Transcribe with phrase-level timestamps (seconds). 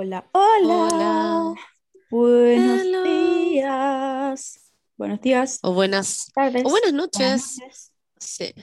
[0.00, 0.88] Hola, hola.
[0.92, 1.54] Hola.
[2.08, 3.02] Buenos Hello.
[3.02, 4.72] días.
[4.96, 5.58] Buenos días.
[5.62, 6.64] O buenas, Tardes.
[6.64, 7.58] o buenas buenas noches.
[7.58, 7.92] noches.
[8.16, 8.54] Sí.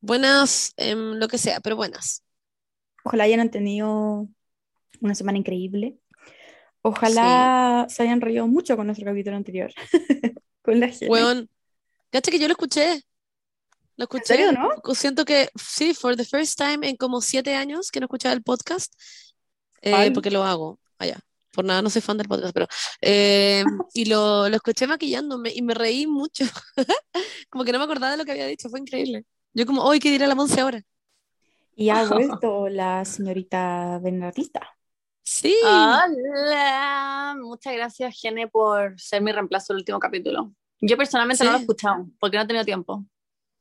[0.00, 2.24] Buenas, em, lo que sea, pero buenas.
[3.04, 4.26] Ojalá hayan tenido
[5.00, 6.00] una semana increíble.
[6.82, 9.72] Ojalá se hayan reído mucho con nuestro capítulo anterior.
[10.62, 11.10] Con la gente.
[11.10, 11.48] Weón,
[12.10, 13.04] cacha que yo lo escuché.
[13.96, 14.24] Lo escuché.
[14.24, 14.70] serio, no?
[14.94, 18.42] Siento que sí, for the first time en como siete años que no escuchaba el
[18.42, 18.92] podcast,
[19.84, 21.18] eh, porque lo hago allá.
[21.52, 22.66] Por nada, no soy fan del podcast, pero.
[23.00, 26.44] eh, y lo, lo escuché maquillándome y me reí mucho.
[27.50, 29.24] Como que no me acordaba de lo que había dicho, fue increíble.
[29.54, 30.82] Yo, como, hoy, ¿qué dirá la Monse ahora?
[31.76, 34.62] Y ha vuelto la señorita Bernardita.
[35.22, 35.54] Sí.
[35.62, 40.52] Hola, muchas gracias Gene por ser mi reemplazo el último capítulo.
[40.80, 41.62] Yo personalmente no lo he Sí.
[41.62, 43.04] escuchado porque no he tenido tiempo,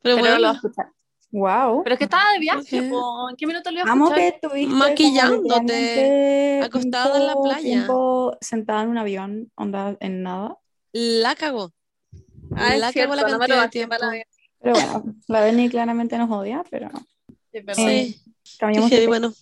[0.02, 0.88] Pero pero lo voy a bueno, escuchar.
[1.34, 1.82] Wow.
[1.84, 2.90] Pero es que estaba de viaje, Ok.
[2.92, 3.30] po.
[3.32, 4.22] ¿en qué minuto lo iba a Amo escuchar?
[4.22, 7.62] que estuviste Maquillándote, acostada en la playa.
[7.62, 10.58] tiempo sentada en un avión, onda en nada.
[10.92, 11.72] la cagó.
[12.56, 13.96] Ah, es la cierto, cagó la no cantidad de tomaste tiempo.
[14.00, 14.24] la-
[14.62, 16.90] Pero bueno, la Beni claramente nos odia, pero
[17.52, 17.60] Sí.
[17.82, 18.58] Eh, Sí.
[18.60, 19.34] cambiamos Qué de bueno.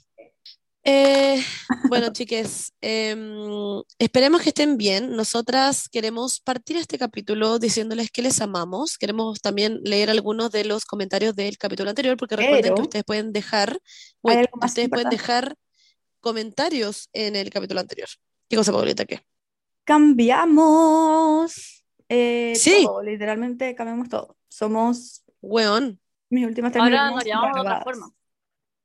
[0.83, 1.43] Eh,
[1.89, 5.15] bueno, chiques, em, esperemos que estén bien.
[5.15, 8.97] Nosotras queremos partir este capítulo diciéndoles que les amamos.
[8.97, 13.31] Queremos también leer algunos de los comentarios del capítulo anterior, porque recuerden que ustedes pueden
[13.31, 13.79] dejar,
[14.21, 15.55] ustedes pueden dejar
[16.19, 18.07] comentarios en el capítulo anterior.
[18.49, 19.05] ¿Qué cosa, Paulita?
[19.05, 19.21] ¿Qué?
[19.83, 22.83] cambiamos eh, Sí.
[22.85, 24.37] todo, literalmente cambiamos todo.
[24.47, 25.99] Somos Weón.
[26.29, 28.11] mis últimas tres Ahora nos llamamos de otra forma.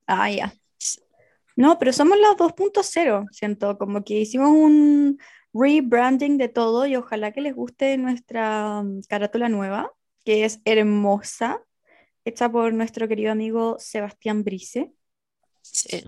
[0.07, 0.55] Ah, ya.
[1.57, 5.19] No, pero somos las 2.0, siento, como que hicimos un
[5.55, 9.91] rebranding de todo y ojalá que les guste nuestra mm, carátula nueva,
[10.25, 11.63] que es hermosa,
[12.27, 14.93] hecha por nuestro querido amigo Sebastián Brice.
[15.63, 16.05] Sí,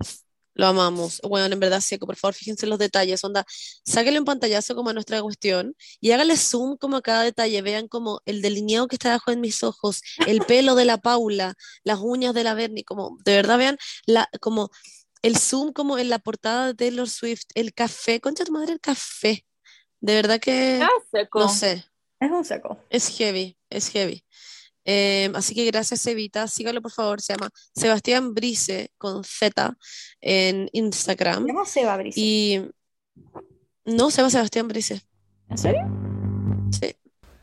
[0.59, 1.21] lo amamos.
[1.23, 3.23] Bueno, en verdad, Seco, por favor, fíjense en los detalles.
[3.23, 3.45] Onda,
[3.85, 7.63] sáquenle un pantallazo como a nuestra cuestión y háganle zoom como a cada detalle.
[7.63, 11.55] Vean como el delineado que está debajo de mis ojos, el pelo de la Paula,
[11.85, 13.79] las uñas de la Bernie, como de verdad vean
[14.41, 14.71] como
[15.23, 18.81] el zoom como en la portada de Taylor Swift, el café, concha tu madre, el
[18.81, 19.45] café.
[20.01, 21.41] De verdad que, Ah, seco.
[21.41, 21.85] no sé,
[22.21, 22.79] Es un seco.
[22.91, 24.25] es heavy, es heavy.
[24.85, 26.47] Eh, así que gracias, Evita.
[26.49, 27.21] Sígalo, por favor.
[27.21, 29.77] Se llama Sebastián Brice con Z
[30.23, 31.43] en Instagram.
[31.43, 32.19] Se llama Seba Brice.
[32.19, 32.71] Y
[33.85, 35.03] no se llama Sebastián Brice.
[35.51, 35.83] ¿En serio?
[36.73, 36.95] Sí.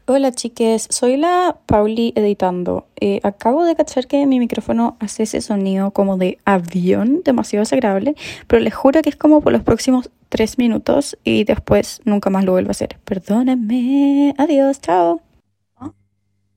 [0.07, 2.87] Hola chiques, soy la Pauli editando.
[2.99, 8.15] Eh, acabo de cachar que mi micrófono hace ese sonido como de avión, demasiado desagradable,
[8.47, 12.45] pero les juro que es como por los próximos tres minutos y después nunca más
[12.45, 12.99] lo vuelvo a hacer.
[13.03, 15.21] Perdónenme, adiós, chao.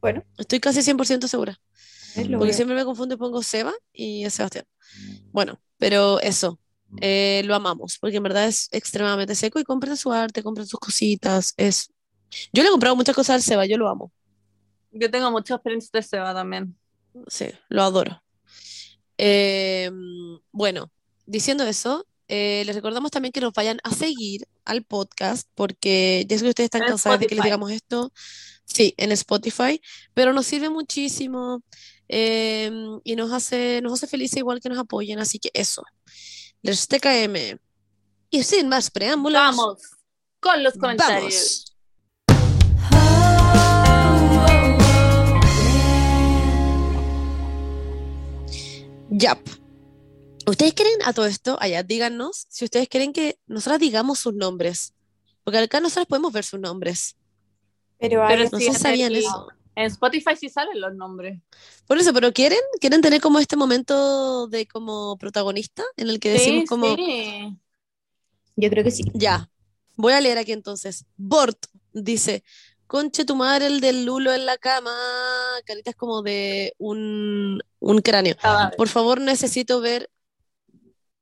[0.00, 1.58] Bueno, Estoy casi 100% segura.
[2.36, 2.52] Porque veo.
[2.52, 4.64] siempre me confundo y pongo Seba y es Sebastián.
[5.32, 6.60] Bueno, pero eso.
[7.00, 7.98] eh, lo amamos.
[7.98, 11.54] Porque en verdad es extremadamente seco y compren su arte, compren sus cositas.
[11.56, 11.90] Es.
[12.52, 14.12] Yo le he comprado muchas cosas al Seba, yo lo amo.
[14.92, 16.76] Yo tengo muchas experiencias de Seba también.
[17.28, 18.22] Sí, lo adoro.
[19.16, 19.90] Eh,
[20.52, 20.90] bueno,
[21.26, 26.36] diciendo eso, eh, les recordamos también que nos vayan a seguir al podcast, porque ya
[26.38, 28.12] sé que ustedes están En cansados de que les digamos esto.
[28.64, 29.80] Sí, en Spotify,
[30.12, 31.62] pero nos sirve muchísimo
[32.08, 32.70] eh,
[33.02, 35.82] y nos hace, nos hace felices igual que nos apoyen, así que eso.
[36.60, 37.58] Les TKM.
[38.30, 39.78] Y sin más preámbulos, Vamos
[40.38, 41.22] con los comentarios.
[41.22, 41.67] vamos.
[49.10, 49.38] Yap.
[50.46, 51.56] ¿Ustedes quieren a todo esto?
[51.60, 54.94] Allá, díganos si ustedes quieren que nosotras digamos sus nombres.
[55.44, 57.16] Porque acá nosotras podemos ver sus nombres.
[57.98, 59.48] Pero hay Pero No sí, sé en si sabían el- eso.
[59.74, 61.40] En Spotify sí salen los nombres.
[61.86, 62.58] Por eso, pero ¿quieren?
[62.80, 67.56] ¿Quieren tener como este momento de como protagonista en el que decimos Sí, como, sí.
[68.56, 69.04] Yo creo que sí.
[69.14, 69.48] ya,
[69.94, 71.04] voy a leer aquí entonces.
[71.16, 72.42] Bort dice,
[72.88, 74.90] conche tu madre el del lulo en la cama,
[75.64, 78.34] caritas como de un, un cráneo.
[78.36, 78.76] Cadáver.
[78.76, 80.10] Por favor, necesito ver,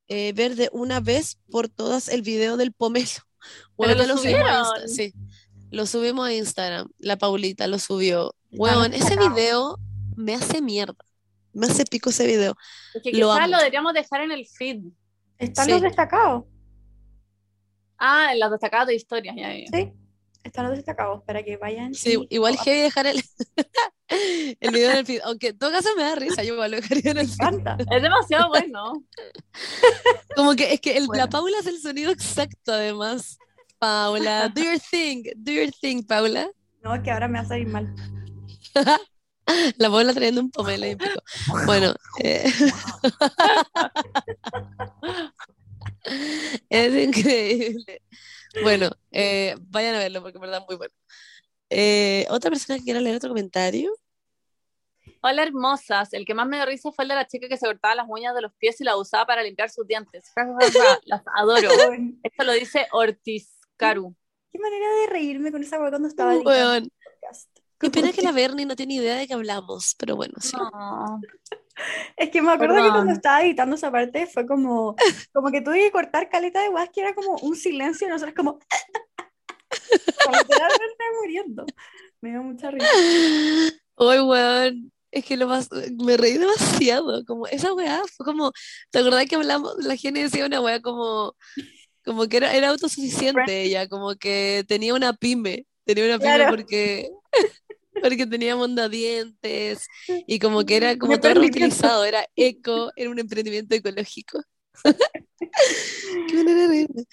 [0.09, 3.07] eh, ver de una vez por todas el video del pomelo.
[3.77, 5.13] Bueno, Pero lo lo subimos a sí.
[5.71, 6.89] Lo subimos a Instagram.
[6.99, 8.35] La Paulita lo subió.
[8.53, 9.35] Weón, ese destacados.
[9.35, 9.79] video
[10.17, 10.97] me hace mierda.
[11.53, 12.55] Me hace pico ese video.
[12.95, 13.47] Es que Lo amo.
[13.49, 14.83] lo deberíamos dejar en el feed.
[15.39, 15.71] Están Sí.
[15.73, 16.45] los destacados.
[17.99, 19.35] Ah, en las destacadas de historias.
[19.37, 19.67] Ya, ya.
[19.73, 19.93] Sí,
[20.47, 21.95] están los destacados para que vayan.
[21.95, 23.23] Sí, y- igual heavy dejar el,
[24.61, 25.21] el video en el feed.
[25.25, 27.59] Aunque en todo caso me da risa, yo igual lo dejaría en el feed.
[27.91, 29.03] Es demasiado bueno.
[30.37, 31.29] Como que es que el- la.
[31.29, 33.39] Paula hace el sonido exacto, además.
[33.79, 36.49] Paula, do your thing, do your thing, Paula.
[36.83, 37.95] No, es que ahora me va a salir mal.
[39.77, 41.21] La Paula trayendo un pomelo y pico.
[41.67, 42.51] Bueno, eh,
[46.69, 48.03] Es increíble.
[48.63, 50.95] Bueno, eh, vayan a verlo porque en verdad es muy bueno.
[51.71, 53.93] Eh, Otra persona que quiera leer otro comentario.
[55.23, 57.67] Hola hermosas, el que más me dio risa fue el de la chica que se
[57.67, 60.33] cortaba las uñas de los pies y la usaba para limpiar sus dientes.
[61.05, 61.69] Las adoro.
[62.23, 64.15] Esto lo dice Ortiz Caru.
[64.53, 66.45] Qué manera de reírme con esa weá cuando estaba Un
[67.79, 70.57] Qué pena que la Bernie no tiene idea de qué hablamos, pero bueno, sí.
[70.57, 71.21] No.
[72.17, 74.97] Es que me acuerdo que cuando estaba editando esa parte fue como,
[75.33, 78.35] como que tuve que cortar caleta de guas que era como un silencio y nosotros
[78.35, 81.67] como, como literalmente muriendo.
[82.23, 82.87] Me dio mucha risa.
[83.97, 84.93] Ay, weón.
[85.13, 85.71] Es que lo más,
[86.05, 88.53] me reí demasiado, como esa weá fue como,
[88.91, 89.75] ¿te acordás que hablamos?
[89.79, 91.35] La gente decía una weá como,
[92.05, 96.55] como que era, era autosuficiente ella, como que tenía una pyme, tenía una pyme Claro.
[96.55, 97.09] porque,
[98.03, 99.87] porque tenía mondadientes
[100.27, 104.41] y como que era como todo reutilizado, era eco, era un emprendimiento ecológico.
[106.29, 107.05] Qué manera de reírme.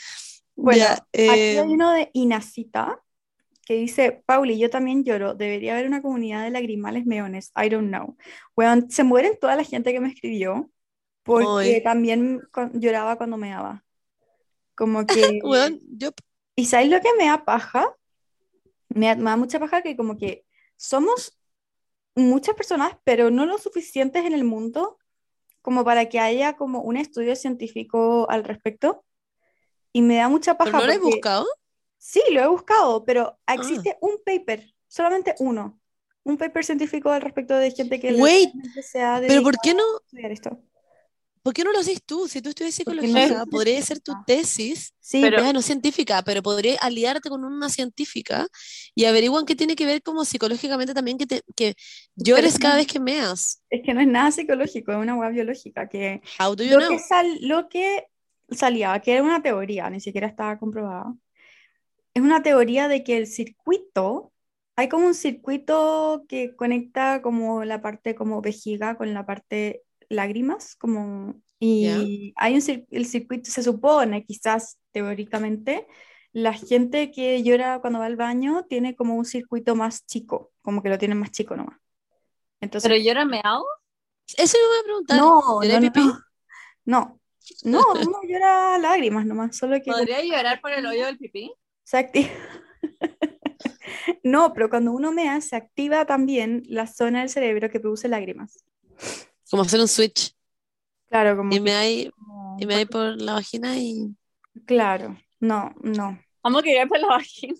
[0.56, 3.00] Bueno, Ya, Aquí eh, hay uno de Inacita
[3.66, 7.88] que dice, Pauli, yo también lloro, debería haber una comunidad de lagrimales meones, I don't
[7.88, 8.18] know.
[8.58, 10.70] Weón, se mueren toda la gente que me escribió
[11.24, 12.42] porque también
[12.74, 13.84] lloraba cuando me daba.
[14.76, 15.40] Como que...
[15.44, 16.12] weón, yo
[16.56, 17.96] ¿Y sabéis lo que me da paja?
[18.90, 20.46] Me da, me da mucha paja que como que
[20.84, 21.40] somos
[22.16, 24.98] muchas personas, pero no lo suficientes en el mundo
[25.62, 29.06] como para que haya como un estudio científico al respecto.
[29.94, 31.48] Y me da mucha ¿pero paja no lo he porque- buscado?
[31.98, 33.54] Sí, lo he buscado, pero Ah.
[33.56, 35.80] existe un paper, solamente uno,
[36.26, 38.52] un paper científico al respecto de gente que Wait,
[39.26, 40.60] ¿Pero por qué no, estudiar esto.
[41.44, 42.28] Por qué no lo haces tú?
[42.28, 46.42] Si tú estudias no psicología, soy podría ser tu tesis Sí, Pero- no científica, pero
[46.42, 48.48] podría aliarte con una científica
[48.96, 51.76] y averiguan qué tiene que ver como psicológicamente también que, te, que
[52.16, 53.62] llores es cada vez que meas.
[53.70, 56.80] es que no es nada psicológico, es una hueá biológica que How do you Lo
[56.80, 56.90] know?
[56.90, 58.06] que, sal- lo que
[58.50, 61.14] salía, que era una teoría, ni siquiera estaba comprobada,
[62.14, 64.32] es una teoría de que el circuito,
[64.76, 70.76] hay como un circuito que conecta como la parte como vejiga con la parte lágrimas,
[70.76, 75.88] como, y hay un cir- el circuito, se supone, quizás teóricamente,
[76.34, 80.82] la gente que llora cuando va al baño tiene como un circuito más chico, como
[80.84, 81.80] que lo tiene más chico nomás.
[82.62, 83.66] Entonces, ¿Pero era meado?
[84.38, 85.18] Eso me voy a preguntar.
[85.18, 86.12] no, ¿Lloré no, no, pipí?
[86.86, 87.20] no,
[87.64, 91.54] no, no, llora lágrimas nomás, solo que como ¿Podría llorar por el hoyo del pipí?
[91.84, 92.30] se activa.
[94.24, 98.64] No, pero cuando uno mea, se activa también la zona del cerebro que produce lágrimas.
[99.54, 100.34] Como hacer un switch.
[101.10, 104.16] Claro, como Y me hay, como- y me hay por la vagina y...
[104.66, 106.18] Claro, no, no.
[106.44, 107.60] Vamos a querer por la vagina.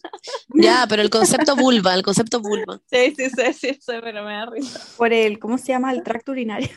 [0.56, 2.82] Ya, pero el concepto vulva, el concepto vulva.
[2.90, 4.80] Sí, sí, sí, sí, sí, pero me da risa.
[4.98, 5.92] Por el, ¿cómo se llama?
[5.92, 6.70] El tracto urinario.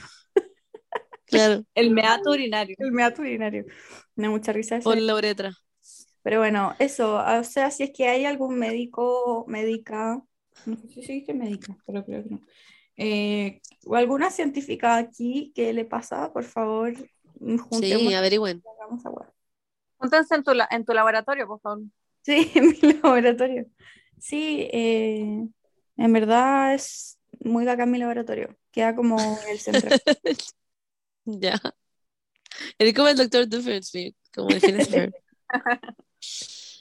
[1.25, 2.77] Claro, El meato urinario.
[2.79, 3.65] El meato urinario.
[4.17, 4.85] Me da mucha risa ese.
[4.85, 5.53] por la uretra.
[6.23, 10.23] Pero bueno, eso, o sea, si es que hay algún médico, médica,
[10.67, 12.41] no sé si se dice médica, pero creo que no,
[12.97, 16.93] eh, o alguna científica aquí que le pasa, por favor,
[17.39, 18.63] juntemos Sí, averigüen.
[19.99, 21.83] Júntense en tu, en tu laboratorio, por favor.
[22.23, 23.67] Sí, en mi laboratorio.
[24.19, 25.47] Sí, eh,
[25.97, 28.57] en verdad es muy bacán mi laboratorio.
[28.71, 29.91] Queda como en el centro.
[31.29, 31.61] Ya.
[32.79, 35.13] Eres como el doctor Doofenshmirtz, como el.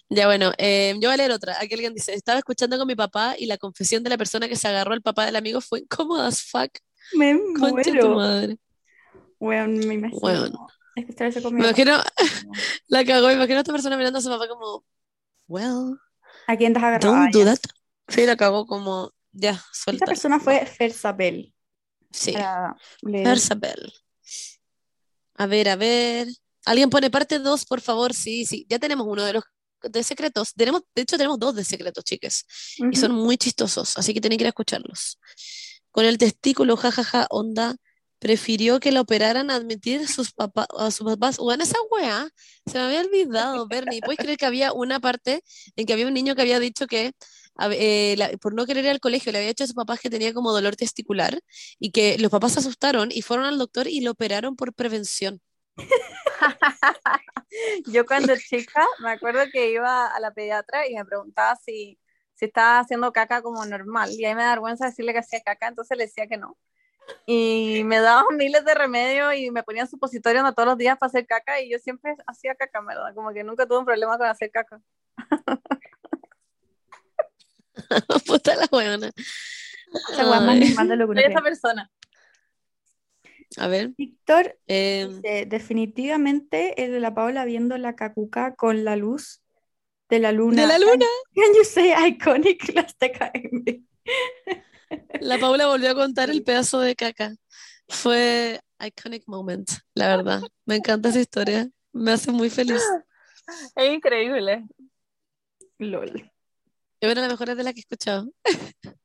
[0.09, 1.57] Ya bueno, eh, yo voy a leer otra.
[1.59, 4.55] Aquí alguien dice, estaba escuchando con mi papá y la confesión de la persona que
[4.55, 6.71] se agarró al papá del amigo fue incómoda as fuck.
[7.17, 8.15] Me Concha tu muero.
[8.15, 8.57] madre.
[9.39, 10.53] Weón, me imagino Weón.
[10.95, 11.97] escuchar eso con mi Me imagino,
[12.88, 14.85] la cagó, me imagino a esta persona mirando a su papá como,
[15.47, 16.00] well,
[16.47, 17.13] ¿A quién te has agarrado?
[17.15, 17.59] don't Ah, do that.
[18.07, 20.05] Sí, la cagó como, ya, Esta suelta.
[20.05, 21.53] persona fue Fersabel.
[22.12, 22.33] Sí.
[23.01, 23.91] Versabel.
[25.35, 26.27] A ver, a ver.
[26.65, 28.13] Alguien pone parte 2, por favor.
[28.13, 28.65] Sí, sí.
[28.69, 29.43] Ya tenemos uno de los
[29.89, 30.53] de secretos.
[30.53, 32.45] Tenemos, de hecho, tenemos dos de secretos, chicas.
[32.77, 32.95] Y Ujú.
[32.95, 35.19] son muy chistosos, así que tienen que ir a escucharlos.
[35.91, 37.75] Con el testículo, jajaja, onda,
[38.19, 41.37] prefirió que la operaran a admitir a sus papás, a sus papás.
[41.37, 42.27] Bueno, esa weá,
[42.65, 44.01] se me había olvidado, Bernie.
[44.01, 45.43] ¿Puedes creer que había una parte
[45.75, 47.11] en que había un niño que había dicho que
[47.57, 49.99] a- eh, la- por no querer ir al colegio le había dicho a sus papás
[49.99, 51.39] que tenía como dolor testicular
[51.79, 55.39] y que los papás se asustaron y fueron al doctor y lo operaron por prevención.
[57.87, 61.99] Yo cuando chica me acuerdo que iba a la pediatra y me preguntaba si,
[62.33, 64.11] si estaba haciendo caca como normal.
[64.11, 66.57] Y ahí me da vergüenza decirle que hacía caca, entonces le decía que no.
[67.25, 71.09] Y me daban miles de remedios y me ponían supositorios no todos los días para
[71.09, 73.13] hacer caca y yo siempre hacía caca, ¿verdad?
[73.13, 74.81] Como que nunca tuve un problema con hacer caca.
[78.25, 79.11] Puta la weona.
[80.11, 80.59] Esa weá es más Ay.
[80.69, 81.43] normal de lo que uno Soy esa cree.
[81.51, 81.91] persona.
[83.57, 83.89] A ver.
[83.97, 89.41] Víctor eh, dice, definitivamente el de la Paola viendo la cacuca con la luz
[90.09, 90.61] de la luna.
[90.61, 91.05] de la luna.
[91.33, 93.85] Can you say iconic las TKM?
[95.21, 97.35] La Paula volvió a contar el pedazo de caca.
[97.87, 100.41] Fue iconic moment, la verdad.
[100.65, 101.69] Me encanta esa historia.
[101.91, 102.81] Me hace muy feliz.
[103.75, 104.65] Es increíble.
[105.77, 106.31] LOL.
[106.99, 108.31] Es una de las mejores de las que he escuchado.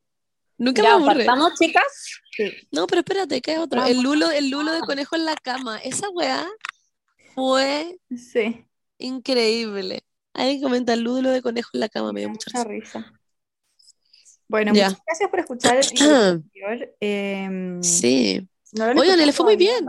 [0.61, 1.25] Nunca Ya, me aburre.
[1.25, 2.21] partamos, chicas.
[2.37, 2.53] Sí.
[2.71, 3.85] No, pero espérate, ¿qué es otro?
[3.85, 5.79] El lulo, el lulo de conejo en la cama.
[5.79, 6.47] Esa weá
[7.35, 8.65] fue Sí.
[8.99, 10.05] increíble.
[10.35, 12.99] Alguien comenta el lulo de conejo en la cama, me dio mucha Mucha risa.
[13.01, 13.21] risa.
[14.49, 14.89] Bueno, Ya.
[14.91, 15.87] muchas gracias por escuchar el
[16.55, 16.95] anterior.
[17.01, 19.87] Em, Sí, no Oigan, le fue muy bien.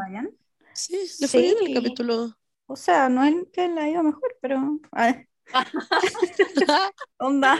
[0.73, 1.73] sí, le fue bien el Sí.
[1.73, 2.35] capítulo.
[2.67, 4.79] O sea, no es que le ha ido mejor, pero.
[4.93, 5.15] ah,
[7.17, 7.59] onda.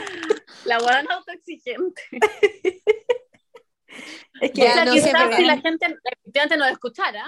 [0.64, 2.02] La buena autoexigente.
[4.40, 4.62] Es que.
[4.62, 7.24] O Ya, sea, no quizás si la gente efectivamente nos escuchara,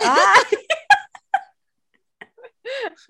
[0.00, 0.34] ¡Ah!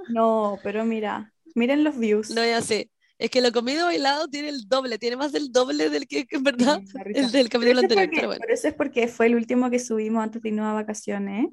[0.08, 2.30] No, pero mira, miren los views.
[2.30, 2.90] No, ya sé.
[3.18, 6.42] Es que lo comido bailado tiene el doble, tiene más del doble del que, en
[6.42, 8.40] verdad, Sí, el del Pero capítulo anterior, porque, pero bueno.
[8.42, 11.46] pero eso es porque fue el último que subimos antes de irnos a vacaciones.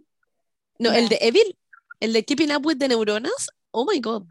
[0.79, 1.55] No, el de Evil,
[1.99, 4.23] el de Keeping Up with the Neuronas, oh my god.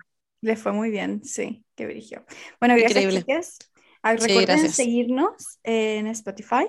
[0.43, 2.25] Le fue muy bien, sí, qué brillo.
[2.61, 3.21] Bueno, gracias, Increíble.
[3.21, 3.59] chicas.
[4.03, 4.75] Ah, Sí, recuerden gracias.
[4.77, 6.67] seguirnos en Spotify,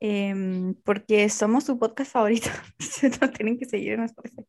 [0.00, 2.50] em, porque somos su podcast favorito.
[3.20, 4.44] Nos tienen que seguir en Spotify.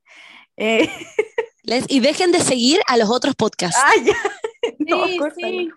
[0.57, 0.89] Eh,
[1.63, 3.79] Les- y dejen de seguir a los otros podcasts.
[3.83, 4.13] ah, ya.
[4.79, 5.47] No, sí, córtalo.
[5.47, 5.69] sí.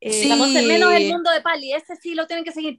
[0.00, 0.22] Eh, Sí.
[0.30, 2.76] Estamos en menos el mundo de Pali, ese sí lo tienen que seguir.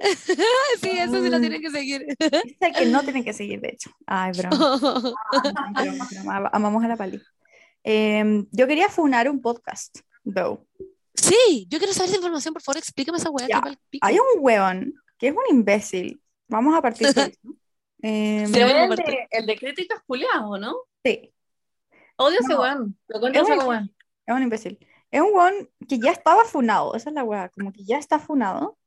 [0.81, 1.41] sí, eso sí lo Mm.
[1.41, 2.05] tienen que seguir.
[2.17, 3.91] Es el que no tienen que seguir, de hecho.
[4.07, 4.57] Ay, broma.
[5.83, 6.49] broma, broma.
[6.53, 7.21] Amamos a la Pali.
[7.83, 10.65] Em, yo quería funar un podcast, though.
[11.13, 13.47] sí, yo quiero saber esa información, por favor, explícame esa weá.
[14.01, 16.21] Hay un hueón que es un imbécil.
[16.47, 17.31] Vamos a partir de eso.
[18.01, 18.07] Sí.
[18.07, 20.75] A el de, el de críticas culiados, ¿no?
[21.03, 21.33] sí,
[22.15, 22.61] Odio ese No.
[22.61, 22.97] weón.
[23.07, 23.95] Lo Es un- ese weón.
[24.25, 24.87] es un imbécil.
[25.11, 26.93] Es un hueón que ya estaba funado.
[26.95, 28.77] Esa es la hueá, como que ya está funado.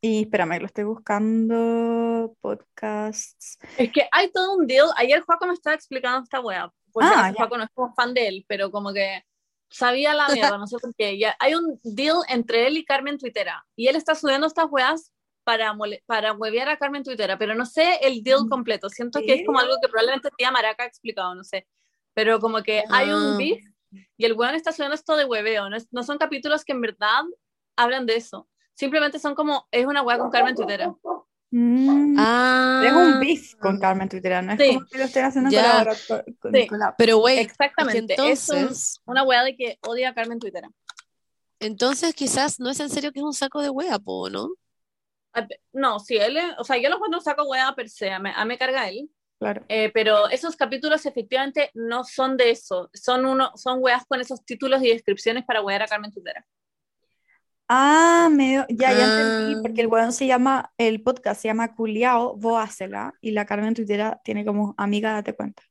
[0.00, 2.34] Y espérame, lo estoy buscando.
[2.40, 3.58] Podcasts.
[3.76, 4.88] Es que hay todo un deal.
[4.96, 6.72] Ayer Juaco me estaba explicando esta wea.
[6.92, 7.32] Porque Ah.
[7.36, 9.24] Juaco no es como fan de él, pero como que
[9.68, 11.18] sabía la mierda, no sé por qué.
[11.18, 13.64] Ya, hay un deal entre él y Carmen Twittera.
[13.76, 15.12] Y él está subiendo estas weas
[15.44, 15.74] para,
[16.06, 18.48] para huevear a Carmen Twittera, pero no sé el deal Mm.
[18.48, 18.88] completo.
[18.88, 21.66] Siento que es como algo que probablemente tía Maraca ha explicado, no sé.
[22.14, 23.16] Pero como que hay Ah.
[23.16, 23.62] un beef
[24.16, 25.68] y el weón está subiendo esto de hueveo.
[25.70, 27.22] No, es- no son capítulos que en verdad
[27.76, 28.48] hablan de eso.
[28.74, 30.94] Simplemente son como, es una wea con Carmen Twittera.
[31.52, 34.74] Mm, Ah, Es un beef con Carmen Twitter, no es Sí.
[34.74, 35.62] como que lo estén haciendo Ya.
[35.62, 36.66] colaborar con, con Sí.
[36.68, 36.94] collab.
[36.96, 38.14] Pero güey, Exactamente.
[38.14, 40.70] Es un- entonces, una wea de que odia a Carmen Twittera.
[41.58, 44.48] entonces quizás no es en serio que es un saco de wea, po, ¿no?
[45.34, 48.18] Ah, No, sí, él, es- o sea, yo lo encuentro saco wea per se, a
[48.18, 49.64] mí, a mí me carga él, Claro.
[49.68, 54.44] eh, pero esos capítulos efectivamente no son de eso, son uno, son weas con esos
[54.44, 56.46] títulos y descripciones para wear a Carmen Tutera.
[57.72, 59.04] Ah, me, ya, ya Ah.
[59.04, 63.46] entendí, porque el weón se llama, el podcast se llama Culiao, vos hacela, y la
[63.46, 65.62] Carmen Twittera tiene como amiga, date cuenta.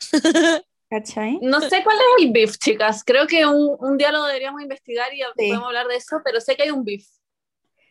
[0.90, 1.38] ¿Cachai?
[1.42, 5.12] No sé cuál es el beef, chicas, creo que un, un día lo deberíamos investigar
[5.14, 5.26] y Sí.
[5.36, 7.06] podemos hablar de eso, pero sé que hay un beef.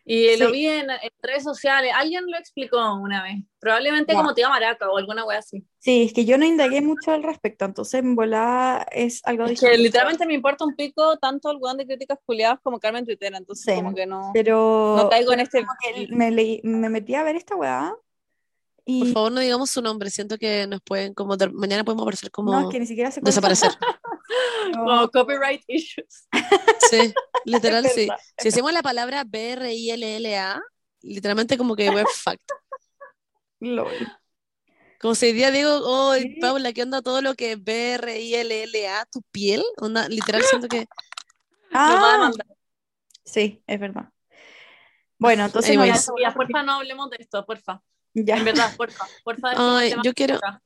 [0.05, 0.51] Y lo Sí.
[0.51, 4.97] vi en, en redes sociales, alguien lo explicó una vez, probablemente como tía Maraca o
[4.97, 5.63] alguna wea así.
[5.79, 9.61] Sí, es que yo no indagué mucho al respecto, entonces en volada es algo Es
[9.61, 13.37] que literalmente me importa un pico tanto el weón de críticas culiadas como Carmen Twittera,
[13.37, 13.75] entonces Sí.
[13.81, 17.23] como que no, Pero no caigo en este como que me, leí- me metí a
[17.23, 18.01] ver esta weá Por
[18.85, 20.09] y favor, no digamos su nombre.
[20.09, 23.21] Siento que nos pueden, como, mañana podemos aparecer como no, es que ni siquiera se
[23.21, 23.71] desaparecer.
[24.73, 26.27] Como copyright issues.
[26.89, 27.13] Sí,
[27.45, 28.07] literal, sí.
[28.37, 30.61] Si decimos la palabra B-R-I-L-L-A,
[31.01, 32.39] literalmente como que we're fucked.
[33.59, 33.91] LOL.
[34.99, 36.37] Como si día digo, oh, Sí.
[36.39, 39.05] Paula, ¿qué onda todo lo que es B-R-I-L-L-A?
[39.11, 39.63] ¿Tu piel?
[39.77, 40.85] Onda, literal, siento que...
[41.71, 42.31] Nos va a Ah,
[43.25, 44.09] sí, es verdad.
[45.17, 46.05] Bueno, entonces no, Anyways.
[46.05, 47.81] ya- Ya, porfa, no hablemos de esto, porfa.
[48.13, 48.37] ya.
[48.37, 49.07] En verdad, porfa.
[49.23, 50.61] Porfa, Ay, yo quiero- acá.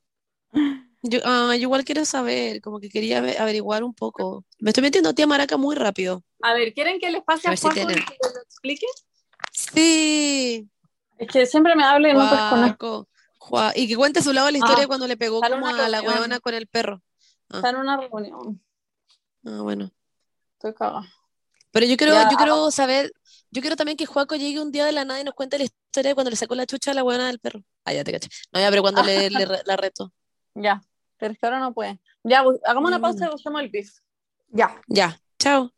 [1.02, 4.44] Yo, ah, yo igual quiero saber, como que quería ave- averiguar un poco.
[4.58, 6.24] Me estoy metiendo a tía Maraca muy rápido.
[6.42, 7.96] A ver, ¿quieren que les pase A a si tienen.
[7.96, 8.86] que lo explique?
[9.52, 10.68] Sí,
[11.18, 12.24] Es que siempre me habla y no
[13.74, 16.02] Y que cuente su lado de la historia Ah, cuando le pegó como a la
[16.02, 17.02] huevona con el perro.
[17.50, 18.60] Está en una reunión.
[19.44, 19.90] Ah, bueno.
[20.54, 21.06] Estoy cagada.
[21.70, 23.12] Pero yo quiero, Ya, yo quiero saber,
[23.50, 25.64] yo quiero también que Juaco llegue un día de la nada y nos cuente la
[25.64, 27.62] historia de cuando le sacó la chucha a la huevona del perro.
[27.84, 28.28] Ah, ya te caché.
[28.52, 30.12] No, ya, pero cuando le, la reto.
[30.54, 30.82] Ya,
[31.18, 32.00] pero es que ahora no puede.
[32.24, 33.90] Ya, hagamos una pausa y busquemos el beef.
[34.48, 34.80] Ya.
[34.88, 35.72] Ya, chao.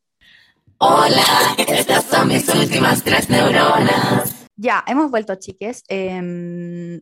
[4.57, 5.83] Ya, hemos vuelto, chiques.
[5.89, 7.01] Em,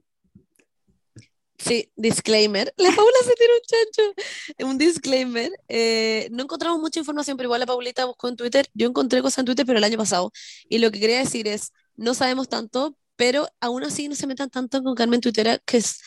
[1.58, 2.72] Sí, disclaimer.
[2.76, 4.70] La Paula se tiene un chancho.
[4.70, 5.50] Un disclaimer.
[5.68, 8.66] Eh, no encontramos mucha información, pero igual la Paulita buscó en Twitter.
[8.74, 10.32] Yo encontré cosas en Twitter, pero el año pasado.
[10.68, 14.50] Y lo que quería decir es, no sabemos tanto, pero aún así no se metan
[14.50, 16.00] tanto con Carmen Twittera, que es...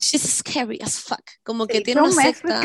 [0.00, 1.22] She's scary as fuck.
[1.42, 2.62] Como que Sí, tiene una secta.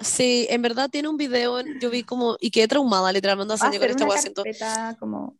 [0.00, 3.90] Sí, en verdad tiene un video, yo vi como, y quedé traumada literalmente años con
[3.90, 5.36] esta carpeta como...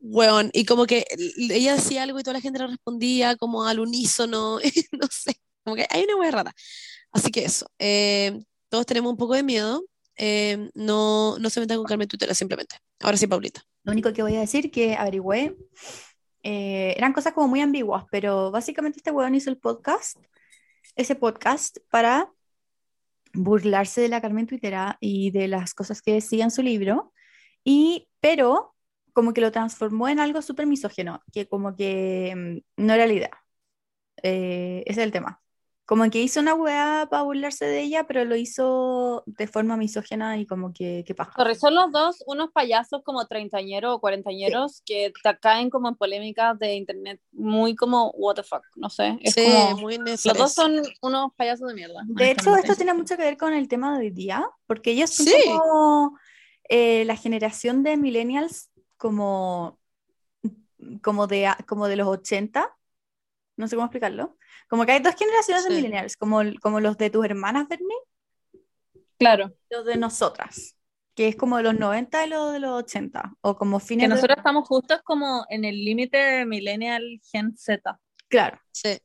[0.00, 1.06] weón, y como que
[1.38, 4.58] ella decía algo y toda la gente le respondía como al unísono,
[4.92, 6.52] no sé, como que hay una weá rara.
[7.12, 9.82] Así que eso, eh, todos tenemos un poco de miedo,
[10.16, 12.76] eh, no, no se metan con Carmen Tutela simplemente.
[13.00, 13.62] Ahora sí, Paulita.
[13.84, 15.56] Lo único que voy a decir que averigüé,
[16.42, 20.18] eh, eran cosas como muy ambiguas, pero básicamente este weón hizo el podcast,
[20.96, 22.32] ese podcast para
[23.34, 27.12] burlarse de la Carmen Twittera y de las cosas que decía en su libro,
[27.64, 28.74] y, pero
[29.12, 33.12] como que lo transformó en algo súper misógeno, que como que mm, no era la
[33.12, 33.44] idea.
[34.22, 35.41] Eh, ese es el tema.
[35.92, 40.38] Como que hizo una weá para burlarse de ella, pero lo hizo de forma misógena
[40.38, 41.34] y como que, paja.
[41.36, 45.96] Sorry, son los dos unos payasos como treintañeros o cuarentañeros que te caen como en
[45.96, 50.22] polémicas de internet muy como what the fuck, no sé, es Sí, como muy los
[50.22, 52.00] dos son unos payasos de mierda.
[52.06, 55.10] De hecho, esto tiene mucho que ver con el tema de hoy día, porque ellos
[55.10, 55.34] son Sí.
[55.44, 56.18] como
[56.70, 59.78] eh, la generación de millennials como,
[61.02, 62.74] como, de, como de los 80,
[63.58, 64.38] no sé cómo explicarlo.
[64.72, 65.76] Como que hay dos generaciones de Sí.
[65.76, 67.94] millennials, como, como los de tus hermanas, Bernie,
[69.18, 70.76] Claro, los de nosotras,
[71.14, 74.08] que es como de los 90 y los de los 80, o como que fines
[74.08, 74.14] de...
[74.14, 78.00] nosotros estamos justos como en el límite millennial Gen Z.
[78.28, 78.58] Claro.
[78.72, 78.98] Sí,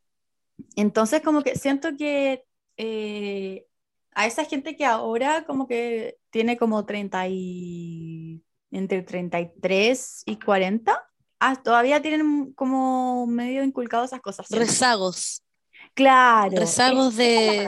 [0.78, 2.46] Entonces, como que siento que
[2.78, 3.66] eh,
[4.14, 11.06] a esa gente que ahora como que tiene como 30 y entre 33 y 40,
[11.42, 14.48] ah, todavía tienen como medio inculcado esas cosas.
[14.50, 15.44] rezagos,
[15.98, 16.56] Claro.
[16.56, 17.68] rezagos de,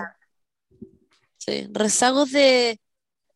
[1.38, 2.80] sí, rezagos de,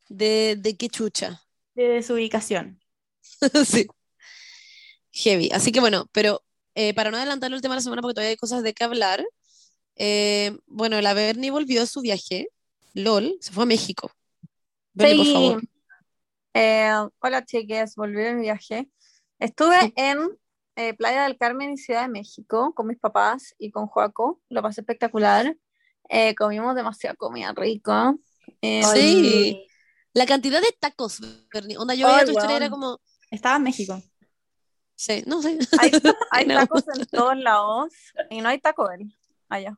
[0.08, 1.42] de, de qué chucha.
[1.74, 2.80] de desubicación.
[3.66, 3.88] Sí.
[5.12, 5.50] Heavy.
[5.52, 6.44] Así que bueno, pero
[6.76, 8.84] eh, para no adelantar el tema de la semana, porque todavía hay cosas de qué
[8.84, 9.24] hablar,
[9.96, 12.48] eh, bueno, la Bernie volvió a su viaje.
[12.94, 14.12] LOL, se fue a México.
[14.94, 15.64] Bernie, por favor.
[16.54, 18.88] Eh, hola chiques, volví de mi viaje.
[19.40, 20.30] Estuve en
[20.76, 24.42] eh, Playa del Carmen y Ciudad de México con mis papás y con Joaco.
[24.50, 25.56] Lo pasé espectacular.
[26.10, 28.16] Eh, comimos demasiada comida rica.
[28.62, 29.68] Eh, Sí.
[30.16, 31.20] La cantidad de tacos,
[31.52, 31.78] Bernie.
[31.78, 33.00] Onda, yo veía tu historia era como,
[33.32, 34.00] Estaba en México.
[34.96, 35.58] sí, no sé.
[35.80, 35.92] Hay,
[36.32, 36.56] hay No.
[36.56, 37.94] tacos en todos lados
[38.30, 39.12] y no hay Taco Bell
[39.50, 39.76] allá.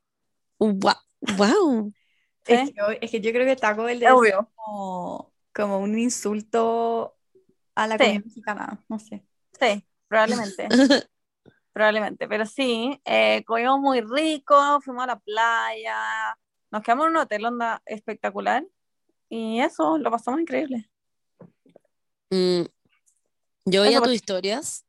[0.60, 0.94] Wow.
[1.38, 1.94] wow.
[2.46, 7.16] Es que, hoy- es que yo creo que Taco Bell Es como, como un insulto
[7.76, 8.04] a la Sí.
[8.04, 9.26] comida mexicana, no sé.
[9.60, 10.68] Sí, probablemente.
[11.74, 15.98] Probablemente, pero sí, eh, comimos muy rico, fuimos a la playa,
[16.72, 18.66] nos quedamos en un hotel onda espectacular
[19.28, 20.90] y eso, lo pasamos increíble.
[22.30, 22.62] Mm,
[23.66, 24.86] Yo veía tus historias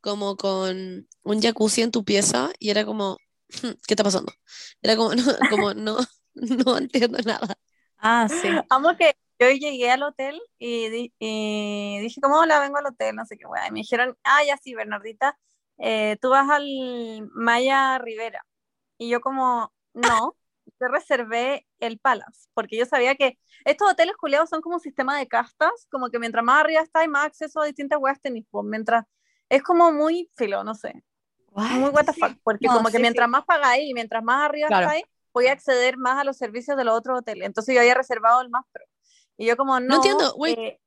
[0.00, 3.18] como con un jacuzzi en tu pieza y era como,
[3.86, 4.32] ¿qué está pasando?
[4.82, 5.98] Era como, no, como, no,
[6.34, 7.56] no entiendo nada.
[8.08, 8.64] Ah, sí.
[8.70, 13.16] Amo que yo llegué al hotel y, di- y dije, ¿cómo hola, vengo al hotel?
[13.16, 13.66] No sé qué, weá.
[13.68, 15.38] Y me dijeron, ah, ya sí, Bernardita,
[15.78, 16.64] eh, tú vas al
[17.34, 18.44] Maya Rivera.
[18.98, 20.36] Y yo como, no,
[20.80, 25.18] yo reservé el Palace, porque yo sabía que estos hoteles culeados son como un sistema
[25.18, 28.44] de castas, como que mientras más arriba está hay más acceso a distintas weas tenés,
[28.50, 29.04] pues, mientras
[29.50, 31.04] es como muy filo, no sé,
[31.68, 33.30] muy what the fuck, porque No, como que sí, mientras sí.
[33.30, 34.88] más pagáis y mientras más arriba Claro.
[34.88, 35.04] estáis,
[35.36, 37.44] podía acceder más a los servicios de los otros hoteles.
[37.46, 38.82] Entonces yo había reservado el más pro.
[39.36, 40.58] Y yo como, no, entiendo, wait.
[40.58, 40.80] eh,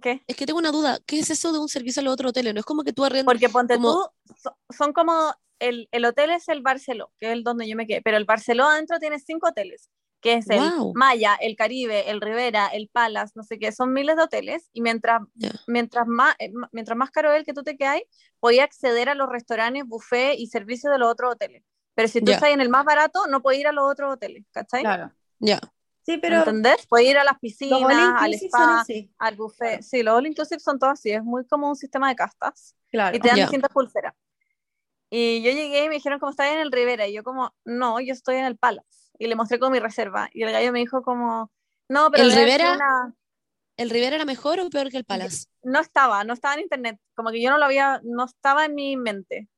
[0.00, 0.22] ¿qué?
[0.28, 2.54] Es que tengo una duda, ¿qué es eso de un servicio a los otros hoteles?
[2.54, 6.04] No es como que tú arrendas, Porque ponte como- tú, so- son como, el, el
[6.04, 9.00] hotel es el Barceló, que es el donde yo me quedé, pero el Barceló adentro
[9.00, 10.92] tiene cinco hoteles, que es el Wow.
[10.94, 14.82] Maya, el Caribe, el Rivera, el Palace, no sé qué, son miles de hoteles, y
[14.82, 15.50] mientras, Ya.
[15.66, 18.00] mientras, más, eh, mientras más caro es el que tú te quedas,
[18.38, 21.64] podías acceder a los restaurantes, buffet y servicios de los otros hoteles.
[22.00, 22.36] Pero si tú Ya.
[22.36, 24.80] estás en el más barato, no puedes ir a los otros hoteles, ¿cachai?
[24.80, 25.12] Claro.
[25.38, 25.60] ya,
[26.06, 26.86] Sí, pero ¿Entendés?
[26.88, 28.84] Puedes ir a las piscinas, all al spa,
[29.18, 29.82] al buffet.
[29.82, 33.14] Sí, los all inclusive son todos así, es muy como un sistema de castas Claro.
[33.14, 33.42] y te dan Ya.
[33.44, 34.14] distintas pulseras.
[35.10, 38.00] Y yo llegué y me dijeron como estaba en el Rivera y yo como, no,
[38.00, 39.10] yo estoy en el Palace.
[39.18, 41.52] Y le mostré con mi reserva y el gallo me dijo como,
[41.90, 42.72] no, pero ¿El Rivera?
[42.72, 43.14] una-
[43.76, 45.48] ¿el Rivera era mejor o peor que el Palace?
[45.62, 48.74] no estaba, no estaba en internet, como que yo no lo había, no estaba en
[48.74, 49.48] mi mente.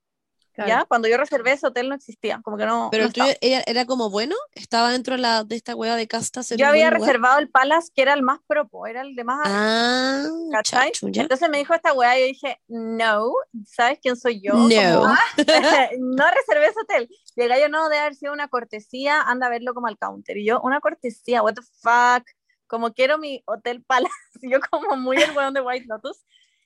[0.53, 0.69] Claro.
[0.69, 0.85] ¿ya?
[0.85, 3.87] Cuando yo reservé ese hotel no existía, como que no, Pero no el tuyo era
[3.87, 6.51] como bueno, estaba dentro de, la, de esta hueá de castas.
[6.51, 7.01] Yo había lugar?
[7.01, 10.93] reservado el Palace, que era el más propo, era el de más Ah, ¿cachai?
[11.01, 13.33] Entonces me dijo esta weá y yo dije, no,
[13.65, 14.53] ¿sabes quién soy yo?
[14.53, 15.01] No.
[15.01, 15.15] Como,
[15.99, 17.09] no reservé ese hotel.
[17.35, 20.37] Y el gallo no, debe haber sido una cortesía, anda a verlo como al counter.
[20.37, 22.29] Y yo, una cortesía, what the fuck,
[22.67, 24.13] como quiero mi hotel Palace,
[24.43, 26.25] yo como muy el weón de White Lotus.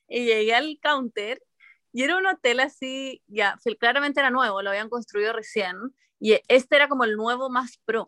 [0.09, 1.41] Y llegué al counter
[1.93, 5.75] y era un hotel así, ya, claramente era nuevo, lo habían construido recién.
[6.19, 8.07] Y este era como el nuevo más pro.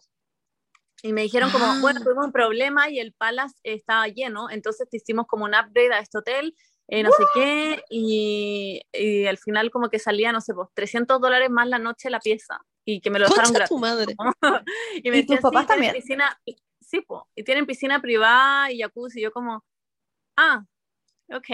[1.02, 1.78] Y me dijeron como, Ah.
[1.82, 5.94] bueno, tuvimos un problema y el Palace estaba lleno, entonces te hicimos como un upgrade
[5.94, 6.56] a este hotel,
[6.90, 11.22] eh, no sé qué, y, y al final como que salía, no sé, pues 300
[11.22, 13.70] dólares más la noche la pieza, y que me lo dejaron gratis.
[13.70, 14.16] tu madre.
[15.04, 16.42] Y me ¿Y tus decían, papás "Sí, también?" Piscina,
[16.82, 19.64] sí, po, y tienen piscina privada y jacuzzi, y yo como,
[20.36, 20.66] ah,
[21.32, 21.48] ok,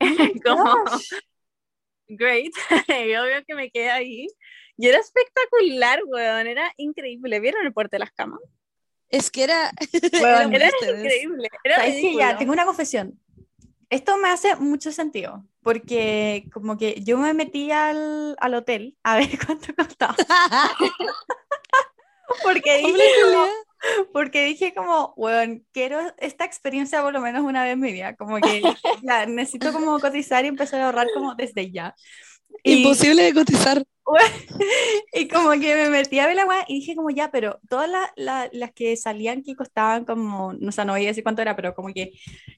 [0.44, 0.74] como,
[2.08, 2.52] great,
[2.88, 4.26] y obvio que me quedé ahí,
[4.76, 8.40] y era espectacular, weón, era increíble, ¿vieron el puerto de las camas?
[9.10, 9.70] Es que era.
[10.12, 11.04] Éramos Era ustedes.
[11.04, 13.18] increíble, era ¿Sabes que ya tengo una confesión?
[13.90, 19.16] Esto me hace mucho sentido, porque como que yo me metí al, al hotel a
[19.16, 20.14] ver cuánto costaba.
[22.42, 22.92] Porque dije.
[24.12, 28.16] porque dije como, bueno, quiero esta experiencia por lo menos una vez en mi vida,
[28.16, 28.62] como que
[29.02, 31.94] ya, necesito como cotizar y empezar a ahorrar como desde ya.
[32.64, 33.84] Y, Imposible de cotizar.
[35.12, 37.88] y como que me metí a ver la weá y dije como ya, pero todas
[37.88, 41.42] la- la- las que salían que costaban como, no sé, no voy a decir cuánto
[41.42, 42.12] era, pero como que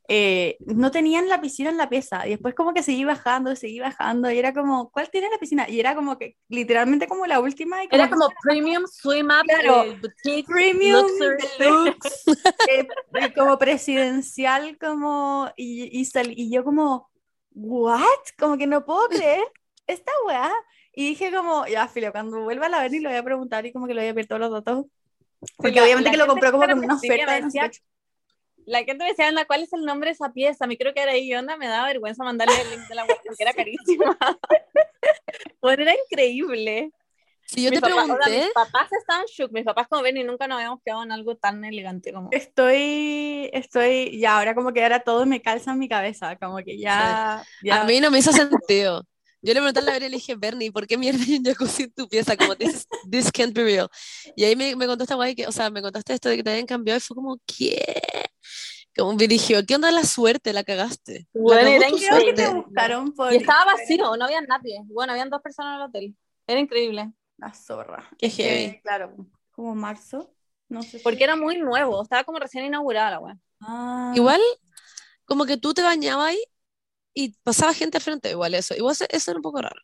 [0.09, 2.27] eh, no tenían la piscina en la pieza.
[2.27, 5.69] Y después como que seguí bajando, seguí bajando y era como, ¿cuál tiene la piscina?
[5.69, 7.83] Y era como que literalmente como la última.
[7.85, 9.85] Y Era que- como premium, swim up, Claro.
[9.85, 11.07] eh, boutique, premium,
[11.59, 12.25] deluxe,
[12.71, 17.11] eh, eh, como presidencial, como, y, y, sal- y yo como,
[17.53, 18.01] ¿what?
[18.39, 19.43] Como que no puedo creer
[19.87, 20.51] esta weá.
[21.01, 23.73] Y dije como, ya, filo, cuando vuelva a la Berni le voy a preguntar y
[23.73, 24.85] como que le voy a pedir todos los datos.
[25.57, 27.71] Porque la- obviamente la que lo compró como con una oferta me de decía-.
[28.67, 30.67] La gente me decía, anda, ¿cuál es el nombre de esa pieza?
[30.67, 33.07] A mí creo que era ahí, onda, me daba vergüenza mandarle el link de la
[33.07, 34.19] web porque era carísima.
[35.63, 36.91] bueno, era increíble.
[37.47, 40.03] Si yo Mis te papás- o sea, pregunté, mis papás estaban shook, mis papás como
[40.03, 42.29] ven y nunca nos habíamos quedado en algo tan elegante como...
[42.31, 46.77] Estoy, estoy, ya, ahora como que ahora todo me calza en mi cabeza, como que
[46.79, 47.81] ya, ya.
[47.81, 49.07] a mí no me hizo sentido.
[49.43, 51.45] Yo le pregunté a la Bernie y le dije, Bernie, ¿por qué mierda hay un
[51.45, 52.37] jacuzzi en tu pieza?
[52.37, 53.89] Como, this, this can't be real.
[54.37, 56.43] Y ahí me, me contó esta guay que, o sea, me contaste esto de que
[56.43, 57.83] te habían cambiado y fue como, ¿qué?
[58.97, 60.53] Como me dirigió, ¿qué onda la suerte?
[60.53, 61.27] La cagaste.
[61.33, 62.55] La Bueno, tu Creo que te suerte.
[62.55, 64.81] buscaron por Y estaba vacío, no había nadie.
[64.87, 66.17] Bueno, habían dos personas en el hotel.
[66.47, 67.13] Era increíble.
[67.39, 68.09] La zorra.
[68.19, 68.81] Qué heavy.
[68.83, 69.15] claro,
[69.53, 70.31] como marzo,
[70.69, 70.99] no sé.
[70.99, 73.37] si- Porque era muy nuevo, estaba como recién inaugurada la web.
[73.61, 74.41] Ah, Igual,
[75.25, 76.43] como que tú te bañabas ahí
[77.15, 78.75] y pasaba gente al frente, igual eso.
[78.75, 79.81] Igual eso, eso era un poco raro.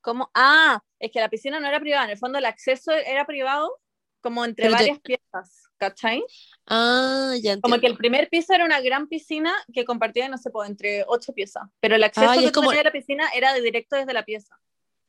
[0.00, 3.26] Como, ah, es que la piscina no era privada, en el fondo el acceso era
[3.26, 3.80] privado
[4.20, 6.24] como entre Pero ya- varias piezas, ¿cachai?
[6.66, 7.60] Ah, ya entiendo.
[7.62, 11.32] Como que el primer piso era una gran piscina que compartía, no sé, entre ocho
[11.32, 14.24] piezas, pero el acceso Ah, que como- a la piscina era de directo desde la
[14.24, 14.58] pieza.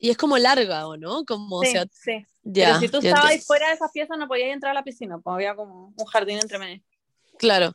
[0.00, 1.24] Y es como larga, ¿o no?
[1.24, 2.26] Como, sí, o sea, sí.
[2.42, 2.66] ya.
[2.66, 3.46] pero si tú estabas entiendo.
[3.46, 6.38] fuera de esas piezas no podías entrar a la piscina, pues había como un jardín
[6.38, 6.82] entre medio.
[7.38, 7.72] Claro.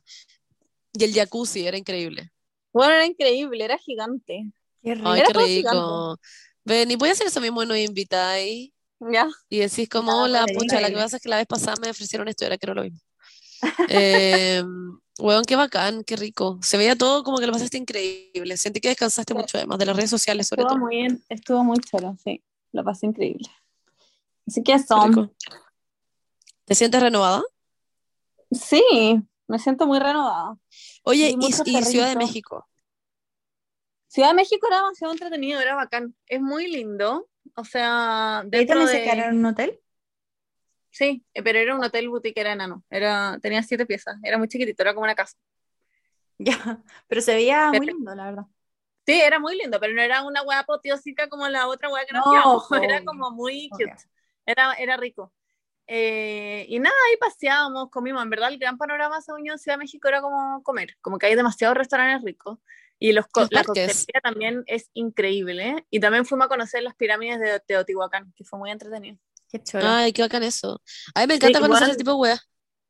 [0.93, 2.31] Y el jacuzzi era increíble.
[2.73, 4.51] Bueno, era increíble, era gigante.
[4.81, 5.07] qué rico.
[5.09, 6.17] Ay, qué rico.
[6.65, 9.27] Ven, y voy a hacer eso mismo, nos invitáis Ya.
[9.49, 11.75] y decís como, Ya, hola, vale, pucha, la que pasa es que la vez pasada
[11.81, 12.99] me ofrecieron esto y ahora quiero lo mismo.
[13.89, 14.63] Eh,
[15.19, 16.57] weón, qué bacán, qué rico.
[16.61, 18.57] Se veía todo como que lo pasaste increíble.
[18.57, 19.37] Sentí que descansaste Sí.
[19.39, 20.85] mucho además de las redes sociales, sobre Estuvo todo.
[20.85, 22.41] muy bien, estuvo muy chulo, sí.
[22.71, 23.47] Lo pasé increíble.
[24.47, 25.31] Así que son.
[26.65, 27.43] ¿Te sientes renovada?
[28.51, 30.57] Sí, me siento muy renovada.
[31.03, 32.15] Oye, y, y Ciudad de.
[32.15, 32.67] México.
[34.07, 36.15] Ciudad de México era demasiado entretenido, era bacán.
[36.27, 37.27] Es muy lindo.
[37.55, 39.03] O sea, ¿Ahí dentro también se de...
[39.03, 39.79] quedaron en un hotel?
[40.91, 42.83] Sí, eh, pero era un hotel boutique, era enano.
[42.89, 43.39] Era...
[43.41, 45.37] Tenía siete piezas, era muy chiquitito, era como una casa.
[46.39, 48.45] Ya, pero se veía muy lindo, la verdad.
[49.05, 52.13] Sí, era muy lindo, pero no era una hueá apoteósica como la otra hueá que
[52.13, 52.63] nos No.
[52.83, 53.93] Era como muy cute.
[54.45, 55.31] Era, era rico.
[55.87, 58.23] Eh, y nada, ahí paseábamos, comimos.
[58.23, 60.95] En verdad, el gran panorama, según yo, en Ciudad de México era como comer.
[61.01, 62.59] Como que hay demasiados restaurantes ricos.
[62.99, 65.85] Y los co- Los la coctelería también es increíble.
[65.89, 69.17] Y también fuimos a conocer las pirámides de Teotihuacán, que fue muy entretenido.
[69.49, 69.83] Qué chulo.
[69.85, 70.81] Ay, qué bacán eso.
[71.13, 72.49] A mí me encanta conocer igual- ese tipo de weas.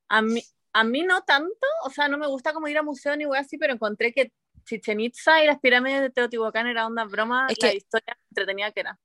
[0.10, 3.16] A mí, a mí no tanto, o sea, no me gusta como ir a museo
[3.16, 4.32] ni hueá así, pero encontré que
[4.66, 8.72] Chichen Itza y las pirámides de Teotihuacán era onda broma, Es la que- historia entretenida
[8.72, 9.00] que era.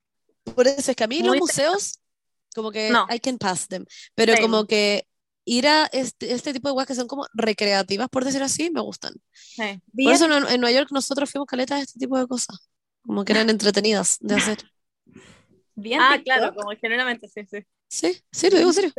[0.55, 2.01] Por eso es que a mí los Muy museos,
[2.59, 3.07] como que No.
[3.11, 3.85] I can pass them.
[4.15, 4.43] Pero Same.
[4.43, 5.07] como que
[5.45, 8.81] ir a este, este tipo de weas que son como recreativas, por decir así, me
[8.83, 9.15] gustan.
[9.33, 9.81] Sí.
[10.05, 12.69] Por eso en, en Nueva York nosotros fuimos caletas de este tipo de cosas.
[13.03, 14.59] Como que eran entretenidas de hacer.
[15.75, 17.65] vi en Ah, TikTok- claro, como generalmente, sí, sí.
[17.89, 18.93] Sí, sí, lo digo en serio.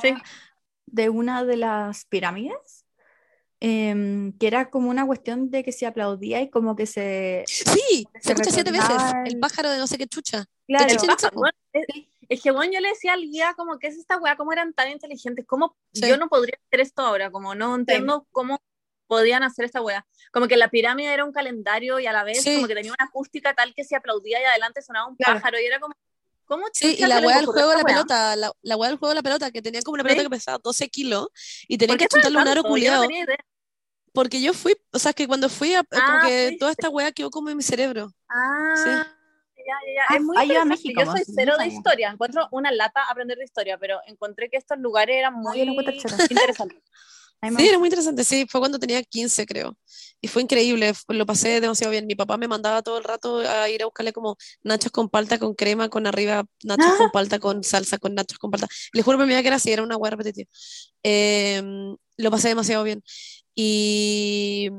[0.00, 0.14] Sí.
[0.86, 2.84] de una de las pirámides,
[3.60, 7.42] em, que era como una cuestión de que se aplaudía y como que se...
[7.48, 8.88] Sí, Se se escucha siete veces.
[9.26, 10.44] El el- pájaro de no sé qué chucha.
[10.68, 11.40] Claro, Pájaro,
[12.28, 14.72] es, que bueno, yo le decía al guía como que es esta weá, cómo eran
[14.74, 16.08] tan inteligentes, cómo Sí.
[16.08, 18.58] yo no podría hacer esto ahora, como no entiendo cómo
[19.06, 20.06] podían hacer esta weá.
[20.32, 22.56] Como que la pirámide era un calendario y a la vez Sí.
[22.56, 25.40] como que tenía una acústica tal que se aplaudía y adelante sonaba un Claro.
[25.40, 25.94] pájaro y era como,
[26.44, 27.94] ¿cómo Sí, y la weá del juego de la weá?
[27.94, 30.30] pelota, la, la weá del juego de la pelota, que tenía como una pelota que
[30.30, 31.28] pesaba 12 kilos
[31.66, 33.02] y tenían ¿Por qué que chutarle un aro no culiado.
[33.02, 33.24] tenía.
[34.12, 37.12] Porque yo fui, o sea, que cuando fui, a, como Ah, que toda esta weá
[37.12, 38.12] quedó como en mi cerebro.
[38.28, 38.90] Ah, Sí.
[39.68, 40.02] Ya, ya.
[40.08, 40.74] Ah, es muy a interesante.
[40.74, 42.10] México, Yo soy cero de historia.
[42.10, 46.28] Encuentro una lata aprender de historia, pero encontré que estos lugares eran No, muy interesantes.
[47.40, 49.76] A me Sí, era muy interesante, sí, fue cuando tenía 15, creo.
[50.20, 52.04] Y fue increíble, lo pasé demasiado bien.
[52.06, 55.38] Mi papá me mandaba todo el rato a ir a buscarle como nachos con palta,
[55.38, 58.66] con crema, con arriba nachos con palta, con salsa, con nachos con palta.
[58.92, 60.50] Le juro que era así, era una hueá repetitiva.
[61.04, 63.04] Em, lo pasé demasiado bien.
[63.54, 64.70] Y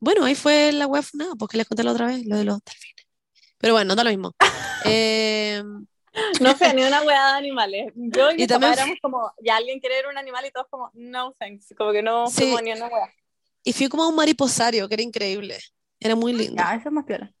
[0.00, 2.58] bueno, ahí fue la hueá funada, porque les conté la otra vez, lo de los
[2.64, 3.03] delfines.
[3.64, 4.34] Pero bueno, da lo mismo.
[4.84, 5.86] Em,
[6.38, 7.92] No sé, ni una hueá de animales.
[7.96, 10.50] Yo y, Y mi también papá éramos como, ya alguien quiere ver un animal y
[10.50, 11.72] todos como, no thanks.
[11.74, 12.54] Como que no Sí.
[12.62, 13.10] ni una hueá.
[13.62, 15.58] y fui como a un mariposario, que era increíble.
[15.98, 16.62] Era muy lindo.
[16.62, 17.32] Ya, eso es más piola.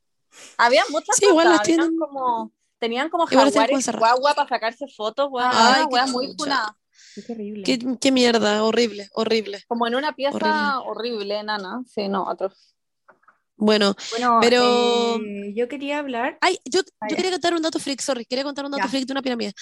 [0.56, 1.58] Había muchas Sí, igual cosas.
[1.58, 5.50] las habían tienen- como, tenían como Igual las jaguares guagua para sacarse fotos, weón.
[5.52, 6.74] Ay, hueá muy funada.
[7.14, 7.62] Qué terrible.
[7.64, 9.62] Qué, qué mierda, horrible, horrible.
[9.68, 10.90] Como en una pieza Horrible.
[11.18, 11.82] horrible, nana.
[11.86, 12.50] Sí, no, otro.
[13.56, 16.38] Bueno, Bueno, Pero- eh, yo quería hablar.
[16.40, 18.88] ay, yo, yo quería contar un dato freak, sorry, quería contar un dato Ya.
[18.90, 19.52] freak de una pirámide.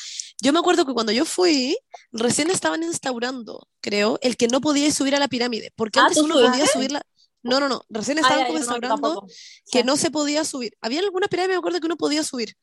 [0.40, 1.76] Yo me acuerdo que cuando yo fui,
[2.10, 6.18] recién estaban instaurando, creo, el que no podía subir a la pirámide, porque Ah, antes
[6.18, 7.02] ¿tú uno podía subirla.
[7.42, 9.26] No, no, no, recién Ah, estaban como instaurando
[9.70, 9.84] que Sí.
[9.84, 10.74] no se podía subir.
[10.80, 12.54] Había algunas pirámides, me acuerdo que uno podía subir.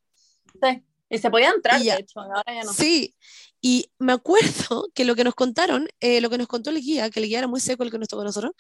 [0.62, 0.84] Sí.
[1.12, 1.96] Y se podía entrar, Y ya.
[1.96, 2.74] de hecho, ahora ya no.
[2.74, 3.16] Sí,
[3.62, 7.10] y me acuerdo que lo que nos contaron, eh, lo que nos contó el guía,
[7.10, 8.54] que el guía era muy seco el que nos tocó a nosotros,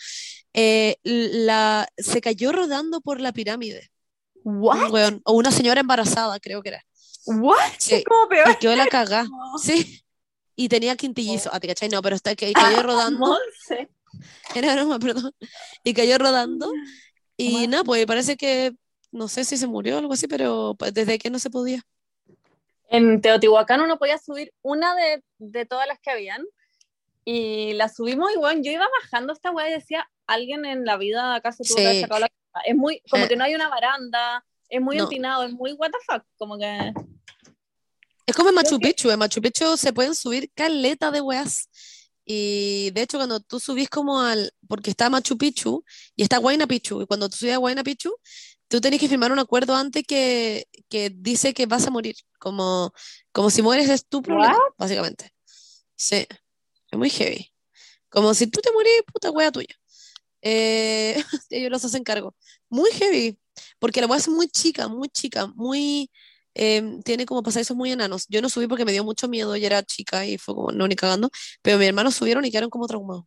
[0.53, 3.89] eh, la, se cayó rodando por la pirámide.
[4.43, 4.91] ¿What?
[4.91, 6.85] weón, o una señora embarazada, creo que era.
[7.25, 7.57] ¿What?
[7.77, 8.57] Sí, Es como peor.
[8.59, 9.23] quedó la cagá.
[9.29, 9.57] No.
[9.57, 10.03] Sí.
[10.55, 11.49] Y tenía quintillizo.
[11.53, 11.87] Ah, ¿te cachai?
[11.89, 13.37] No, pero está que cayó rodando.
[14.55, 15.33] Era broma, perdón.
[15.83, 16.71] Y cayó rodando.
[17.37, 18.73] Y nada, pues parece que,
[19.11, 21.81] no sé si se murió o algo así, pero pues, desde que no se podía.
[22.89, 26.43] En Teotihuacán uno podía subir una de, de todas las que habían
[27.23, 30.97] y la subimos y bueno, yo iba bajando esta weá y decía, alguien en la
[30.97, 32.01] vida acaso tuvo que haber Sí.
[32.01, 32.29] sacado la.
[32.65, 33.27] Es muy, como Eh.
[33.27, 35.03] que no hay una baranda, es muy No.
[35.03, 36.93] empinado, es muy what the fuck, como que...
[38.25, 39.09] Es como en Machu Picchu.
[39.09, 41.67] En Machu Picchu se pueden subir caleta de weas.
[42.25, 44.51] Y de hecho, cuando tú subís como al.
[44.67, 45.83] Porque está Machu Picchu
[46.15, 47.01] y está Huayna Picchu.
[47.01, 48.15] Y cuando tú subís a Huayna Picchu,
[48.69, 52.15] tú tenés que firmar un acuerdo antes que, que dice que vas a morir.
[52.39, 52.93] Como,
[53.33, 55.33] como si mueres es tu problema, básicamente.
[55.95, 56.25] Sí.
[56.91, 57.51] Es muy heavy.
[58.09, 59.75] Como si tú te morís, puta wea tuya.
[60.41, 61.15] Eh,
[61.49, 62.35] ellos los hacen cargo.
[62.69, 63.39] Muy heavy.
[63.79, 66.09] Porque la wea es muy chica, muy chica, muy
[66.53, 68.25] em, tiene como pasadizos muy enanos.
[68.29, 70.87] Yo no subí porque me dio mucho miedo, y era chica y fue como, no,
[70.87, 71.29] ni cagando.
[71.61, 73.25] Pero mis hermanos subieron y quedaron como traumados.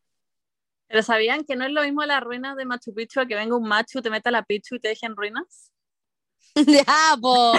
[0.92, 3.56] Pero ¿sabían que no es lo mismo las ruinas de Machu Picchu a que venga
[3.56, 5.72] un macho, te meta la Picchu y te deje en ruinas?
[6.54, 7.54] ¡Ya, po!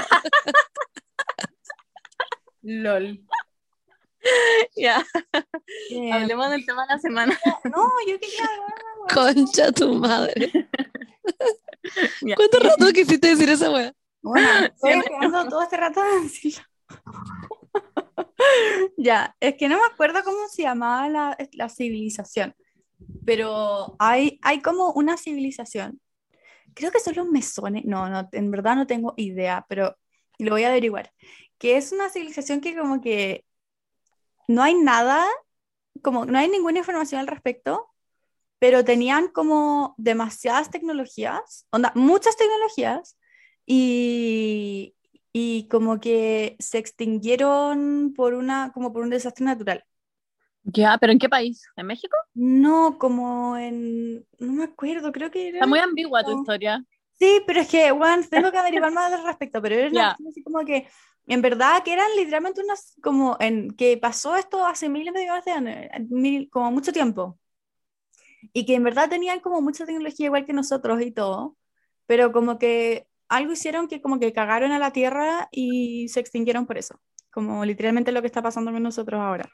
[2.62, 3.26] LOL.
[4.76, 5.04] Ya,
[6.14, 7.40] hablemos del tema de la semana.
[7.64, 9.34] no, yo quería hablar.
[9.34, 10.52] Concha tu madre.
[12.22, 12.36] Ya.
[12.36, 13.94] ¿Cuánto rato quisiste decir esa wea?
[14.22, 16.64] Bueno, estoy esperando todo este rato de decirlo.
[18.98, 22.56] Ya, es que no me acuerdo cómo se llamaba la, la civilización,
[23.26, 26.00] pero hay, hay como una civilización,
[26.74, 29.96] creo que son los mesones, no, no, en verdad no tengo idea, pero
[30.40, 31.12] lo voy a averiguar,
[31.58, 33.46] que es una civilización que como que
[34.48, 35.26] no hay nada,
[36.02, 37.90] como no hay ninguna información al respecto,
[38.60, 43.18] pero tenían como demasiadas tecnologías, onda, muchas tecnologías,
[43.66, 44.96] y,
[45.32, 49.86] y como que se extinguieron por una, como por un desastre natural.
[50.64, 51.64] Ya, pero ¿en qué país?
[51.76, 52.16] ¿En México?
[52.36, 55.60] No, como en, no me acuerdo, creo que era...
[55.60, 56.86] Está muy ambigua tu historia.
[57.20, 60.44] Sí, pero es que, bueno, tengo que averiguar más al respecto, pero era cuestión así
[60.44, 60.88] como que,
[61.28, 65.46] en verdad, que eran literalmente unas, como, en, que pasó esto hace miles de millones
[65.46, 65.76] de años,
[66.10, 67.40] mil- como mucho tiempo,
[68.54, 71.58] y que en verdad tenían como mucha tecnología igual que nosotros y todo,
[72.06, 76.66] pero como que algo hicieron que como que cagaron a la Tierra y se extinguieron
[76.66, 77.00] por eso,
[77.32, 79.50] como literalmente lo que está pasando con nosotros ahora.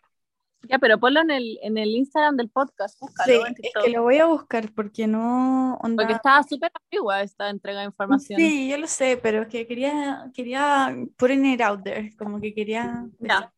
[0.63, 3.89] Ya, pero ponlo en el, en el Instagram del podcast, búscalo Sí, en es que
[3.91, 5.76] lo voy a buscar porque no.
[5.82, 8.39] onda- Porque estaba súper ambigua esta entrega de información.
[8.39, 12.54] Sí, yo lo sé, pero es que quería, quería putting it out there, como que
[12.54, 13.54] quería Ya.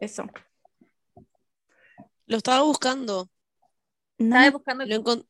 [0.00, 0.24] eso.
[2.26, 3.28] Lo estaba buscando,
[4.18, 5.24] No, Estaba buscando lo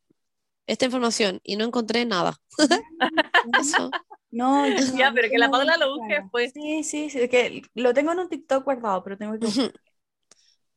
[0.67, 2.37] esta información, y no encontré nada.
[3.61, 3.91] Eso.
[4.31, 5.99] no, yo Ya, no pero que la Paula lo Instagram.
[5.99, 6.53] busque después.
[6.53, 9.47] Sí, sí, sí, es que lo tengo en un TikTok guardado, pero tengo que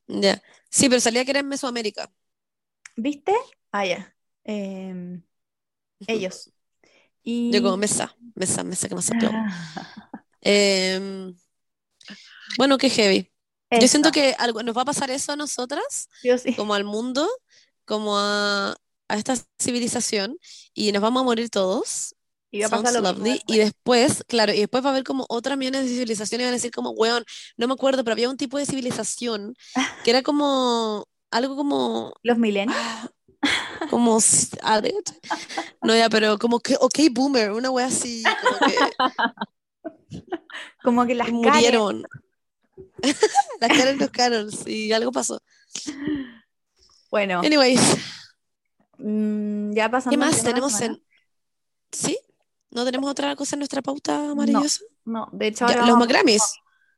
[0.08, 0.42] Ya.
[0.70, 2.12] Sí, pero salía que era en Mesoamérica.
[2.96, 3.34] ¿Viste?
[3.72, 4.16] Ah, ya.
[4.44, 5.22] Em,
[6.08, 6.52] ellos.
[7.24, 7.52] Y...
[7.52, 9.30] Yo como mesa, mesa, mesa que sapió.
[9.32, 10.10] Ah,
[10.46, 11.34] Em,
[12.58, 13.32] bueno, qué heavy.
[13.72, 16.54] Yo siento que algo, nos va a pasar eso a nosotras, sí.
[16.56, 17.28] como al mundo,
[17.86, 18.76] como a,
[19.08, 20.38] a esta civilización,
[20.74, 22.12] y nos vamos a morir todos.
[22.54, 23.42] Y va a pasar Sounds lo lovely.
[23.48, 24.24] Y después.
[24.28, 26.70] claro, y después va a haber como otras millones de civilizaciones y van a decir
[26.70, 27.26] como, weón,
[27.58, 29.56] no me acuerdo, pero había un tipo de civilización
[30.04, 32.78] que era como algo como, Los milenios.
[33.89, 34.20] como,
[35.82, 38.78] no ya, pero como que, ok, boomer, una wea así, como que
[40.84, 41.42] Como que las Karen.
[41.42, 42.04] murieron.
[43.60, 45.42] Las Karen los Carols y algo pasó.
[47.10, 47.82] Bueno, Anyways,
[49.00, 50.96] mm, ya pasando ¿qué más tenemos semana.
[50.98, 51.04] en...
[51.92, 52.18] ¿Sí?
[52.73, 54.83] ¿No tenemos otra cosa en nuestra pauta maravillosa?
[55.05, 56.55] No, de hecho Ya, los Grammys.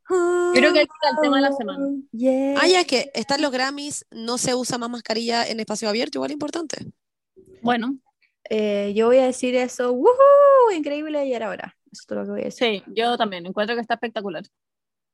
[0.10, 1.86] Yo creo que está el tema de la semana.
[2.12, 2.60] Yeah.
[2.62, 6.32] Ah, ya que están los Grammys, no se usa más mascarilla en espacio abierto, igual
[6.32, 6.78] importante.
[7.62, 7.98] Bueno,
[8.48, 9.92] Eh, yo voy a decir eso.
[9.92, 10.72] ¡Woohoo!
[10.78, 11.76] Increíble y era ahora.
[11.92, 12.84] Eso es todo lo que voy a decir.
[12.86, 14.44] sí, yo también encuentro que está espectacular.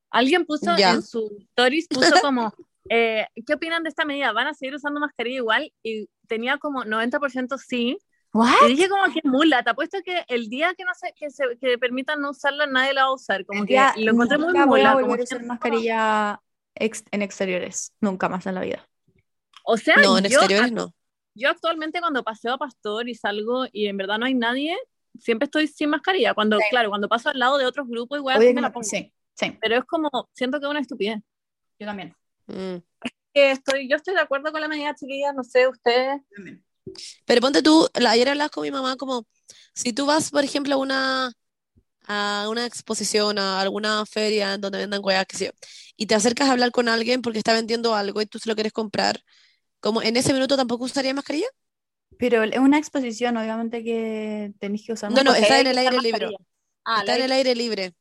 [0.10, 0.91] Alguien puso Ya.
[0.91, 2.54] en sus stories, puso como,
[2.89, 4.34] eh, ¿qué opinan de esta medida?
[4.34, 5.71] ¿Van a seguir usando mascarilla igual?
[5.82, 7.97] Y tenía como 90% sí.
[8.34, 8.54] ¿What?
[8.65, 11.44] Y dije como que mula, te apuesto que el día que no sé, que se
[11.60, 13.46] que permitan no usarlo, nadie lo va a usar.
[13.46, 14.94] Como que lo encontré muy nunca voy a mula.
[14.94, 16.41] volver como a usar mascarilla
[16.76, 17.94] ex- en exteriores.
[18.00, 18.88] Nunca más en la vida.
[19.65, 20.94] O sea, No, en yo, exteriores no.
[21.36, 24.78] yo actualmente cuando paseo a Pastor y salgo y en verdad no hay nadie,
[25.20, 26.34] siempre estoy sin mascarilla.
[26.34, 26.63] Cuando, Sí.
[26.70, 28.86] claro, cuando paso al lado de otros grupos, igual que me la pongo.
[28.86, 29.58] sí, sí.
[29.62, 31.20] Pero es como, siento que es una estupidez.
[31.80, 32.15] Yo también.
[32.48, 32.78] Mm.
[33.34, 36.22] Que estoy, yo estoy de acuerdo con la medida, chiquillas, no sé, ustedes.
[37.26, 39.26] Pero ponte tú, ayer hablabas con mi mamá como,
[39.74, 41.32] si tú vas, por ejemplo, a una,
[42.08, 45.52] a una exposición, a alguna feria en donde vendan weas, qué sé yo,
[45.98, 48.56] y te acercas a hablar con alguien porque está vendiendo algo y tú se lo
[48.56, 49.22] quieres comprar,
[49.82, 51.48] como en ese minuto tampoco usaría mascarilla?
[52.17, 55.36] Pero es una exposición, obviamente que tenéis que usar No, no, mascarilla.
[55.36, 56.32] está en el aire libre.
[56.32, 56.38] mascarilla.
[56.86, 57.94] Ah, Está en el aire libre.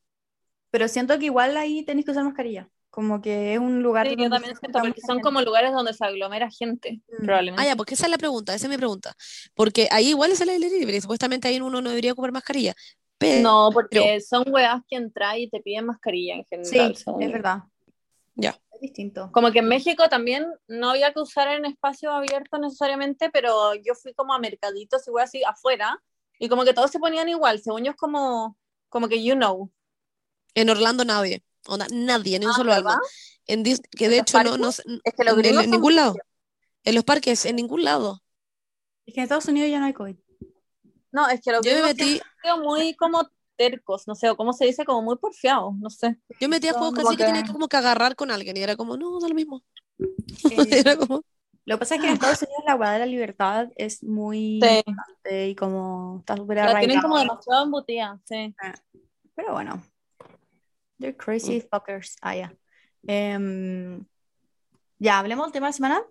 [0.71, 2.69] Pero siento que igual ahí tenéis que usar mascarilla.
[2.91, 5.21] Como que es un lugar Sí, yo también siento, porque son gente.
[5.23, 7.25] como lugares donde se aglomera gente, Mm.
[7.25, 7.61] probablemente.
[7.63, 9.15] Ah, ya, porque esa es la pregunta, esa es mi pregunta.
[9.55, 12.75] Porque ahí igual es el aire libre, y supuestamente ahí uno no debería ocupar mascarilla.
[13.17, 16.95] Pero, No, porque son weas que entran y te piden mascarilla en Sí, general.
[16.97, 17.59] según es verdad.
[18.35, 18.59] Ya.
[18.73, 19.29] Es distinto.
[19.31, 23.93] Como que en México también no había que usar en espacios abiertos necesariamente, pero yo
[23.95, 26.01] fui como a mercaditos y weas así afuera,
[26.39, 28.57] y como que todos se ponían igual, según yo es como,
[28.89, 29.71] como que you know.
[30.55, 32.99] en Orlando nadie, onda, nadie, ni un Ah, solo alma.
[33.47, 33.71] En que
[34.05, 36.15] ¿En de hecho no, no, sé- Es que los en, en ningún lado.
[36.83, 38.21] En los parques, en ningún lado.
[39.05, 40.15] Es que en Estados Unidos ya no hay COVID.
[41.11, 42.19] No, es que los Yo me metí,
[42.63, 46.17] muy como tercos, no sé, o cómo se dice, como muy porfiados, no sé.
[46.39, 48.75] yo metí a juegos casi que tenía que- como que agarrar con alguien y era
[48.75, 49.63] como, no, da lo mismo.
[49.99, 50.07] Eh,
[50.87, 51.21] Era como,
[51.65, 54.59] lo que pasa es que en Estados Unidos la hueá de la libertad es muy
[54.63, 57.01] Sí, importante y como está súper la tienen arraigada.
[57.01, 58.55] como demasiado embutida, sí.
[59.35, 59.83] Pero bueno.
[61.01, 62.15] They're crazy fuckers.
[62.21, 62.53] Ah, ya.
[63.07, 64.05] Em,
[64.99, 66.01] ya, hablemos del tema de la semana.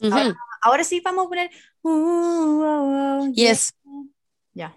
[0.00, 1.50] Ahora, ahora sí vamos a poner.
[1.82, 3.50] uh, uh, uh, yeah.
[3.50, 3.74] Yes.
[4.54, 4.72] Ya.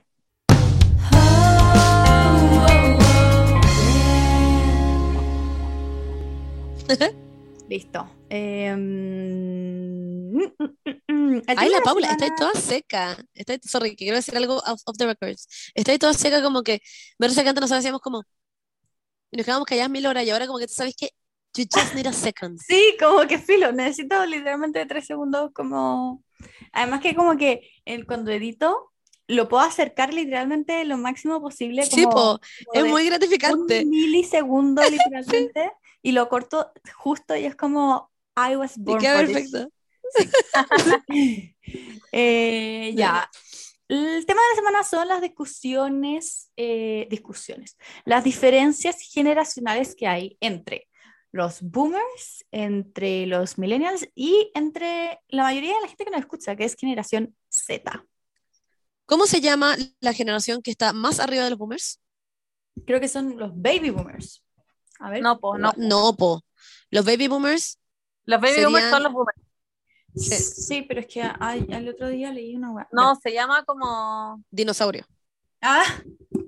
[7.70, 8.04] Listo.
[8.30, 8.76] Mm,
[10.36, 10.52] mm,
[11.08, 13.18] mm, tema Ay, la la Paula, semana- está toda seca.
[13.34, 15.72] Está, sorry, que quiero decir algo off, off the records.
[15.74, 16.82] Está toda seca como que,
[17.18, 18.24] me parece que antes nos hacíamos como,
[19.32, 21.10] y nos quedábamos calladas mil horas y ahora como que tú sabes que
[21.56, 22.60] you just need a second.
[22.60, 26.24] Sí, como que filo, necesito literalmente tres segundos como...
[26.74, 28.92] Además que como que el- cuando edito
[29.28, 33.86] lo puedo acercar literalmente lo máximo posible, Sí, como, po, como es muy un gratificante.
[33.90, 39.28] milisegundo literalmente, y lo corto justo y es como I was Y born queda for
[39.28, 39.52] this.
[39.52, 39.72] perfecto.
[42.12, 43.30] Eh, ya.
[43.92, 50.38] El tema de la semana son las discusiones, eh, discusiones, las diferencias generacionales que hay
[50.40, 50.88] entre
[51.34, 56.56] los boomers, entre los millennials y entre la mayoría de la gente que nos escucha,
[56.56, 58.06] que es generación Z.
[59.06, 62.00] ¿Cómo se llama la generación que está más arriba de los boomers?
[62.86, 64.42] Creo que son los baby boomers.
[65.00, 65.22] A ver.
[65.22, 65.74] No, pues no.
[65.76, 66.46] No, po.
[66.92, 67.78] Los baby boomers,
[68.24, 69.38] Los baby boomers Serían- son los boomers.
[70.16, 70.36] Sí.
[70.36, 72.88] Sí, pero es que ay, el otro día leí una web.
[72.92, 75.06] No, se llama como Dinosaurio.
[75.62, 75.84] Ah,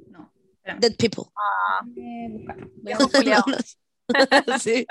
[0.10, 0.32] no.
[0.56, 1.24] espérame, Dead people.
[1.36, 3.44] ah, viejo culiao.
[4.60, 4.86] sí.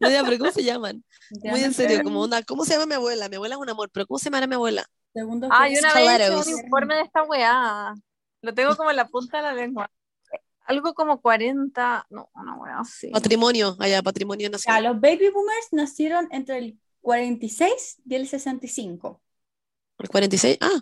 [0.00, 1.04] No, ya, pero ¿cómo se llaman?
[1.42, 3.28] Muy en serio, como onda, ¿cómo se llama mi abuela?
[3.28, 4.84] Mi abuela es un amor, pero ¿cómo se llama mi abuela?
[5.12, 7.94] Segundo Ay, que- una vez hice un informe de esta weá.
[8.42, 9.90] Lo tengo como en la punta de la lengua.
[10.70, 13.08] Algo como 40, no, una weá así.
[13.10, 14.84] Patrimonio, allá, patrimonio Ya, nacional.
[14.84, 19.20] los baby boomers nacieron entre el 46 y el 65.
[19.98, 20.80] El 46, ah,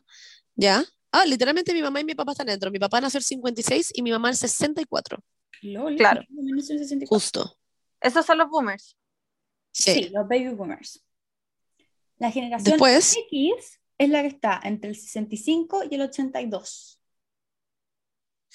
[0.55, 0.85] ya.
[1.11, 2.71] Ah, literalmente mi mamá y mi papá están dentro.
[2.71, 5.19] Mi papá nació el 56 y mi mamá el 64,
[5.63, 6.21] Lol, Claro.
[6.21, 7.09] el 64.
[7.09, 7.57] justo.
[8.01, 8.95] Esos son los boomers.
[9.73, 9.95] Sí.
[9.95, 11.03] Sí, los baby boomers.
[12.19, 16.98] La generación Después, X es la que está entre el 65 y el 82.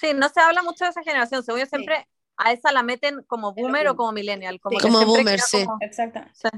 [0.04, 1.44] Sí, no se habla mucho de esa generación.
[1.44, 4.60] Según yo siempre a esa la meten como boomer o como millennial.
[4.60, 4.84] Como, Sí.
[4.88, 5.64] Como boomer, sí.
[5.66, 6.34] como- Exactamente.
[6.36, 6.50] sí.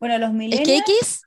[0.00, 0.80] Bueno, los es que millennials.
[0.88, 1.22] X,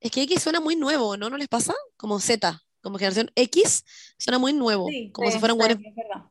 [0.00, 1.28] es que X suena muy nuevo, ¿no?
[1.30, 1.74] ¿No les pasa?
[1.96, 3.84] Como Z, como generación X,
[4.18, 5.58] suena muy nuevo, Sí, como sí, si fueran sí.
[5.58, 5.78] buenos.
[5.84, 6.24] Es verdad.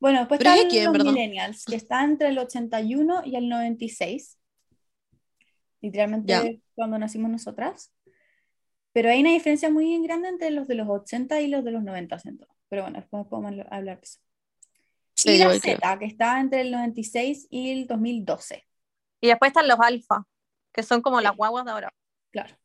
[0.00, 1.12] Bueno, después Pero es están X, en los verdad.
[1.12, 4.38] millennials, que están entre el 81 y el 96.
[5.80, 6.42] Literalmente Ya.
[6.74, 7.92] cuando nacimos nosotras.
[8.92, 11.82] Pero hay una diferencia muy grande entre los de los 80 y los de los
[11.82, 12.46] 90, siento.
[12.74, 14.18] Pero bueno, después podemos hablar- de eso.
[15.14, 15.60] Sí, y la creo.
[15.76, 18.66] Z, que está entre el 96 y el 2012.
[19.20, 20.26] Y después están los alfa,
[20.72, 21.94] que son como las guaguas de ahora.
[22.32, 22.56] Claro,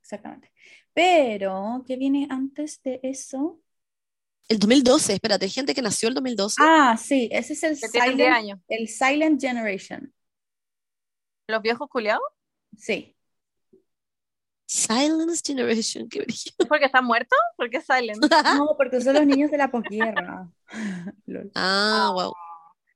[0.00, 0.52] exactamente.
[0.94, 3.60] Pero, ¿qué viene antes de eso?
[4.46, 6.62] El 2012, espérate, hay gente que nació el 2012.
[6.64, 10.14] Ah, sí, ese es el Que tienen 10 silent, el silent generation.
[11.48, 12.22] Los viejos culiados.
[12.76, 13.16] Sí.
[14.68, 16.52] Silence Generation, qué brillo.
[16.58, 17.38] ¿Es porque están muertos?
[17.56, 18.20] ¿Por qué silent?
[18.54, 20.46] No, porque son los niños de la posguerra.
[21.54, 22.34] Ah, wow.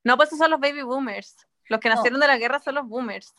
[0.05, 1.35] No, pues esos son los baby boomers.
[1.69, 1.95] Los que No.
[1.95, 3.35] nacieron de la guerra son los boomers.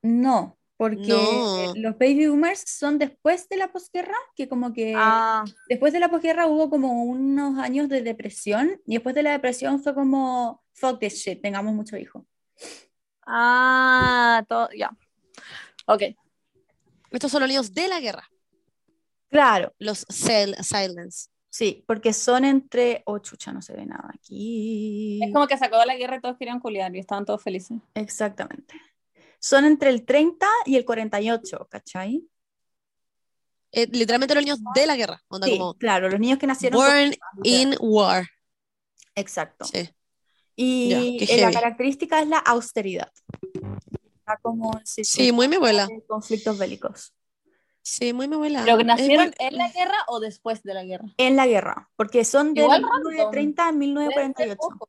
[0.00, 1.74] No, porque No.
[1.76, 6.08] los baby boomers son después de la posguerra, que como que Ah, después de la
[6.08, 10.98] posguerra hubo como unos años de depresión y después de la depresión fue como fuck
[10.98, 12.24] this shit, tengamos muchos hijos.
[13.26, 14.90] ah, todo, ya.
[15.86, 16.02] Ok.
[17.12, 18.28] Estos son los niños de la guerra,
[19.28, 21.28] Claro, los cel- Silence.
[21.48, 25.20] sí, porque son entre, oh chucha, no se ve nada aquí.
[25.22, 27.78] Es como que se acabó la guerra y todos querían culiar y estaban todos felices.
[27.94, 28.74] Exactamente.
[29.38, 32.22] Son entre el 30 y el 48, ¿cachai?
[33.72, 36.78] Eh, literalmente los niños de la guerra, onda Sí, como claro, los niños que nacieron
[36.78, 38.26] born in war.
[39.14, 39.64] Exacto.
[39.64, 39.88] Sí.
[40.54, 40.92] Y
[41.28, 43.10] eh, la característica es la austeridad.
[44.22, 45.86] Está como en Sí, muy mi abuela.
[45.86, 47.12] de conflictos bélicos.
[47.82, 48.62] Sí, muy mi abuela.
[48.64, 51.06] ¿Pero que nacieron muy- en la guerra o después de la guerra?
[51.16, 54.58] En la guerra, porque son de Igual 1930 a 1948.
[54.60, 54.88] Ojo.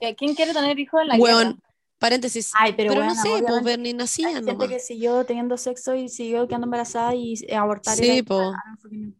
[0.00, 1.58] ¿Que ¿Quién quiere tener hijos en la Weón, guerra?
[1.98, 2.50] paréntesis.
[2.58, 4.68] Ay, pero, pero no bueno, sé, pues obviamente Bernie nacía hay gente nomás.
[4.68, 8.40] que siguió teniendo sexo y siguió quedando embarazada y abortar Sí, po.
[8.40, 9.14] ah, fucking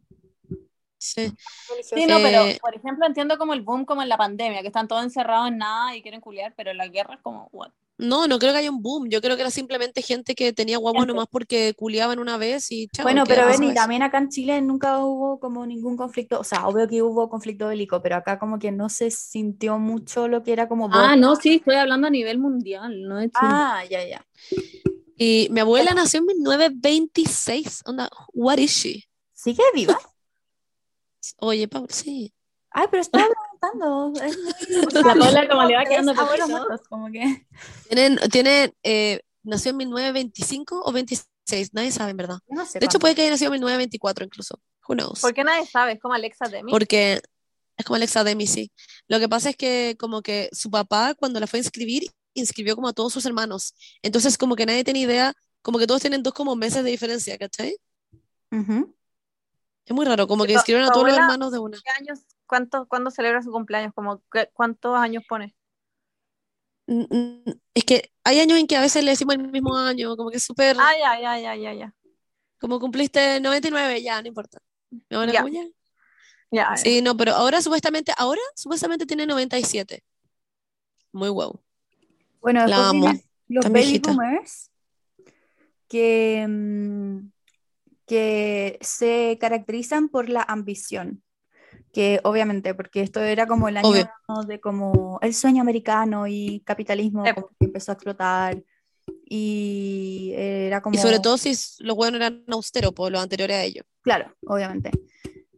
[1.03, 1.33] Sí.
[1.69, 1.95] religioso.
[1.95, 4.67] Sí, no, Eh, pero por ejemplo entiendo como el boom como en la pandemia, que
[4.67, 7.71] están todos encerrados en nada y quieren culiar, pero en la guerra es como, what?
[7.97, 9.07] No, no creo que haya un boom.
[9.07, 12.87] Yo creo que era simplemente gente que tenía guaguas nomás porque culiaban una vez y
[12.87, 13.03] chao.
[13.03, 13.73] Bueno, ¿qué pero con eso?
[13.73, 17.67] también acá en Chile nunca hubo como ningún conflicto, o sea, obvio que hubo conflicto
[17.67, 20.89] bélico, pero acá como que no se sintió mucho lo que era como...
[20.91, 23.35] Ah, no, sí, estoy hablando a nivel mundial, no de Chile.
[23.41, 24.25] Ah, ya, ya.
[25.15, 27.83] Y mi abuela nació en 1926.
[27.85, 29.03] Onda, what is she?
[29.33, 29.97] ¿Sigue viva?
[31.39, 32.33] Oye, Paul, sí.
[32.71, 33.27] Ay, pero estaba
[33.61, 34.21] preguntando.
[34.21, 34.53] Es muy...
[35.03, 37.45] La Paula como le va quedando abuelos muertos, como que...
[37.87, 42.39] Tienen, tienen, eh, nació en 1925 o 26, nadie sabe en verdad.
[42.47, 44.59] No sé De hecho, puede que haya nacido en 1924 incluso.
[44.87, 45.21] Who knows?
[45.21, 45.93] ¿Por qué nadie sabe?
[45.93, 46.71] Es como Alexa Demi.
[46.71, 47.21] Porque
[47.77, 48.71] es como Alexa Demi, sí.
[49.07, 52.03] Lo que pasa es que como que su papá cuando la fue a inscribir,
[52.33, 53.75] inscribió como a todos sus hermanos.
[54.01, 57.37] Entonces como que nadie tiene idea, como que todos tienen dos como meses de diferencia,
[57.37, 57.77] ¿cachai?
[58.51, 58.93] Ujú.
[59.85, 61.77] Es muy raro, como que inscribieron a todos los hermanos de una.
[61.83, 63.93] ¿Qué años, cuánto, cuándo celebra su cumpleaños?
[63.93, 65.55] Como, ¿qué- ¿Cuántos años pone?
[67.73, 70.37] Es que hay años en que a veces le decimos el mismo año, como que
[70.37, 71.93] es súper, Ah, ya, ya, ya, ya, ya.
[72.59, 74.59] como cumpliste 99, ya, no importa.
[75.09, 75.45] Me van a Ya.
[75.49, 75.63] ya.
[76.51, 80.03] Ya, Sí, no, pero ahora supuestamente, ahora supuestamente tiene 97.
[81.11, 81.59] Muy guau.
[82.41, 83.13] Bueno, La amo.
[83.47, 84.69] los Tan baby boomers
[85.87, 87.32] que, mm,
[88.05, 91.23] que se caracterizan por la ambición.
[91.91, 94.09] Que obviamente, porque esto era como el año Obvio.
[94.47, 97.33] de como el sueño americano y capitalismo Eh.
[97.35, 98.63] como que empezó a explotar.
[99.25, 100.95] Y era como.
[100.95, 103.85] Y sobre todo si los buenos eran austeros, por los anteriores a ellos.
[104.01, 104.91] Claro, obviamente.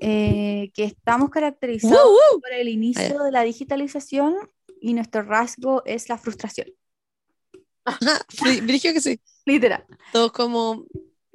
[0.00, 2.40] eh, que estamos caracterizados ¡Woo, woo!
[2.40, 4.36] por el inicio de la digitalización
[4.80, 6.68] y nuestro rasgo es la frustración.
[8.62, 9.20] Brigio que sí.
[9.46, 9.84] Literal.
[10.12, 10.84] Todos como...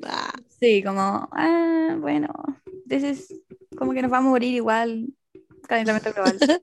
[0.04, 2.30] ah, Sí, como, ah, bueno,
[2.88, 3.41] this is-
[3.78, 5.08] como que nos vamos a morir igual,
[5.68, 6.62] calentamiento global, etc.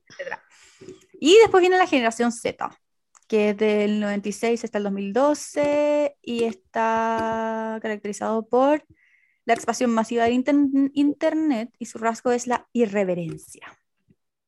[1.21, 2.71] Y después viene la generación Z,
[3.27, 8.85] que es del 96 hasta el 2012 y está caracterizado por
[9.45, 10.55] la expansión masiva del inter-
[10.95, 13.77] Internet y su rasgo es la irreverencia.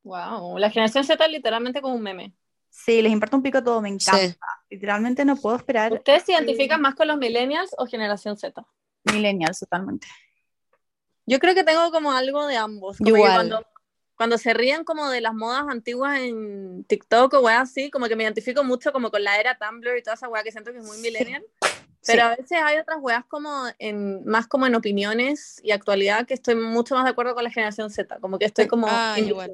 [0.04, 0.56] Wow.
[0.58, 2.34] La generación Z es literalmente como un meme.
[2.74, 4.18] Sí, les importa un pico todo, me encanta.
[4.18, 4.34] sí.
[4.70, 5.92] Literalmente no puedo esperar.
[5.92, 8.64] ¿Ustedes se identifican más con los millennials o generación Z?
[9.04, 10.06] Millennials, totalmente.
[11.26, 12.96] Yo creo que tengo como algo de ambos.
[12.96, 13.34] Como igual.
[13.34, 13.66] cuando,
[14.16, 18.16] cuando se ríen como de las modas antiguas en TikTok o weá así, como que
[18.16, 20.78] me identifico mucho como con la era Tumblr y toda esa weá que siento que
[20.78, 21.02] es muy Sí.
[21.02, 21.44] millennial.
[22.06, 26.34] Pero a veces hay otras weas como en, más como en opiniones y actualidad que
[26.34, 28.18] estoy mucho más de acuerdo con la generación Z.
[28.18, 28.86] Como que estoy como...
[28.90, 29.52] Ah, in- igual.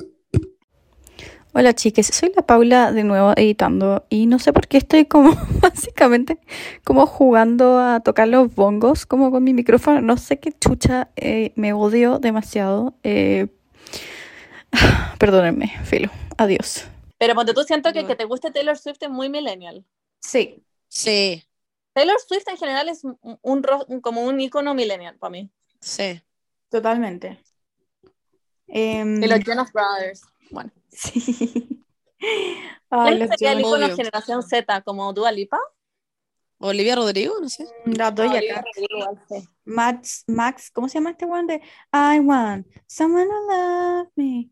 [1.52, 5.34] Hola chiques, soy la Paula de nuevo editando y no sé por qué estoy como
[5.60, 6.38] básicamente
[6.84, 11.52] como jugando a tocar los bongos como con mi micrófono, no sé qué chucha, eh,
[11.56, 12.94] me odio demasiado.
[13.02, 13.48] eh,
[15.18, 16.86] Perdónenme, filo, adiós.
[17.18, 19.84] Pero ponte tú siento que que te guste Taylor Swift es muy millennial.
[20.20, 21.44] Sí, Sí,
[21.92, 25.50] Taylor Swift en general es un, como un icono millennial para mí.
[25.80, 26.20] sí.
[26.70, 27.38] totalmente.
[28.68, 30.22] Em, Y los Jonas Brothers.
[30.50, 30.70] Bueno.
[30.90, 31.84] Sí.
[32.90, 34.82] Ay, ¿Quién los sería el icono generación Z?
[34.82, 35.58] ¿Como Dua Lipa?
[36.58, 37.66] Olivia Rodrigo, no sé.
[37.84, 39.48] La igual, sí.
[39.64, 44.50] Max, Max, ¿cómo se llama este one de I want someone to love me?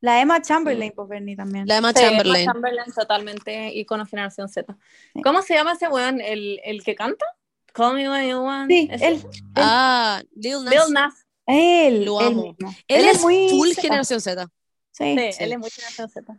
[0.00, 1.66] La Emma Chamberlain, pues Bernie también.
[1.66, 2.46] La Emma Sí, Emma Chamberlain.
[2.46, 4.76] Chamberlain, totalmente icono generación Z.
[5.12, 5.22] Sí.
[5.22, 6.20] ¿Cómo se llama ese weón?
[6.20, 7.26] ¿El, el que canta?
[7.72, 8.70] Call me when you want.
[8.70, 9.22] Sí, él,
[9.54, 10.70] Ah, Lil Nas.
[10.70, 11.26] Bill Nas.
[11.46, 12.42] él, Lo él amo.
[12.42, 12.70] mismo.
[12.88, 13.82] Él, Él es es muy full Z.
[13.82, 14.48] generación Z.
[14.96, 15.14] Sí.
[15.18, 15.44] Sí, Sí.
[15.44, 16.36] él es muy generación Z.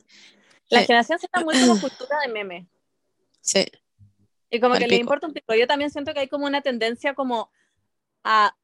[0.69, 0.85] La Sí.
[0.87, 2.67] generación Z es muy como cultura de meme.
[3.41, 3.65] Sí.
[4.49, 5.53] Y como que le importa un pico.
[5.53, 7.51] Yo también siento que hay como una tendencia como
[8.23, 8.55] a,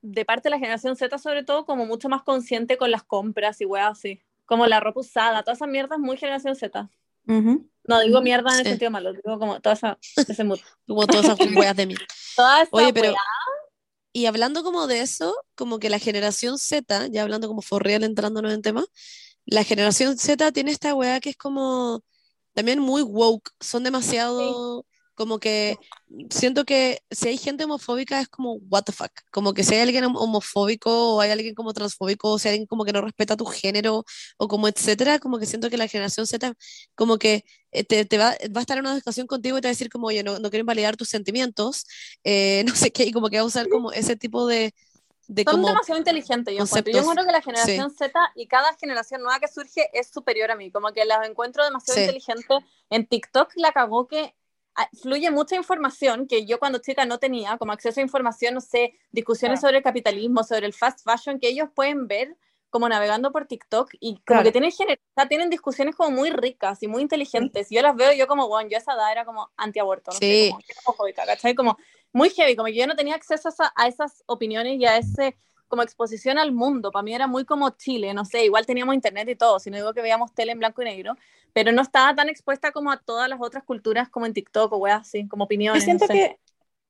[0.00, 3.60] de parte de la generación Z sobre todo, como mucho más consciente con las compras
[3.60, 4.22] y weas así.
[4.46, 6.88] Como la ropa usada, toda esa mierda es muy generación Z.
[7.84, 10.58] No digo mierda en el sentido malo, digo como toda esa, ese mood.
[10.86, 11.94] Como todas esas weas de mí.
[12.72, 13.14] Oye, pero.
[14.12, 18.04] Y hablando como de eso, como que la generación Z, ya hablando como for real,
[18.04, 18.84] entrándonos en tema,
[19.46, 22.02] la generación Z tiene esta wea que es como
[22.54, 23.50] también muy woke.
[23.60, 24.84] Son demasiado.
[25.14, 25.76] Como que
[26.30, 29.10] siento que si hay gente homofóbica es como, what the fuck.
[29.30, 32.54] Como que si hay alguien hom- homofóbico o hay alguien como transfóbico o si hay
[32.54, 34.04] alguien como que no respeta tu género
[34.38, 36.54] o como etcétera, como que siento que la generación Z
[36.94, 39.68] como que eh, te, te va, va a estar en una discusión contigo y te
[39.68, 41.84] va a decir como, oye, no, no quiero invalidar tus sentimientos,
[42.24, 44.74] eh, no sé qué, y como que va a usar como ese tipo de,
[45.28, 46.92] de Son como, demasiado inteligentes, yo encuentro.
[46.92, 50.56] Yo encuentro que la generación Z y cada generación nueva que surge es superior a
[50.56, 50.70] mí.
[50.70, 52.02] Como que las encuentro demasiado Sí.
[52.02, 52.58] inteligentes.
[52.90, 54.34] En TikTok la cagó que
[55.00, 58.94] fluye mucha información que yo cuando chica no tenía, como acceso a información, no sé,
[59.10, 59.68] discusiones Claro.
[59.68, 62.36] sobre el capitalismo, sobre el fast fashion, que ellos pueden ver
[62.70, 64.44] como navegando por TikTok y como Claro.
[64.44, 64.72] que tienen,
[65.28, 67.70] tienen discusiones como muy ricas y muy inteligentes.
[67.70, 70.10] Y yo las veo y yo como, bueno, yo a esa edad era como antiaborto,
[70.10, 70.46] no Sí.
[70.46, 70.58] sé, como.
[71.54, 71.76] Como
[72.14, 74.96] muy heavy, como que yo no tenía acceso a, esa- a esas opiniones y a
[74.96, 75.36] ese
[75.72, 76.92] como exposición al mundo.
[76.92, 79.78] Para mí era muy como Chile, no sé, igual teníamos internet y todo, si no
[79.78, 81.16] digo que veíamos tele en blanco y negro,
[81.54, 84.76] pero no estaba tan expuesta como a todas las otras culturas como en TikTok o
[84.76, 85.84] weas así, como Yo opiniones.
[85.84, 86.12] siento no sé.
[86.12, 86.40] que,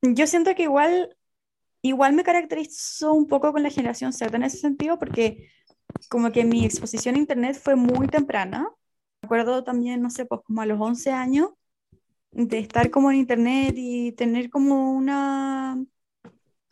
[0.03, 1.17] yo siento que igual,
[1.81, 5.49] igual me caracterizo un poco con la generación Z en ese sentido, porque
[6.09, 8.69] como que mi exposición a internet fue muy temprana.
[9.23, 11.51] Me acuerdo también, no sé, pues como a los 11 años,
[12.33, 15.79] de estar como en internet y tener como una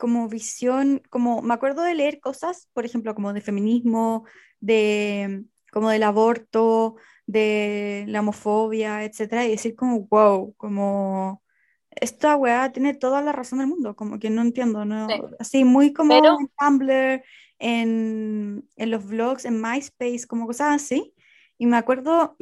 [0.01, 4.25] como visión, como me acuerdo de leer cosas, por ejemplo, como de feminismo,
[4.59, 6.95] de como del aborto,
[7.27, 11.43] de la homofobia, etcétera, y decir como, wow, como
[11.91, 15.07] esta weá tiene toda la razón del mundo, como que no entiendo, ¿no?
[15.07, 15.21] Sí.
[15.37, 17.23] Así, muy como Pero- en Tumblr,
[17.59, 21.13] en, en los vlogs, en MySpace, como cosas así.
[21.59, 22.35] Y me acuerdo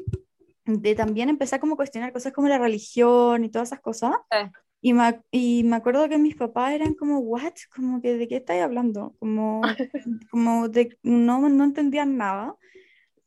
[0.63, 4.15] de también empezar como a cuestionar cosas como la religión y todas esas cosas.
[4.31, 4.37] Sí.
[4.81, 7.53] Y me, y me acuerdo que mis papás eran como, ¿what?
[7.75, 9.15] Como que, ¿de qué estáis hablando?
[9.19, 9.61] Como,
[10.31, 12.55] como de, no, no entendían nada.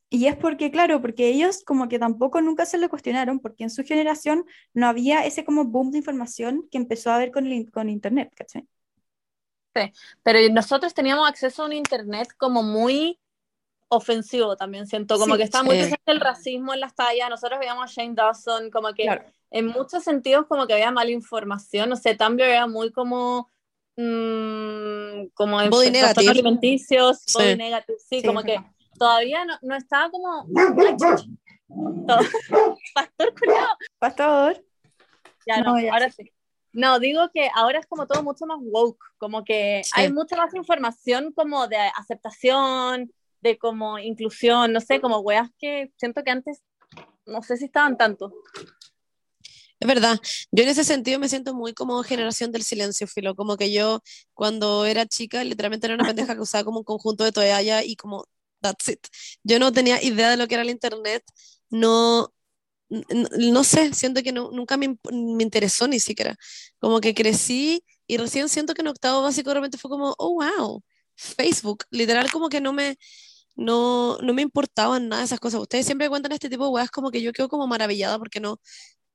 [0.09, 3.71] Y es porque, claro, porque ellos como que tampoco nunca se lo cuestionaron, porque en
[3.71, 4.45] su generación
[4.75, 8.33] no había ese como boom de información que empezó a haber con, el, con Internet,
[8.35, 8.67] ¿cachai?
[10.23, 13.19] Pero nosotros teníamos acceso a un internet como muy
[13.95, 17.59] ofensivo también, siento, como Sí, que estaba muy presente el racismo en las tallas, nosotros
[17.59, 19.25] veíamos a Shane Dawson, como que Claro.
[19.51, 23.49] en muchos sentidos como que había mala información, no sé, Tumblr era muy como...
[23.97, 27.39] mm, como en alimenticios, Sí.
[27.39, 28.71] body negative, sí, Sí, como que verdad.
[28.99, 30.47] todavía no, no estaba como...
[32.95, 33.77] Pastor culiao.
[33.99, 34.65] Pastor,
[35.47, 36.31] Ya no, No, ya ahora sí.
[36.75, 40.55] No, digo que ahora es como todo mucho más woke, como que hay mucha más
[40.55, 43.13] información como de aceptación,
[43.43, 46.63] de como inclusión, no sé, como weas que siento que antes
[47.27, 48.33] no sé si estaban tanto.
[49.81, 50.21] Es verdad,
[50.53, 54.01] yo en ese sentido me siento muy como generación del silencio, Filo, como que yo
[54.33, 57.97] cuando era chica literalmente era una pendeja que usaba como un conjunto de toalla y
[57.97, 58.25] como
[58.61, 59.07] that's it.
[59.43, 61.25] Yo no tenía idea de lo que era el internet,
[61.69, 62.33] no,
[62.91, 66.37] n- n- no sé, siento que no- nunca me, me interesó ni siquiera,
[66.79, 70.35] como que crecí y recién siento que en octavo básico de repente fue como, oh
[70.35, 70.83] wow,
[71.17, 72.97] Facebook, literal como que no me,
[73.55, 75.61] no, no me importaban nada de esas cosas.
[75.61, 78.59] Ustedes siempre cuentan este tipo de weas como que yo quedo como maravillada porque no,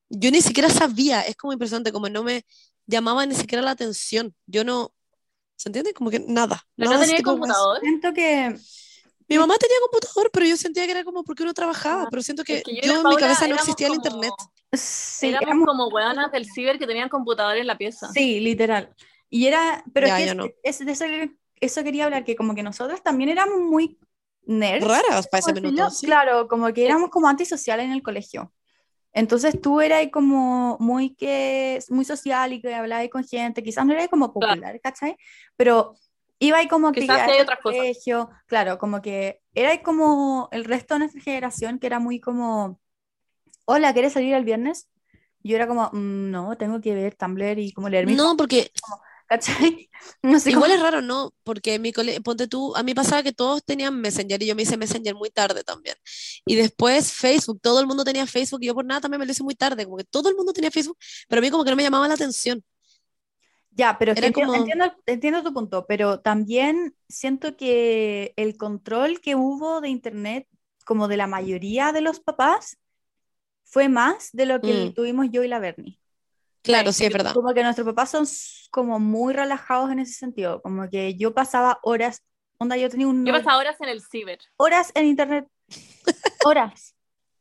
[0.08, 2.44] yo ni siquiera sabía, es como impresionante, como no me
[2.86, 4.34] llamaba ni siquiera la atención.
[4.46, 4.92] Yo no,
[5.56, 5.92] ¿se entiende?
[5.92, 6.62] Como que nada.
[6.76, 7.80] Pero nada no tenía computador.
[7.80, 8.56] siento que
[9.28, 12.22] Mi mamá tenía computador, pero yo sentía que era como porque uno trabajaba, Ah, pero
[12.22, 14.32] siento que Es que yo, y la en mi cabeza no existía el como- internet.
[14.72, 18.08] sí, éramos éramos- como weonas del ciber que tenían computador en la pieza.
[18.14, 18.94] sí, literal.
[19.28, 20.46] Y era, pero Ya, es que yo es- no.
[20.62, 21.04] es de eso,
[21.60, 23.98] eso quería hablar, que como que nosotros también éramos muy
[24.48, 24.86] nerds.
[24.86, 25.90] Raras para ese minuto.
[25.90, 26.06] sí.
[26.06, 28.52] Claro, como que éramos como antisociales en el colegio.
[29.12, 33.92] Entonces tú eras como muy que muy social y que hablabas con gente, quizás no
[33.92, 35.16] eras como popular, ¿cachai?
[35.56, 35.94] Pero
[36.38, 37.78] iba ahí como Quizás hay del otras cosas.
[37.78, 42.80] colegio, claro, como que era como el resto de nuestra generación que era muy como,
[43.64, 44.88] hola, ¿quieres salir el viernes?
[45.42, 48.70] Yo era como, "Mm, no, tengo que ver Tumblr y como leer mi No, porque
[49.28, 49.90] ¿cachai?
[50.22, 51.32] No sé igual cómo- es raro, ¿no?
[51.44, 54.62] Porque mi cole, ponte tú, a mí pasaba que todos tenían Messenger y yo me
[54.62, 55.96] hice Messenger muy tarde también.
[56.46, 59.32] Y después Facebook, todo el mundo tenía Facebook y yo por nada también me lo
[59.32, 60.96] hice muy tarde, como que todo el mundo tenía Facebook,
[61.28, 62.62] pero a mí como que no me llamaba la atención.
[63.70, 68.32] Ya, pero es que Era enti- como- entiendo, entiendo tu punto, pero también siento que
[68.36, 70.48] el control que hubo de Internet,
[70.84, 72.78] como de la mayoría de los papás,
[73.64, 74.94] fue más de lo que Mm.
[74.94, 75.98] tuvimos yo y la Bernie.
[76.62, 77.32] Claro, sí, es verdad.
[77.34, 78.26] Como que nuestros papás son
[78.70, 82.22] como muy relajados en ese sentido, como que yo pasaba horas,
[82.58, 84.38] onda, yo tenía un Yo pasaba horas en el ciber.
[84.56, 85.46] horas en Internet,
[86.44, 86.94] horas,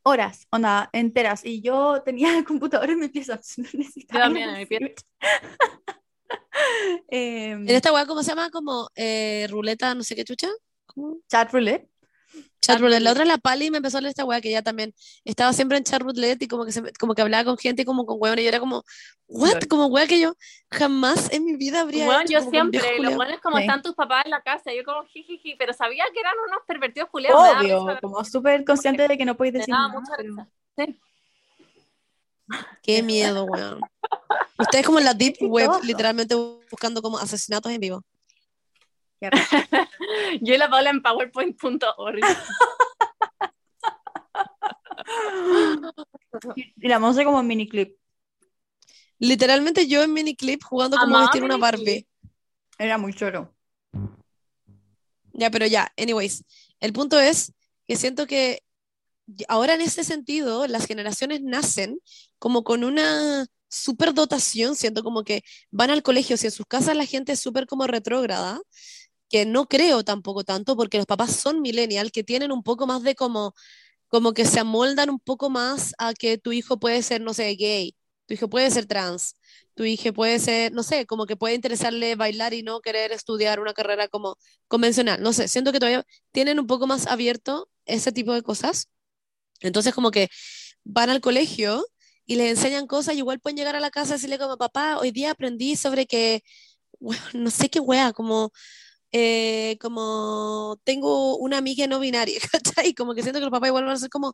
[0.03, 4.49] horas, onda, enteras, y yo tenía el computador en mi pieza, no necesitaba Yo también,
[4.51, 4.93] en mi pieza.
[7.09, 8.49] Em, En esta weá, ¿cómo se llama?
[8.49, 10.47] Como eh, ruleta, no sé qué chucha.
[10.85, 11.17] ¿Cómo?
[11.29, 11.89] Chat roulette.
[12.67, 13.01] Chat Chat roulette.
[13.01, 14.93] La otra, la Pali, me empezó a leer esta weá que ella también
[15.23, 17.83] estaba siempre en chat roulette y como que, se, me- como que hablaba con gente
[17.83, 18.83] y como con weón y yo era como,
[19.27, 19.63] ¿what?
[19.69, 20.33] Como weá que yo
[20.69, 23.63] jamás en mi vida habría Bueno, hecho, yo siempre, los buenos como Sí.
[23.63, 27.09] están tus papás en la casa, yo como jijiji, pero sabía que eran unos pervertidos
[27.13, 30.47] daba Obvio, como súper consciente de que no podéis decir nada, pero-.
[30.77, 30.99] Sí.
[32.83, 33.81] Qué miedo, weón.
[34.57, 38.03] Ustedes como en la deep web, literalmente buscando como asesinatos en vivo.
[39.19, 39.29] Qué.
[40.41, 42.21] Yo y la Paula en powerpoint.org.
[46.75, 47.97] Y la Monse como mini clip.
[49.19, 51.79] Literalmente yo en miniclip jugando como vestir una miniclip.
[51.79, 52.07] Barbie.
[52.77, 53.53] Era muy choro.
[55.33, 56.43] Ya, pero ya, anyways,
[56.79, 57.53] el punto es
[57.87, 58.61] que siento que
[59.47, 61.99] ahora en ese sentido las generaciones nacen
[62.39, 67.05] como con una superdotación, siento como que van al colegio, si en sus casas la
[67.05, 68.59] gente es súper como retrógrada,
[69.29, 73.03] que no creo tampoco tanto porque los papás son millennial, que tienen un poco más
[73.03, 73.53] de como,
[74.07, 77.55] como que se amoldan un poco más a que tu hijo puede ser, no sé,
[77.55, 79.35] gay, tu hijo puede ser trans,
[79.75, 83.59] tu hijo puede ser, no sé, como que puede interesarle bailar y no querer estudiar
[83.59, 85.21] una carrera como convencional.
[85.21, 88.89] No sé, siento que todavía tienen un poco más abierto ese tipo de cosas.
[89.61, 90.29] Entonces como que
[90.83, 91.85] van al colegio
[92.25, 94.97] y les enseñan cosas y igual pueden llegar a la casa y decirle como, papá,
[94.99, 96.43] hoy día aprendí sobre que,
[96.99, 98.51] bueno, no sé qué wea, como,
[99.11, 102.93] eh, como tengo una amiga no binaria, ¿cachai?
[102.93, 104.33] Como que siento que los papás igual van a ser como,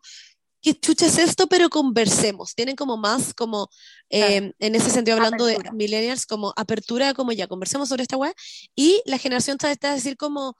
[0.62, 1.48] ¿qué chucha es esto?
[1.48, 2.56] Pero conversemos.
[2.56, 3.70] Tienen como más, como,
[4.10, 5.72] eh, en ese sentido, hablando Apertura.
[5.72, 8.34] de millennials, como apertura, como ya, conversemos sobre esta weá.
[8.76, 10.56] Y la generación está, está a decir como,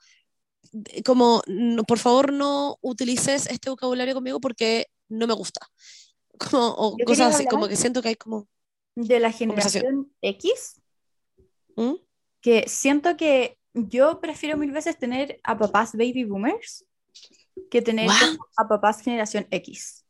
[1.04, 5.60] como, no, por favor, no utilices este vocabulario conmigo porque no me gusta.
[6.50, 8.48] Como, o Yo cosas así, como que siento que hay como...
[8.96, 10.80] De la generación X,
[11.76, 11.94] ¿Mm?
[12.40, 16.84] que siento que yo prefiero mil veces tener a papás baby boomers
[17.70, 18.08] que tener
[18.56, 20.04] a papás generación X.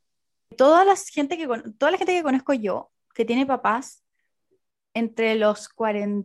[0.56, 4.02] Toda la gente que, con- toda la gente que conozco yo que tiene papás
[4.92, 6.24] entre los 40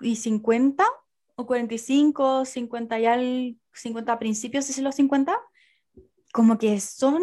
[0.00, 0.84] y 50
[1.36, 5.38] o 45, 50 y al 50 a principios de los 50,
[6.32, 7.22] como que son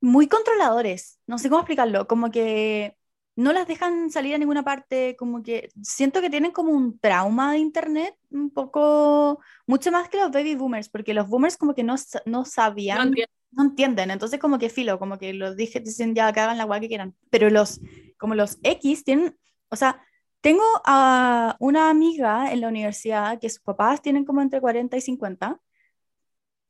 [0.00, 1.20] muy controladores.
[1.26, 2.96] No sé cómo explicarlo, como que
[3.38, 7.52] no las dejan salir a ninguna parte, como que siento que tienen como un trauma
[7.52, 11.84] de internet, un poco, mucho más que los baby boomers, porque los boomers como que
[11.84, 11.94] no,
[12.26, 13.14] no sabían,
[13.52, 16.64] no entienden, entonces como que filo, como que los dije, dicen ya que hagan la
[16.64, 17.80] guay que quieran, pero los,
[18.18, 20.02] como los X tienen, o sea,
[20.40, 25.00] tengo a una amiga en la universidad que sus papás tienen como entre 40 y
[25.00, 25.60] 50.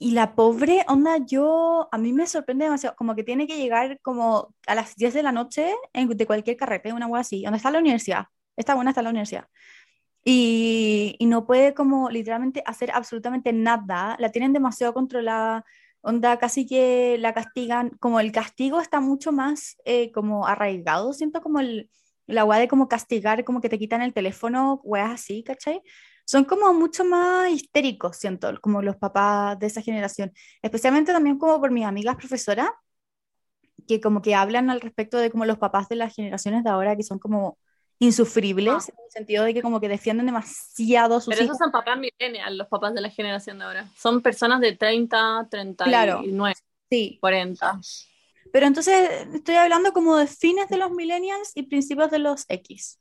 [0.00, 3.98] Y la pobre onda, yo, a mí me sorprende demasiado, como que tiene que llegar
[4.02, 7.56] como a las 10 de la noche en- de cualquier carrete, una wea así, donde
[7.58, 8.26] está la universidad,
[8.56, 9.46] está buena está la universidad.
[10.24, 15.64] Y, y no puede como literalmente hacer absolutamente nada, la tienen demasiado controlada,
[16.02, 21.40] onda casi que la castigan, como el castigo está mucho más eh, como arraigado, siento
[21.40, 21.90] como el,
[22.26, 25.82] la wea de como castigar, como que te quitan el teléfono, weas así, ¿cachai?
[26.30, 31.58] Son como mucho más histéricos, siento, como los papás de esa generación, especialmente también como
[31.58, 32.68] por mis amigas profesoras,
[33.86, 36.96] que como que hablan al respecto de como los papás de las generaciones de ahora,
[36.96, 37.56] que son como
[37.98, 38.92] insufribles, Ah.
[38.92, 41.56] en el sentido de que como que defienden demasiado a sus Pero hijos.
[41.56, 43.88] esos son papás millennials, los papás de la generación de ahora.
[43.96, 46.52] Son personas de 30, 39, Claro.
[46.90, 47.80] Sí, 40.
[48.52, 52.98] pero entonces estoy hablando como de fines de los millennials y principios de los X.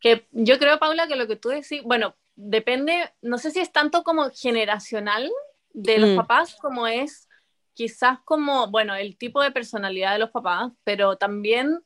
[0.00, 3.72] Que yo creo, Paula, que lo que tú decís, bueno, depende, no sé si es
[3.72, 5.30] tanto como generacional
[5.72, 6.16] de los Mm.
[6.16, 7.28] papás como es
[7.74, 11.82] quizás como, bueno, el tipo de personalidad de los papás, pero también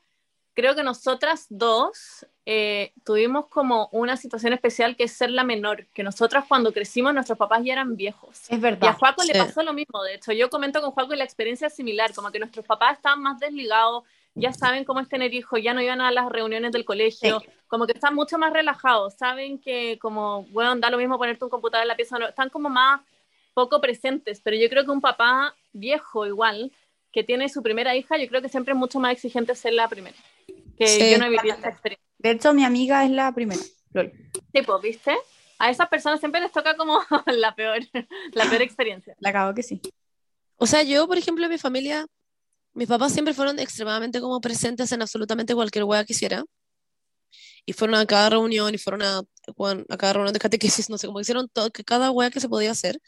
[0.55, 5.87] creo que nosotras dos eh, tuvimos como una situación especial que es ser la menor,
[5.95, 8.43] que nosotras cuando crecimos nuestros papás ya eran viejos.
[8.43, 8.97] Es Y a verdad.
[8.99, 12.31] Juaco le pasó lo mismo, de hecho, yo comento con Juaco la experiencia similar, como
[12.31, 14.05] que nuestros papás estaban más desligados,
[14.35, 17.87] ya saben cómo es tener hijos, ya no iban a las reuniones del colegio, como
[17.87, 21.83] que están mucho más relajados, saben que como, bueno, da lo mismo ponerte un computador
[21.85, 23.01] en la pieza, no, están como más
[23.55, 26.73] poco presentes, pero yo creo que un papá viejo igual,
[27.13, 29.89] que tiene su primera hija, yo creo que siempre es mucho más exigente ser la
[29.89, 30.17] primera,
[30.79, 31.11] que Sí.
[31.11, 32.07] yo no he vivido esta experiencia.
[32.19, 33.61] De hecho, mi amiga es la primera.
[33.93, 34.13] Lol.
[34.55, 35.17] Sí, pues, ¿viste?
[35.59, 37.81] A esas personas siempre les toca como la peor,
[38.33, 39.17] la peor experiencia.
[39.19, 39.81] La cago que sí.
[40.57, 42.07] O sea, yo, por ejemplo, en mi familia,
[42.75, 46.45] mis papás siempre fueron extremadamente como presentes en absolutamente cualquier hueá que hiciera.
[47.67, 51.07] Y fueron a cada reunión, y fueron a, a cada reunión de catequesis, no sé,
[51.07, 52.99] como hicieron todo, que cada hueá que se podía hacer.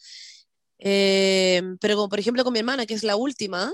[0.78, 3.72] Eh, pero como por ejemplo con mi hermana, que es la última,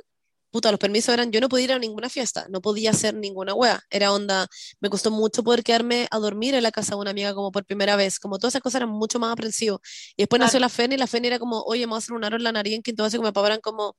[0.50, 3.54] puta, los permisos eran, yo no podía ir a ninguna fiesta, no podía hacer ninguna
[3.54, 3.82] hueá.
[3.90, 4.46] Era onda,
[4.80, 7.64] me costó mucho poder quedarme a dormir en la casa de una amiga como por
[7.64, 9.80] primera vez, como todas esas cosas eran mucho más aprensivas.
[10.16, 10.64] Y después nació Claro.
[10.66, 12.42] la Feni, y la Feni era como, oye, me voy a hacer un aro en
[12.44, 13.96] la nariz en quinto básico, me pagaran como,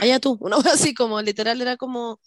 [0.00, 2.20] allá tú, una cosa así como, literal era como,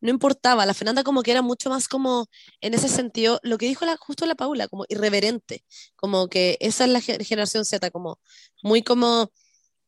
[0.00, 2.26] no importaba, la Fernanda como que era mucho más como,
[2.62, 5.64] en ese sentido, lo que dijo la, justo la Paula, como irreverente,
[5.96, 8.18] como que esa es la ge- generación Z, como,
[8.62, 9.30] muy como,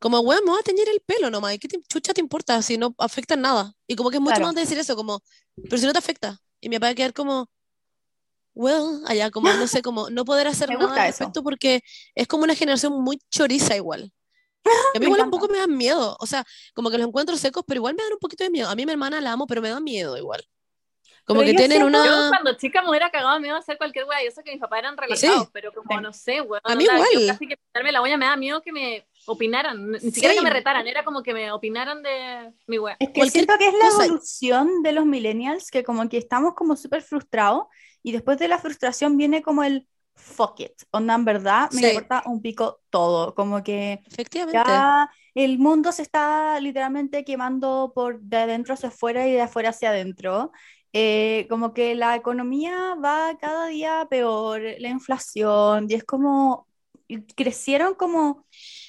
[0.03, 2.61] como, weón, me voy a teñir el pelo nomás, ¿y qué te- chucha te importa
[2.63, 3.75] si no afecta en nada?
[3.89, 4.47] Y como que es mucho Claro.
[4.49, 5.23] más de decir eso, como,
[5.69, 7.51] pero si no te afecta, y mi papá va a quedar como,
[8.55, 11.25] well, allá, como, no sé, como, no poder hacer Me nada al eso.
[11.25, 11.83] respecto porque
[12.15, 14.13] es como una generación muy choriza igual.
[14.93, 16.45] Y a mí igual un poco me dan miedo, o sea,
[16.75, 18.69] como que los encuentro secos, pero igual me dan un poquito de miedo.
[18.71, 20.45] A mí mi hermana la amo, pero me da miedo igual.
[21.25, 22.29] Como Pero que yo tienen siento- Yo una...
[22.31, 24.61] cuando chica me hubiera cagado de miedo a hacer cualquier weá, y eso que mis
[24.61, 26.03] papás eran relajados, pero como Sí.
[26.03, 26.61] no sé, weón.
[26.65, 27.27] A mí onda, yo igual.
[27.35, 30.39] Casi que pintarme la uña me da miedo que me opinaran, ni siquiera Sí.
[30.41, 32.97] que me retaran, era como que me opinaran de mi weá.
[32.99, 34.05] Es que Cualquier siento que es la cosa.
[34.07, 37.67] evolución de los millennials, que como que estamos como súper frustrados
[38.03, 41.87] y después de la frustración viene como el fuck it, onda en verdad me Sí.
[41.87, 44.59] importa un pico todo, como que Efectivamente.
[44.69, 49.71] ya el mundo se está literalmente quemando por de adentro hacia afuera y de afuera
[49.71, 50.53] hacia adentro.
[50.93, 56.67] Eh, como que la economía va cada día peor, la inflación, y es como
[57.35, 58.47] crecieron como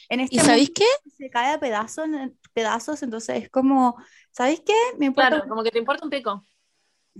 [0.10, 0.86] en este ¿Y sabéis qué?
[1.04, 2.08] que se cae a pedazos,
[2.54, 3.95] pedazos, entonces es como,
[4.32, 4.74] ¿sabéis qué?
[4.97, 6.43] Me importa Claro, como que te importa un pico.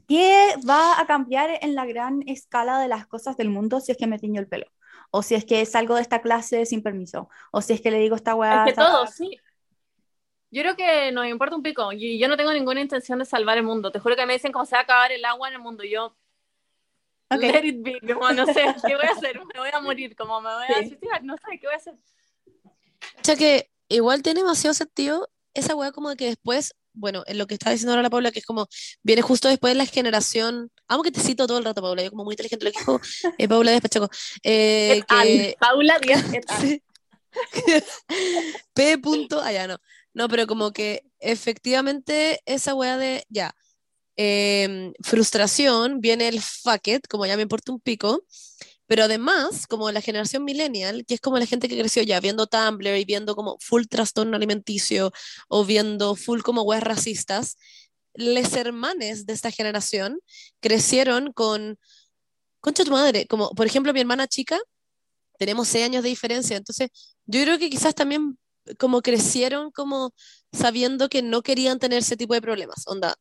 [0.08, 3.98] ¿Qué va a cambiar en la gran escala de las cosas del mundo si es
[3.98, 4.66] que me tiño el pelo?
[5.12, 7.30] O si es que salgo de esta clase sin permiso.
[7.52, 8.66] O si es que le digo esta weá.
[8.66, 9.40] Es que todo, sí.
[10.54, 11.92] Yo creo que nos importa un pico.
[11.92, 13.92] Y yo no tengo ninguna intención de salvar el mundo.
[13.92, 15.84] Te juro que me dicen cómo se va a acabar el agua en el mundo.
[15.84, 16.16] Y yo,
[17.32, 18.00] let it be.
[18.14, 18.54] Como no sé,
[18.88, 19.42] ¿qué voy a hacer?
[19.52, 20.16] Me voy a morir.
[20.16, 21.24] Como me voy a suicidar.
[21.24, 21.96] No sé, ¿qué voy a hacer?
[21.96, 27.40] O sea que igual tiene demasiado sentido esa weá como de que después, bueno, en
[27.40, 28.68] lo que está diciendo ahora la Paula, que es como,
[29.02, 32.12] viene justo después de la generación, amo que te cito todo el rato, Paula, yo
[32.12, 33.02] como muy inteligente lo que dijo
[33.40, 34.10] eh, Paula Despachaco,
[34.44, 35.28] eh, ¿Qué tal?
[35.28, 36.62] que Paula Díaz, ¿qué tal?
[36.62, 36.84] Sí.
[38.74, 38.98] P.
[39.00, 39.78] Punto, allá no.
[40.14, 43.56] No, pero como que efectivamente esa weá de, ya,
[44.16, 48.24] em, frustración, viene el fuck it, como ya me importa un pico,
[48.86, 52.48] pero además, como la generación millennial, que es como la gente que creció ya viendo
[52.48, 55.12] Tumblr y viendo como full trastorno alimenticio
[55.48, 57.58] o viendo full como weas racistas,
[58.14, 60.20] les hermanes de esta generación
[60.60, 61.80] crecieron con,
[62.60, 64.60] concha tu madre, como por ejemplo mi hermana chica,
[65.40, 66.90] tenemos seis años de diferencia, entonces
[67.26, 68.38] yo creo que quizás también
[68.80, 70.14] como crecieron como
[70.52, 73.16] sabiendo que no querían tener ese tipo de problemas, onda,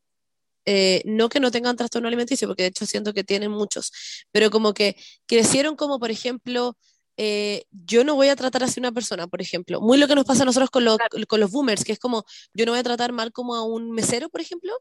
[0.66, 3.92] eh, no que no tengan trastorno alimenticio, porque de hecho siento que tienen muchos,
[4.32, 6.76] pero como que crecieron como, por ejemplo,
[7.16, 10.14] eh, yo no voy a tratar así a una persona, por ejemplo, muy lo que
[10.14, 10.98] nos pasa a nosotros con, los
[11.28, 13.90] con los boomers, que es como, yo no voy a tratar mal como a un
[13.90, 14.72] mesero, por ejemplo,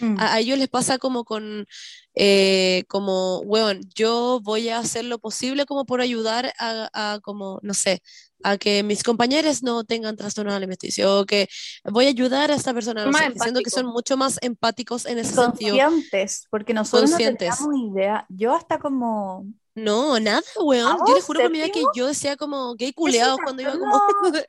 [0.00, 0.16] Mm.
[0.18, 1.66] a, a ellos les pasa como con,
[2.14, 7.58] eh, como, weón, yo voy a hacer lo posible como por ayudar a, a como,
[7.62, 8.02] no sé,
[8.44, 11.48] a que mis compañeros no tengan trastorno alimenticio, o que
[11.84, 15.18] voy a ayudar a esta persona, no sé, siento que son mucho más empáticos en
[15.18, 15.76] ese sentido.
[15.76, 17.48] Conscientes, porque nosotros Conscientes.
[17.60, 18.26] no teníamos idea.
[18.28, 19.46] Yo hasta como...
[19.74, 20.84] No, nada, weón.
[20.92, 23.72] ¿Vamos, Yo les juro por mi vida que yo decía como gay culeados cuando iba
[23.72, 23.96] como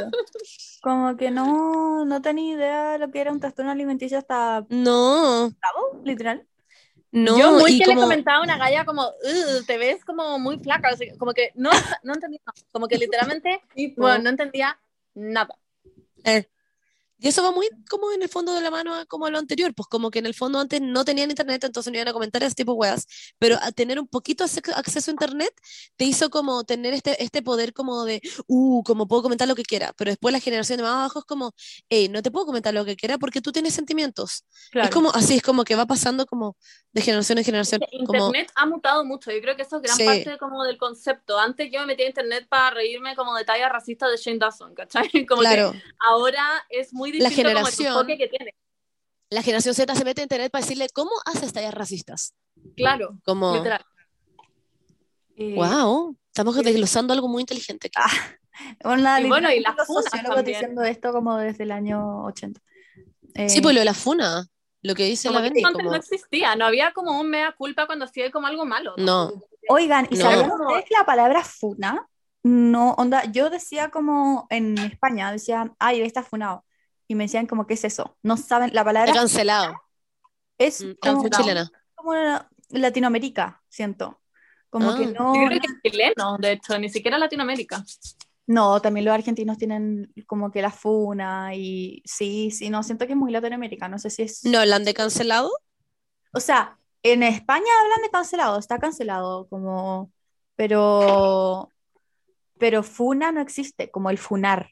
[0.00, 0.10] No.
[0.82, 5.44] Como que no, no tenía idea de lo que era un trastorno alimenticio hasta No,
[5.46, 6.46] octavo, literal.
[7.12, 10.04] no, yo muy y que le como, comentaba a una galla como, "Ugh, te ves
[10.04, 11.70] como muy flaca, o sea, como que no,
[12.02, 12.68] no entendía, nada.
[12.72, 13.60] como que literalmente,
[13.96, 14.78] bueno, no entendía
[15.14, 15.54] nada.
[16.24, 16.48] eh,
[17.20, 19.38] y eso va muy como en el fondo de la mano a como a lo
[19.38, 22.12] anterior, pues como que en el fondo antes no tenían internet, entonces no iban a
[22.12, 23.06] comentar ese tipo de weas,
[23.38, 25.52] pero a tener un poquito acceso a internet
[25.96, 29.64] te hizo como tener este, este poder como de, uh, como puedo comentar lo que
[29.64, 31.54] quiera, pero después la generación de más abajo es como,
[31.88, 34.44] hey, no te puedo comentar lo que quiera porque tú tienes sentimientos.
[34.72, 36.56] Es como así, es como que va pasando como
[36.92, 39.96] de generación en generación, como, Internet ha mutado mucho, yo creo que eso es gran
[39.96, 40.04] Sí.
[40.04, 41.38] parte como del concepto.
[41.38, 44.74] Antes yo me metía a internet para reírme como de talla racista de Shane Dawson,
[44.74, 45.08] ¿cachai?
[45.28, 45.72] Como claro.
[45.72, 48.54] que ahora es muy La distinto como el generación- enfoque que tiene.
[49.30, 52.34] la generación Z se mete a internet para decirle cómo haces tallas racistas.
[52.76, 53.84] Claro, Como, literal.
[55.36, 57.90] Y- wow, estamos desglosando algo muy inteligente.
[58.84, 62.60] Bueno, nada, Y bueno, y las funas diciendo esto como desde el año 80.
[63.48, 64.44] Sí, Eh, pues lo de la funa,
[64.82, 67.52] lo que dice Como la eso antes como, no existía, no había como un mea
[67.56, 68.92] culpa cuando hacía como algo malo.
[68.98, 69.32] no,
[69.70, 70.20] Oigan, ¿y No.
[70.22, 72.06] saben ustedes la palabra funa?
[72.42, 76.64] No, onda, yo decía como en España, decía, ay, está funado.
[77.10, 78.16] Y me decían como, ¿qué es eso?
[78.22, 79.82] No saben, la está palabra cancelado.
[80.58, 81.28] es Mm, como,
[81.94, 82.12] como
[82.70, 84.20] Latinoamérica, siento.
[84.70, 85.12] Como que Ah.
[85.18, 87.84] no, Yo creo que es chileno, de hecho, ni siquiera Latinoamérica.
[88.46, 93.12] no, también los argentinos tienen como que la funa y sí, sí, no, siento que
[93.12, 94.44] es muy Latinoamérica, no sé si es...
[94.44, 95.50] ¿No hablan de cancelado?
[96.32, 100.12] O sea, en España hablan de cancelado, está cancelado, como,
[100.56, 101.70] pero,
[102.58, 104.70] pero funa no existe, como el funar.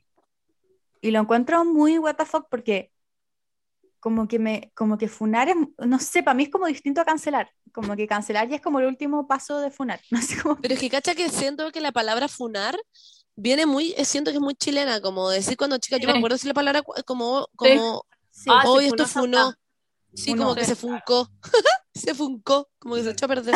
[1.00, 2.90] Y lo encuentro muy what the fuck porque
[4.00, 7.04] como que me, como que funar es, no sé, para mí es como distinto a
[7.04, 10.56] cancelar, como que cancelar ya es como el último paso de funar, no sé cómo.
[10.60, 12.76] Pero es que cacha que siento que la palabra funar
[13.34, 16.18] viene muy, siento que es muy chilena, como decir cuando chica, yo me Sí.
[16.18, 19.52] acuerdo decir la palabra como, como, Sí, Ah, hoy esto funó.
[20.14, 20.42] Sí, Funó.
[20.44, 20.68] como que Sí.
[20.70, 21.28] se funcó.
[21.94, 23.54] se funcó, como que se echó a perder.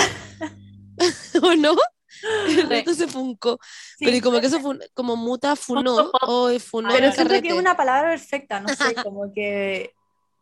[1.42, 1.76] ¿O no?
[2.70, 3.58] Esto se funcó.
[3.96, 7.40] sí, Pero y como que eso fue como muta funó, hoy funó pero el siento
[7.40, 9.92] que es una palabra perfecta, no sé, como que,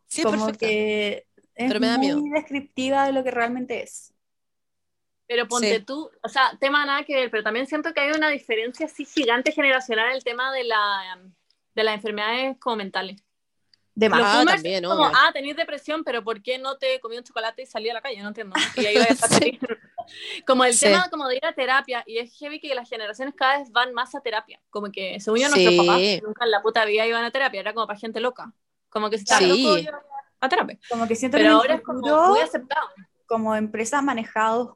[0.07, 0.67] Sí, es como perfecta.
[0.67, 4.13] que es Pero me da muy descriptiva de lo que realmente es.
[5.27, 5.85] Pero ponte Sí.
[5.85, 9.05] tú, o sea, tema nada que ver, pero también siento que hay una diferencia así
[9.05, 11.21] gigante generacional en el tema de, la,
[11.77, 13.23] de las enfermedades como mentales.
[13.95, 14.21] De más.
[14.25, 15.13] Ah, también, como, obvio.
[15.17, 18.01] ah, tenéis depresión, pero ¿por qué no te comí un chocolate y salí a la
[18.01, 18.21] calle?
[18.23, 18.55] No entiendo.
[18.77, 19.59] Y ahí iba a estar Sí.
[20.47, 20.87] Como el Sí.
[20.87, 23.93] tema como de ir a terapia, y es heavy que las generaciones cada vez van
[23.95, 24.61] más a terapia.
[24.71, 25.53] Como que, según yo, Sí.
[25.65, 28.53] nuestros papás nunca en la puta vida iban a terapia, era como para gente loca.
[28.89, 29.47] Como que estás Sí.
[29.47, 30.03] loco, iba
[30.41, 30.79] a terapia.
[30.89, 32.89] Como que siento Pero que ahora es como futuro, muy aceptado.
[33.27, 34.71] como empresas manejados,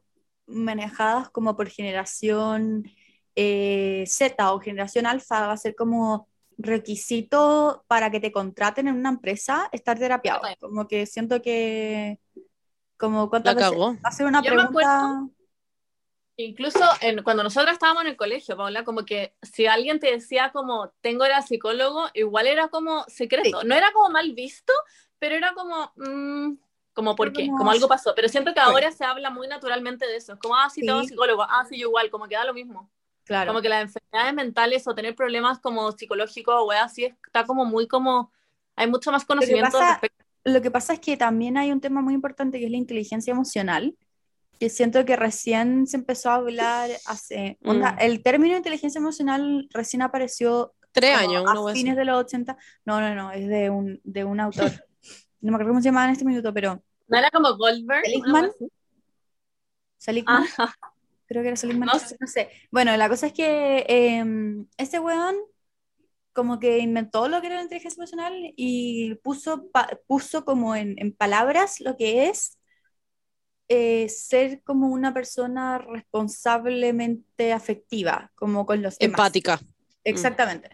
[0.47, 2.89] manejadas como por generación
[3.37, 8.95] eh, Z o generación alfa, va a ser como requisito para que te contraten en
[8.95, 10.41] una empresa estar terapiado.
[10.61, 12.19] Como que siento que,
[12.97, 15.27] como cuántas La veces hacer una Yo me pregunta.
[16.37, 20.51] Incluso en, cuando nosotros estábamos en el colegio, Paula, como que si alguien te decía
[20.51, 23.63] como tengo era psicólogo, igual era como secreto.
[23.63, 24.73] No era como mal visto,
[25.17, 26.57] pero era como, mm,
[26.93, 28.13] como por qué, como- algo pasó.
[28.15, 30.33] Pero siento que ahora se habla muy naturalmente de eso.
[30.33, 31.09] Es como, ah, sí, tengo Sí.
[31.09, 32.89] psicólogo, ah, sí, yo igual, como que da lo mismo.
[33.23, 33.47] Claro.
[33.49, 37.63] Como que las enfermedades mentales o tener problemas como psicológicos o weas así, está como
[37.63, 38.31] muy como,
[38.75, 40.14] hay mucho más conocimiento pasa- al respecto.
[40.45, 43.31] Lo que pasa es que también hay un tema muy importante que es la inteligencia
[43.31, 43.95] emocional,
[44.59, 47.57] que siento que recién se empezó a hablar hace...
[47.63, 47.97] onda, Mm.
[47.99, 52.55] el término inteligencia emocional recién apareció Tres años, a fines de los 80.
[52.85, 54.71] No, no, no, es de un, de un autor.
[55.41, 58.03] No me acuerdo cómo se llamaba en este minuto, pero ¿No era como Goldberg?
[58.05, 58.49] Seligman.
[59.97, 60.43] Seligman,
[61.27, 62.17] creo que era Seligman, No no, sé.
[62.25, 62.49] sé.
[62.71, 64.25] Bueno, la cosa es que eh,
[64.77, 65.35] ese weón
[66.35, 70.95] como que inventó lo que era la inteligencia emocional y puso, pa- puso como en,
[70.99, 72.59] en palabras lo que es
[73.67, 79.19] eh, ser como una persona responsablemente afectiva, como con los demás.
[79.19, 79.59] Empática.
[80.03, 80.69] Exactamente.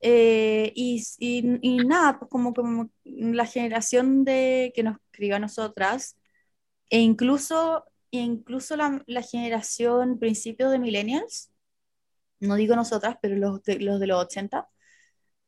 [0.00, 5.38] Eh, y, y- y nada, pues como, como la generación de, que nos crió a
[5.38, 6.18] nosotras,
[6.90, 11.50] e incluso, e incluso la, la generación principios de millennials,
[12.40, 14.68] no digo nosotras, pero los de, los de los 80,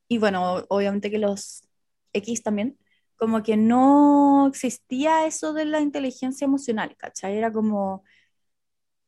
[0.09, 1.63] y bueno, obviamente que los
[2.13, 2.79] X también,
[3.17, 7.37] como que no existía eso de la inteligencia emocional, ¿cachai?
[7.37, 8.05] Era como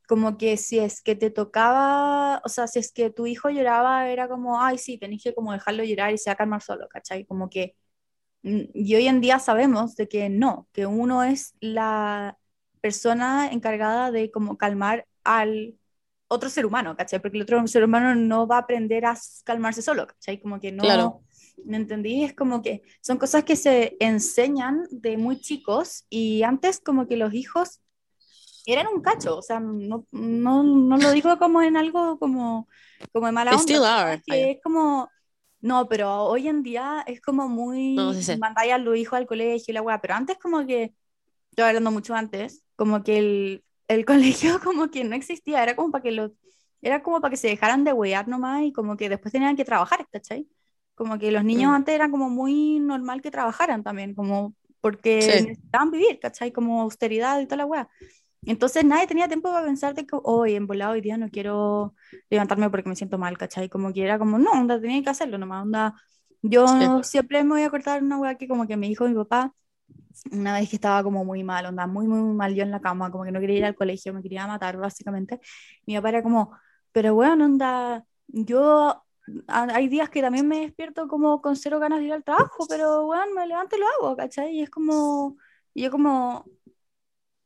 [0.08, 4.08] como que si es que te tocaba, o sea, si es que tu hijo lloraba,
[4.08, 6.88] era como, ay, sí, tenés que como dejarlo llorar y se va a calmar solo,
[6.88, 7.26] ¿cachai?
[7.26, 7.74] Como que,
[8.44, 12.38] mm, y hoy en día sabemos de que no, que uno es la
[12.82, 15.77] persona encargada de como calmar al
[16.28, 17.20] otro ser humano, ¿cachai?
[17.20, 20.40] Porque el otro ser humano no va a aprender a calmarse solo, ¿cachai?
[20.40, 21.22] Como que no, Claro.
[21.64, 22.24] ¿me entendí?
[22.24, 27.16] Es como que son cosas que se enseñan de muy chicos y antes como que
[27.16, 27.80] los hijos
[28.66, 32.68] eran un cacho, o sea, no, no, no lo digo como en algo como,
[33.12, 34.22] como de mala onda, are.
[34.26, 35.10] que es como,
[35.60, 38.38] no, pero hoy en día es como muy, No, sí sé.
[38.38, 40.94] mandáis a los hijos al colegio y la weá, pero antes como que,
[41.56, 45.90] yo hablando mucho antes, como que el, el colegio como que no existía, era como
[45.92, 46.32] para que los,
[46.82, 49.64] era como para que se dejaran de wear nomás y como que después tenían que
[49.64, 50.48] trabajar, ¿cachai?
[50.94, 51.74] Como que los niños Mm.
[51.74, 55.42] antes era como muy normal que trabajaran también, como porque Sí.
[55.42, 56.52] necesitaban vivir, ¿cachai?
[56.52, 57.88] Como austeridad y toda la weá.
[58.46, 61.94] Entonces nadie tenía tiempo para pensar de que hoy en volado hoy día no quiero
[62.30, 63.68] levantarme porque me siento mal, ¿cachai?
[63.68, 65.94] Como que era como, no, onda, tenía que hacerlo nomás, onda.
[66.42, 66.84] Yo Sí.
[67.02, 69.54] siempre me voy a acordar una weá que como que me dijo mi papá
[70.32, 72.80] una vez que estaba como muy mal, onda, muy, muy, muy mal yo en la
[72.80, 75.40] cama, como que no quería ir al colegio, me quería matar básicamente.
[75.86, 76.52] Mi papá era como,
[76.92, 79.04] pero bueno, onda, yo
[79.46, 83.04] hay días que también me despierto como con cero ganas de ir al trabajo, pero
[83.06, 84.56] bueno, me levanto y lo hago, ¿cachai?
[84.56, 85.36] Y es como,
[85.74, 86.46] y yo como,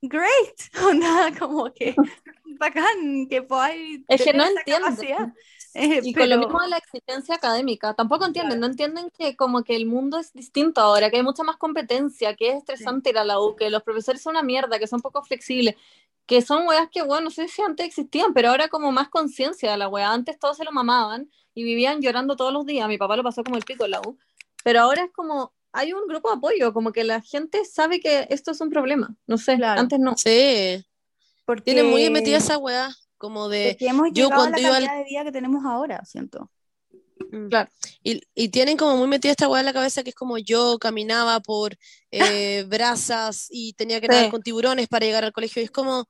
[0.03, 1.95] great, onda, como que
[2.59, 5.35] bacán que podáis Es que no entienden.
[5.75, 8.61] Eh, Y con lo pero- mismo de la exigencia académica, tampoco entienden, Claro.
[8.61, 12.37] no entienden que como que el mundo es distinto ahora, que hay mucha más competencia,
[12.37, 15.01] que es estresante ir a la U, que los profesores son una mierda, que son
[15.01, 15.77] poco flexibles,
[16.27, 19.71] que son weas que, bueno, no sé si antes existían, pero ahora como más conciencia
[19.71, 20.13] de la wea.
[20.13, 23.43] Antes todos se lo mamaban y vivían llorando todos los días, mi papá lo pasó
[23.43, 24.19] como el pico en la U,
[24.63, 28.27] pero ahora es como, hay un grupo de apoyo, como que la gente sabe que
[28.31, 29.81] esto es un problema, no sé, Claro.
[29.81, 30.14] antes no.
[30.16, 30.85] Sí.
[31.45, 33.70] porque, Tiene muy metida esa weá, como de...
[33.73, 36.05] porque hemos yo llegado a cuando la iba al- calidad de vida que tenemos ahora,
[36.05, 36.51] siento.
[37.31, 37.49] Mm.
[37.49, 37.70] Claro.
[38.03, 40.79] Y, y tienen como muy metida esta weá en la cabeza que es como yo
[40.79, 41.77] caminaba por
[42.11, 44.31] eh, brasas y tenía que nadar Sí.
[44.31, 45.62] con tiburones para llegar al colegio.
[45.62, 46.07] Y es como,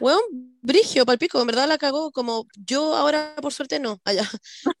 [0.00, 0.20] weón,
[0.62, 2.12] brigio, palpico, en verdad la cagó.
[2.12, 4.28] Como yo ahora, por suerte, no, allá.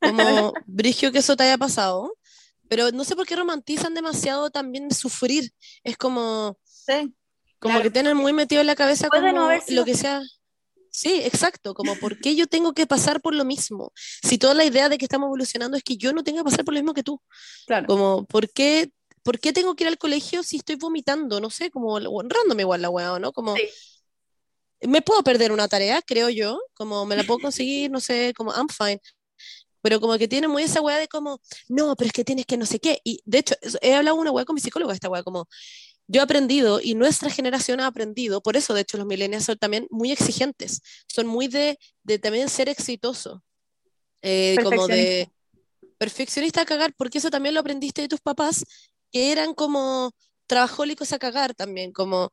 [0.00, 2.14] Como brigio que eso te haya pasado.
[2.68, 5.50] Pero no sé por qué romantizan demasiado también sufrir.
[5.82, 7.14] Es como, Sí.
[7.58, 7.82] como Claro.
[7.82, 10.22] que tienen muy metido en la cabeza no como lo que sea.
[10.90, 13.92] Sí, exacto, como por qué yo tengo que pasar por lo mismo.
[14.22, 16.64] Si toda la idea de que estamos evolucionando es que yo no tenga que pasar
[16.64, 17.20] por lo mismo que tú.
[17.66, 17.86] Claro.
[17.88, 18.90] Como, ¿por qué,
[19.24, 21.40] por qué tengo que ir al colegio si estoy vomitando?
[21.40, 23.32] No sé, como o random igual la weá, ¿no?
[23.32, 23.62] Como, Sí.
[24.82, 28.52] me puedo perder una tarea, creo yo, como me la puedo conseguir, no sé, como
[28.52, 29.00] I'm fine.
[29.84, 32.56] Pero como que tiene muy esa weá de como, no, pero es que tienes que
[32.56, 33.02] no sé qué.
[33.04, 35.46] Y de hecho, he hablado una weá con mi psicóloga, esta weá, como,
[36.06, 39.58] yo he aprendido y nuestra generación ha aprendido, por eso de hecho los millennials son
[39.58, 43.42] también muy exigentes, son muy de, de también ser exitoso,
[44.22, 45.30] eh, como de
[45.98, 48.64] perfeccionista a cagar, porque eso también lo aprendiste de tus papás,
[49.12, 50.12] que eran como
[50.46, 52.32] trabajólicos a cagar también, como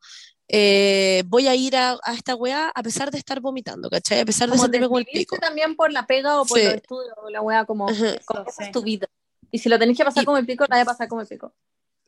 [0.54, 4.20] eh, voy a ir a, a esta weá a pesar de estar vomitando, ¿cachai?
[4.20, 5.38] A pesar de Como sentirme como el pico.
[5.38, 6.66] también por la pega o por Sí.
[6.66, 8.16] los estudios la wea como, Ajá.
[8.60, 9.08] es tu vida.
[9.50, 11.28] Y si lo tenéis que pasar Y- como el pico, la de pasar como el
[11.28, 11.54] pico.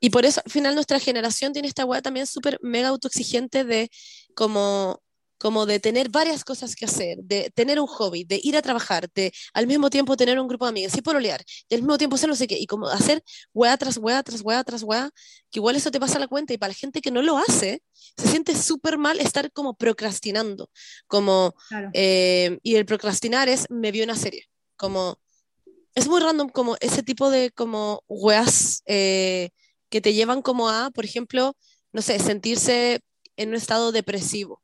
[0.02, 3.90] Y por eso al final nuestra generación tiene esta weá también súper mega autoexigente de
[4.36, 5.02] como,
[5.44, 9.10] como de tener varias cosas que hacer, de tener un hobby, de ir a trabajar,
[9.14, 12.16] de al mismo tiempo tener un grupo de amigas y pololear, y al mismo tiempo
[12.16, 13.22] hacer no sé qué, y como hacer
[13.54, 15.12] weá tras weá, tras weá, tras weá,
[15.52, 17.84] que igual eso te pasa la cuenta y para la gente que no lo hace,
[18.16, 20.70] se siente súper mal estar como procrastinando,
[21.08, 21.90] como, Claro.
[21.92, 24.46] eh, y el procrastinar es me vi una serie,
[24.78, 25.20] como,
[25.94, 29.50] es muy random como ese tipo de como weas eh,
[29.90, 31.58] que te llevan como a, por ejemplo,
[31.92, 33.02] no sé, sentirse
[33.36, 34.63] en un estado depresivo.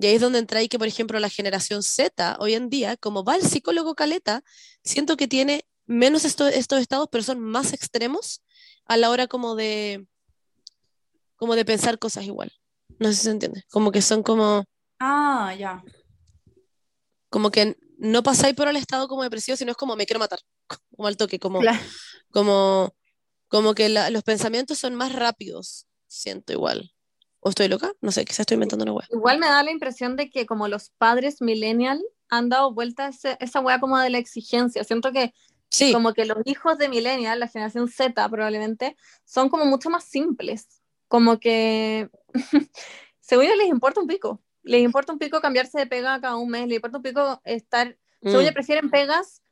[0.00, 2.96] Y ahí es donde entra ahí que, por ejemplo, la generación Z hoy en día,
[2.96, 4.42] como va el psicólogo Caleta,
[4.82, 8.42] siento que tiene menos esto- estos estados, pero son más extremos
[8.86, 10.06] a la hora como de,
[11.36, 12.50] como de pensar cosas igual.
[12.98, 13.64] No sé si se entiende.
[13.70, 14.64] Como que son como,
[14.98, 15.82] Ah, ya.
[17.28, 20.38] como que no pasáis por el estado como depresivo, sino es como me quiero matar,
[20.96, 21.78] como al toque, como, Claro.
[22.30, 22.94] como,
[23.48, 26.92] como que la- los pensamientos son más rápidos, siento igual.
[27.40, 27.92] ¿O estoy loca?
[28.00, 29.06] No sé, quizás estoy inventando una wea.
[29.10, 33.08] Igual me da la impresión de que como los padres millennial han dado vuelta a
[33.08, 34.84] ese- esa wea como de la exigencia.
[34.84, 35.32] Siento que
[35.72, 40.04] Sí, como que los hijos de millennial, la generación Z probablemente, son como mucho más
[40.04, 40.66] simples.
[41.08, 42.10] Como que,
[43.20, 44.40] según les importa un pico.
[44.62, 47.96] Les importa un pico cambiarse de pega cada un mes, les importa un pico estar,
[48.20, 49.42] según mm, prefieren pegas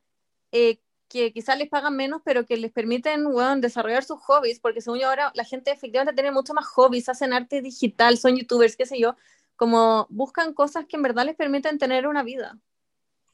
[0.51, 4.79] eh, que quizás les pagan menos, pero que les permiten, weón, desarrollar sus hobbies, porque
[4.79, 8.77] según yo ahora la gente efectivamente tiene mucho más hobbies, hacen arte digital, son youtubers,
[8.77, 9.15] qué sé yo,
[9.55, 12.57] como buscan cosas que en verdad les permiten tener una vida.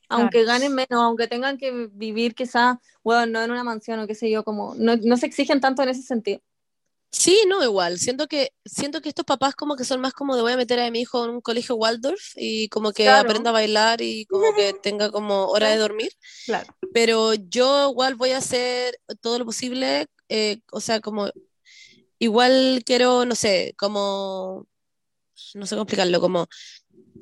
[0.07, 4.15] Aunque ganen menos, aunque tengan que vivir quizás, bueno, no en una mansión o qué
[4.15, 6.41] sé yo, como no, no se exigen tanto en ese sentido.
[7.17, 7.97] Sí, no, igual.
[7.97, 10.79] Siento que, siento que estos papás como que son más como de voy a meter
[10.79, 13.29] a mi hijo en un colegio Waldorf y como que Claro.
[13.29, 16.11] aprenda a bailar y como que tenga como hora de dormir.
[16.45, 16.75] Claro.
[16.93, 21.29] Pero yo igual voy a hacer todo lo posible, eh, o sea, como
[22.19, 24.67] igual quiero, no sé, como,
[25.53, 26.47] no sé cómo explicarlo, como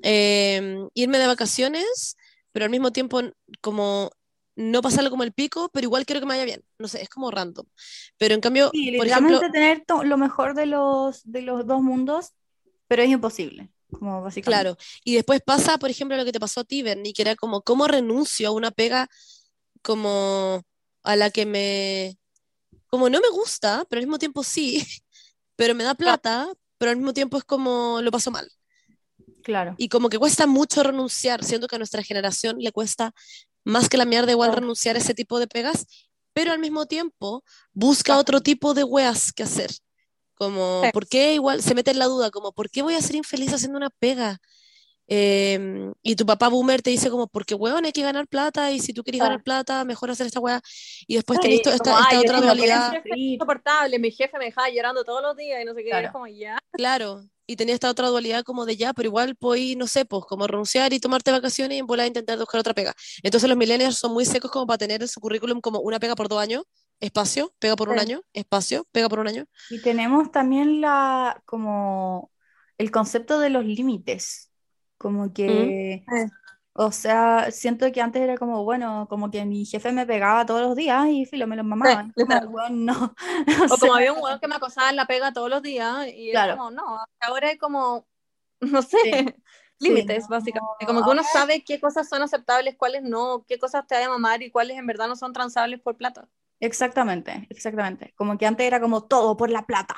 [0.01, 2.17] eh, irme de vacaciones,
[2.51, 3.21] pero al mismo tiempo
[3.61, 4.11] como
[4.55, 6.63] no pasarlo como el pico, pero igual quiero que me vaya bien.
[6.77, 7.65] No sé, es como random.
[8.17, 11.81] Pero en cambio, Sí, por ejemplo, literalmente tener lo mejor de los, de los dos
[11.81, 12.33] mundos,
[12.87, 14.63] pero es imposible, como básicamente.
[14.63, 17.35] Claro, y después pasa, por ejemplo, lo que te pasó a ti, Bernie, que era
[17.35, 19.09] como, ¿cómo renuncio a una pega
[19.81, 20.63] como
[21.03, 22.17] a la que me,
[22.87, 24.83] como no me gusta, pero al mismo tiempo sí,
[25.55, 26.47] pero me da plata,
[26.77, 28.49] pero al mismo tiempo es como lo paso mal.
[29.43, 29.75] Claro.
[29.77, 33.13] Y como que cuesta mucho renunciar, siento que a nuestra generación le cuesta
[33.63, 35.85] más que la mierda igual renunciar a ese tipo de pegas,
[36.33, 37.43] pero al mismo tiempo
[37.73, 39.71] busca otro tipo de weas que hacer.
[40.35, 40.91] Como, Sí.
[40.91, 42.31] ¿por qué igual se mete en la duda?
[42.31, 44.39] Como, ¿por qué voy a ser infeliz haciendo una pega?
[45.07, 48.79] Em, y tu papá boomer te dice como, porque weón hay que ganar plata y
[48.79, 49.31] si tú quieres Claro.
[49.31, 50.61] ganar plata, mejor hacer esta wea.
[51.07, 52.91] Y después Sí, tenés como, esta, esta "Ay, otra dualidad.
[52.93, 56.07] jefe insoportable, mi jefe me dejaba llorando todos los días y no sé qué, Claro.
[56.07, 56.57] es como ya.
[56.71, 60.23] Claro, y tenía esta otra dualidad como de ya, pero igual podí, no sé, pues
[60.25, 62.93] como renunciar y tomarte vacaciones y en volar a intentar buscar otra pega.
[63.21, 66.15] Entonces los millennials son muy secos como para tener en su currículum como una pega
[66.15, 66.63] por dos años,
[66.99, 69.45] espacio, pega por un año, espacio, pega por un año.
[69.69, 72.31] Y tenemos también la, como,
[72.77, 74.51] el concepto de los límites,
[74.97, 76.29] como que, Eh.
[76.73, 80.61] O sea, siento que antes era como, bueno, como que mi jefe me pegaba todos
[80.61, 82.11] los días y filo, me los mamaba.
[82.15, 83.15] Sí, como, weón, no.
[83.69, 85.61] O O como sea, había un weón que me acosaba en la pega todos los
[85.61, 86.53] días y Claro.
[86.53, 88.07] es como, no, ahora es como,
[88.61, 89.35] no sé, Sí.
[89.79, 90.85] límites no, básicamente.
[90.85, 94.09] Como que uno sabe qué cosas son aceptables, cuáles no, qué cosas te van a
[94.09, 96.29] mamar y cuáles en verdad no son transables por plata.
[96.59, 98.13] Exactamente, exactamente.
[98.15, 99.95] Como que antes era como todo por la plata.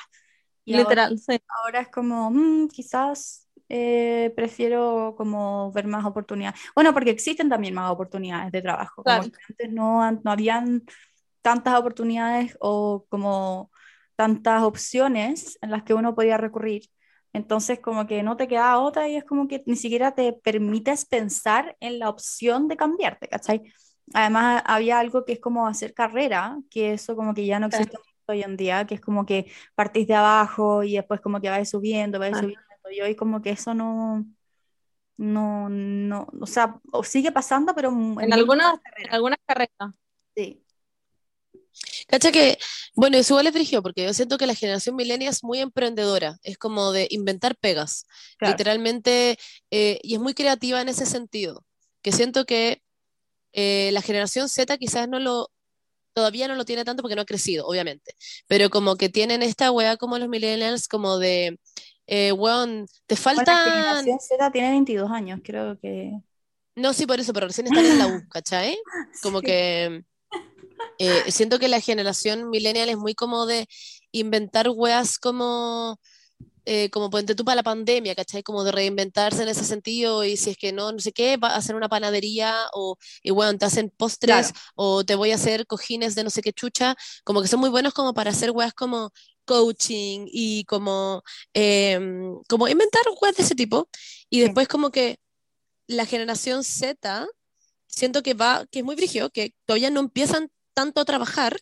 [0.64, 1.38] Y ahora- Literal, sí.
[1.64, 6.60] ahora es como, "Mm, quizás eh, prefiero como ver más oportunidades.
[6.74, 9.04] Bueno, porque existen también más oportunidades de trabajo.
[9.04, 9.30] Como Claro.
[9.30, 10.84] que antes no, no habían
[11.42, 13.70] tantas oportunidades o como
[14.16, 16.82] tantas opciones en las que uno podía recurrir.
[17.32, 21.04] Entonces, como que no te queda otra y es como que ni siquiera te permites
[21.04, 23.62] pensar en la opción de cambiarte, ¿cachai?
[24.14, 27.84] Además, había algo que es como hacer carrera, que eso como que ya no Sí.
[27.84, 31.40] existe mucho hoy en día, que es como que partís de abajo y después como
[31.40, 32.38] que vais subiendo, vais Ah.
[32.38, 32.65] subiendo.
[32.90, 34.24] Y hoy como que eso no,
[35.16, 39.14] no, no, o sea, o sigue pasando, pero en En algunas, carreras.
[39.14, 39.94] algunas carreras.
[40.34, 40.62] Sí,
[42.08, 42.58] Cacha que,
[42.94, 46.38] bueno, eso igual es frigio, porque yo siento que la generación millennial es muy emprendedora,
[46.42, 48.06] es como de inventar pegas,
[48.38, 48.52] claro.
[48.52, 49.38] literalmente,
[49.70, 51.64] eh, y es muy creativa en ese sentido,
[52.02, 52.82] que siento que
[53.52, 55.50] eh, la generación Z quizás no lo,
[56.14, 58.14] todavía no lo tiene tanto porque no ha crecido, obviamente,
[58.46, 61.58] pero como que tienen esta weá como los millennials, como de,
[62.06, 66.12] eh, weón, te faltan, Z tiene 22 años, creo que.
[66.74, 68.76] no, sí, por eso, pero recién están en la U, ¿cachai?
[69.20, 69.46] Como Sí.
[69.46, 70.02] que,
[70.98, 73.68] Eh, siento que la generación millennial es muy como de
[74.12, 75.98] inventar weas como,
[76.66, 78.42] eh, como ponte tú para la pandemia, ¿cachai?
[78.44, 81.50] Como de reinventarse en ese sentido y si es que no, no sé qué, va
[81.50, 84.60] a hacer una panadería o, y bueno, te hacen postres Claro.
[84.76, 87.70] o te voy a hacer cojines de no sé qué chucha, como que son muy
[87.70, 89.12] buenos como para hacer weas como
[89.46, 91.22] coaching y como,
[91.54, 93.88] em, como inventar weas de ese tipo
[94.28, 95.18] y después como que
[95.86, 97.26] la generación Z
[97.86, 101.56] siento que va, que es muy brigio, que todavía no empiezan tanto a trabajar,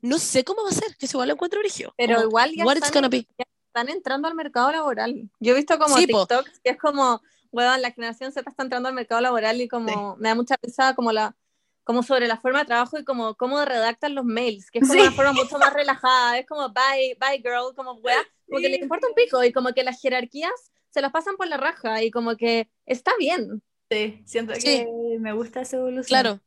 [0.00, 1.94] no sé cómo va a ser, que eso igual lo encuentro brigio.
[1.96, 5.30] Pero como, igual ya están, ya entrando al mercado laboral.
[5.38, 6.26] Yo he visto como Sí, po.
[6.26, 10.16] TikToks que es como, weón, la generación Z está entrando al mercado laboral y como
[10.16, 11.34] me da mucha risa como la
[11.84, 14.94] como sobre la forma de trabajo y como cómo redactan los mails, que es como
[14.94, 15.00] Sí.
[15.00, 18.80] una forma mucho más relajada, es como bye, bye girl, como weá, como que les
[18.80, 20.52] importa un pico y como que las jerarquías
[20.90, 23.62] se las pasan por la raja y como que está bien.
[23.90, 24.60] Sí, siento Sí.
[24.62, 24.86] que
[25.18, 26.06] me gusta esa evolución.
[26.06, 26.40] Claro.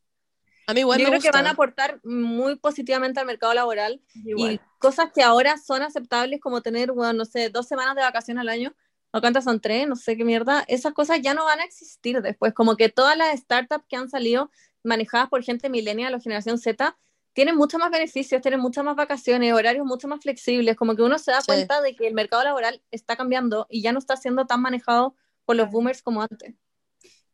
[0.65, 1.39] A mí igual Yo me creo que gusta.
[1.39, 4.53] van a aportar muy positivamente al mercado laboral Igual.
[4.53, 8.39] y cosas que ahora son aceptables como tener, bueno, no sé, dos semanas de vacaciones
[8.41, 8.73] al año,
[9.11, 12.21] o cuántas son tres, no sé qué mierda, esas cosas ya no van a existir
[12.21, 14.49] después, como que todas las startups que han salido
[14.83, 16.97] manejadas por gente millennial o generación Z
[17.33, 21.17] tienen muchos más beneficios, tienen muchas más vacaciones, horarios mucho más flexibles, como que uno
[21.17, 21.47] se da Sí.
[21.47, 25.15] cuenta de que el mercado laboral está cambiando y ya no está siendo tan manejado
[25.45, 26.53] por los boomers como antes.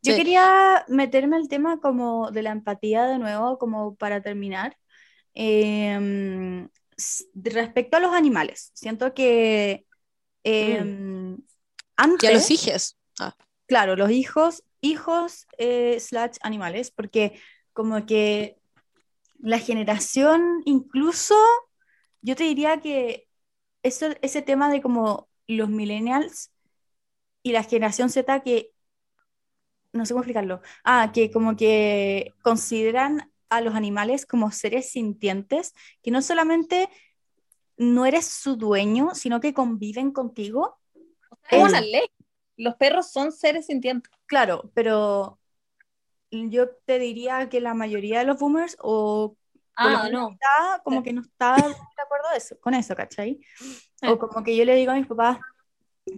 [0.01, 0.17] Yo Sí.
[0.17, 4.77] quería meterme al tema como de la empatía de nuevo, como para terminar.
[5.33, 6.69] Em,
[7.35, 9.85] respecto a los animales, siento que
[10.43, 11.37] em,
[12.21, 12.97] Y a los antes, hijes.
[13.19, 13.35] Ah,
[13.67, 17.39] claro, los hijos, hijos eh, slash animales, porque
[17.73, 18.57] como que
[19.39, 21.35] la generación, incluso,
[22.21, 23.27] yo te diría que
[23.83, 26.51] eso, ese tema de como los millennials
[27.41, 28.73] y la generación Z que
[29.91, 30.61] no sé cómo explicarlo.
[30.83, 35.73] Ah, que como que consideran a los animales como seres sintientes,
[36.03, 36.89] que no solamente
[37.77, 40.77] no eres su dueño, sino que conviven contigo.
[41.49, 42.07] Es una ley.
[42.59, 44.11] Los perros son seres sintientes.
[44.25, 45.39] Claro, pero
[46.29, 49.35] yo te diría que la mayoría de los boomers o
[49.81, 50.31] Ah, no.
[50.31, 51.61] está como que no está de
[52.03, 53.39] acuerdo de eso, con eso, ¿cachai?
[54.05, 55.39] O como que yo le digo a mis papás,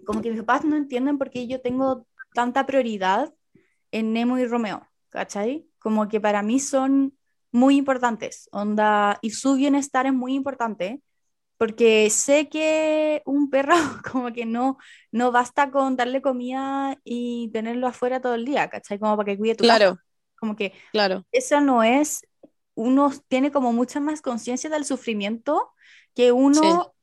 [0.03, 3.31] como que mis papás no entienden por qué yo tengo tanta prioridad
[3.91, 5.67] en Nemo y Romeo, ¿cachai?
[5.77, 7.15] Como que para mí son
[7.51, 11.03] muy importantes, onda, y su bienestar es muy importante,
[11.61, 13.75] porque sé que un perro
[14.11, 14.77] como que no,
[15.11, 18.99] no basta con darle comida y tenerlo afuera todo el día, ¿cachai?
[18.99, 19.81] Como para que cuide tu casa.
[19.81, 19.99] claro,
[20.37, 21.25] Como que claro.
[21.31, 22.21] eso no es,
[22.75, 25.71] uno tiene como mucha más conciencia del sufrimiento
[26.15, 26.93] que uno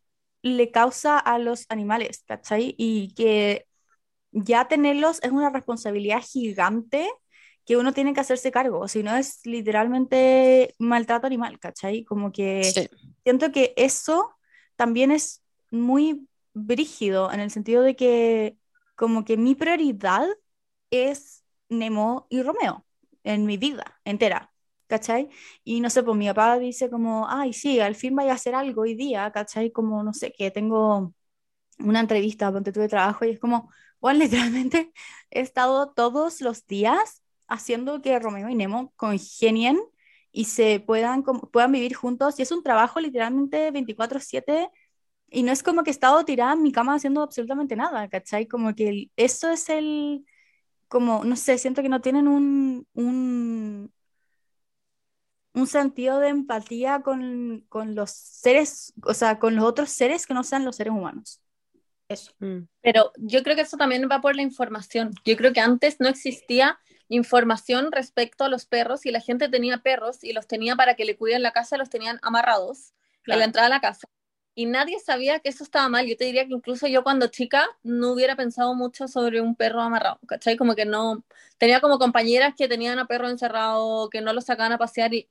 [0.42, 2.74] le causa a los animales, ¿cachai?
[2.78, 3.66] Y que
[4.32, 7.08] ya tenerlos es una responsabilidad gigante
[7.64, 12.04] que uno tiene que hacerse cargo, si no es literalmente maltrato animal, ¿cachai?
[12.04, 12.88] Como que Sí.
[13.24, 14.30] siento que eso
[14.78, 15.42] también es
[15.72, 18.56] muy brígido en el sentido de que
[18.96, 20.28] como que mi prioridad
[20.90, 22.86] es Nemo y Romeo
[23.24, 24.52] en mi vida entera,
[24.86, 25.30] ¿cachai?
[25.64, 28.54] Y no sé, pues mi papá dice como, ay, sí, al fin vaya a hacer
[28.54, 29.72] algo hoy día, ¿cachai?
[29.72, 31.12] Como, no sé, que tengo
[31.80, 34.92] una entrevista, ponte tú de trabajo y es como, bueno, literalmente
[35.30, 39.80] he estado todos los días haciendo que Romeo y Nemo congenien
[40.32, 44.68] y se puedan, puedan vivir juntos y es un trabajo literalmente 24/7
[45.30, 48.46] y no es como que he estado tirada en mi cama haciendo absolutamente nada, ¿cachai?
[48.48, 50.24] Como que el- eso es el,
[50.88, 53.92] como, no sé, siento que no tienen un, un,
[55.54, 60.34] un sentido de empatía con, con los seres, o sea, con los otros seres que
[60.34, 61.40] no sean los seres humanos.
[62.08, 62.32] Eso.
[62.38, 62.60] Mm.
[62.80, 65.12] Pero yo creo que eso también va por la información.
[65.24, 66.78] Yo creo que antes no existía
[67.08, 71.04] información respecto a los perros y la gente tenía perros y los tenía para que
[71.04, 72.92] le cuiden la casa, los tenían amarrados
[73.28, 73.38] a Claro.
[73.38, 74.08] la entrada a la casa.
[74.54, 76.06] Y nadie sabía que eso estaba mal.
[76.06, 79.80] Yo te diría que incluso yo cuando chica no hubiera pensado mucho sobre un perro
[79.82, 80.56] amarrado, ¿cachai?
[80.56, 81.24] Como que no,
[81.58, 85.28] tenía como compañeras que tenían a perro encerrado, que no los sacaban a pasear y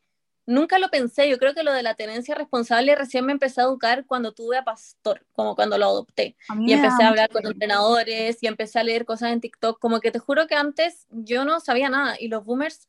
[0.48, 1.30] nunca lo pensé.
[1.30, 4.58] Yo creo que lo de la tenencia responsable recién me empecé a educar cuando tuve
[4.58, 6.36] a Pastor, como cuando lo adopté.
[6.60, 9.80] Y empecé a hablar con entrenadores y empecé a leer cosas en TikTok.
[9.80, 12.88] Como que te juro que antes yo no sabía nada y los boomers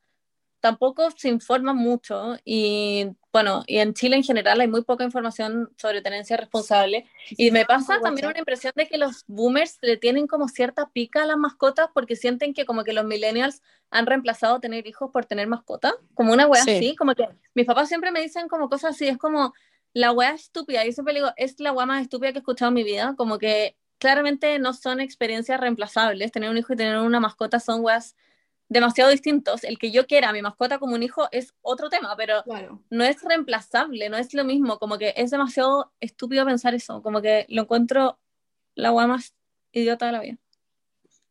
[0.61, 2.39] tampoco se informan mucho.
[2.45, 3.09] Y
[3.39, 7.07] bueno, y en Chile en general hay muy poca información sobre tenencia responsable.
[7.31, 11.23] Y me pasa también una impresión de que los boomers le tienen como cierta pica
[11.23, 15.25] a las mascotas porque sienten que como que los millennials han reemplazado tener hijos por
[15.25, 15.95] tener mascotas.
[16.15, 16.71] Como una wea Sí.
[16.73, 16.97] así.
[16.97, 19.07] Como que mis papás siempre me dicen como cosas así.
[19.07, 19.55] Es como
[19.93, 20.85] la wea estúpida.
[20.85, 23.15] Yo siempre digo, es la wea más estúpida que he escuchado en mi vida.
[23.17, 26.33] Como que claramente no son experiencias reemplazables.
[26.33, 28.17] Tener un hijo y tener una mascota son weas
[28.69, 29.65] demasiado distintos.
[29.65, 32.83] El que yo quiera a mi mascota como un hijo es otro tema, pero Claro.
[32.91, 37.23] no es reemplazable, no es lo mismo, como que es demasiado estúpido pensar eso, como
[37.23, 38.19] que lo encuentro
[38.75, 39.35] la weá más
[39.73, 40.39] idiota de la vida.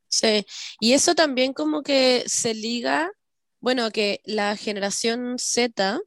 [0.09, 0.45] Sí,
[0.80, 3.11] y eso también como que se liga,
[3.59, 5.99] bueno, que la generación Z,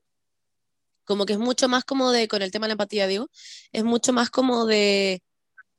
[1.05, 3.29] como que es mucho más como de, con el tema de la empatía, digo,
[3.73, 5.23] es mucho más como de,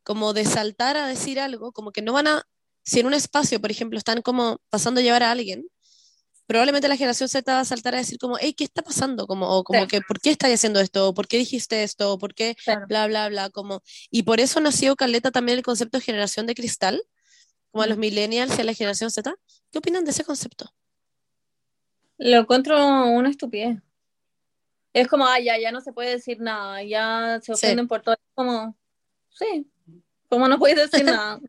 [0.03, 2.47] como de saltar a decir algo, como que no van a,
[2.83, 5.67] si en un espacio, por ejemplo, están como pasando a llevar a alguien,
[6.47, 9.25] probablemente la generación Z va a saltar a decir como, hey, ¿qué está pasando?
[9.27, 9.87] Como, o como Sí.
[9.87, 11.07] que, ¿por qué estás haciendo esto?
[11.09, 12.11] ¿O ¿Por qué dijiste esto?
[12.13, 12.55] ¿O ¿Por qué?
[12.63, 12.85] Claro.
[12.87, 16.55] Bla, bla, bla, como, y por eso nació Caleta también el concepto de generación de
[16.55, 17.01] cristal,
[17.71, 19.33] como a los millennials y a la generación Z.
[19.71, 20.69] ¿Qué opinan de ese concepto?
[22.17, 22.75] Lo encuentro
[23.07, 23.77] una estupidez.
[24.93, 27.65] Es como, ah, ya, ya no se puede decir nada, ya se Sí.
[27.65, 28.15] ofenden por todo.
[28.15, 28.77] Es como,
[29.29, 29.65] sí,
[30.27, 31.39] como no puedes decir nada.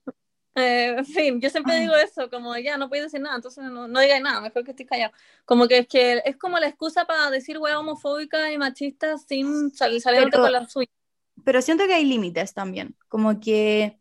[0.54, 3.88] Eh, en fin, yo siempre digo eso, como ya no puedes decir nada, entonces no,
[3.88, 5.12] no digas nada, mejor que estés callado.
[5.46, 9.70] Como que es que es como la excusa para decir wea homofóbica y machista sin
[9.74, 10.88] sal- saliéndote Pero- con la suya.
[11.44, 13.98] Pero siento que hay límites también, como que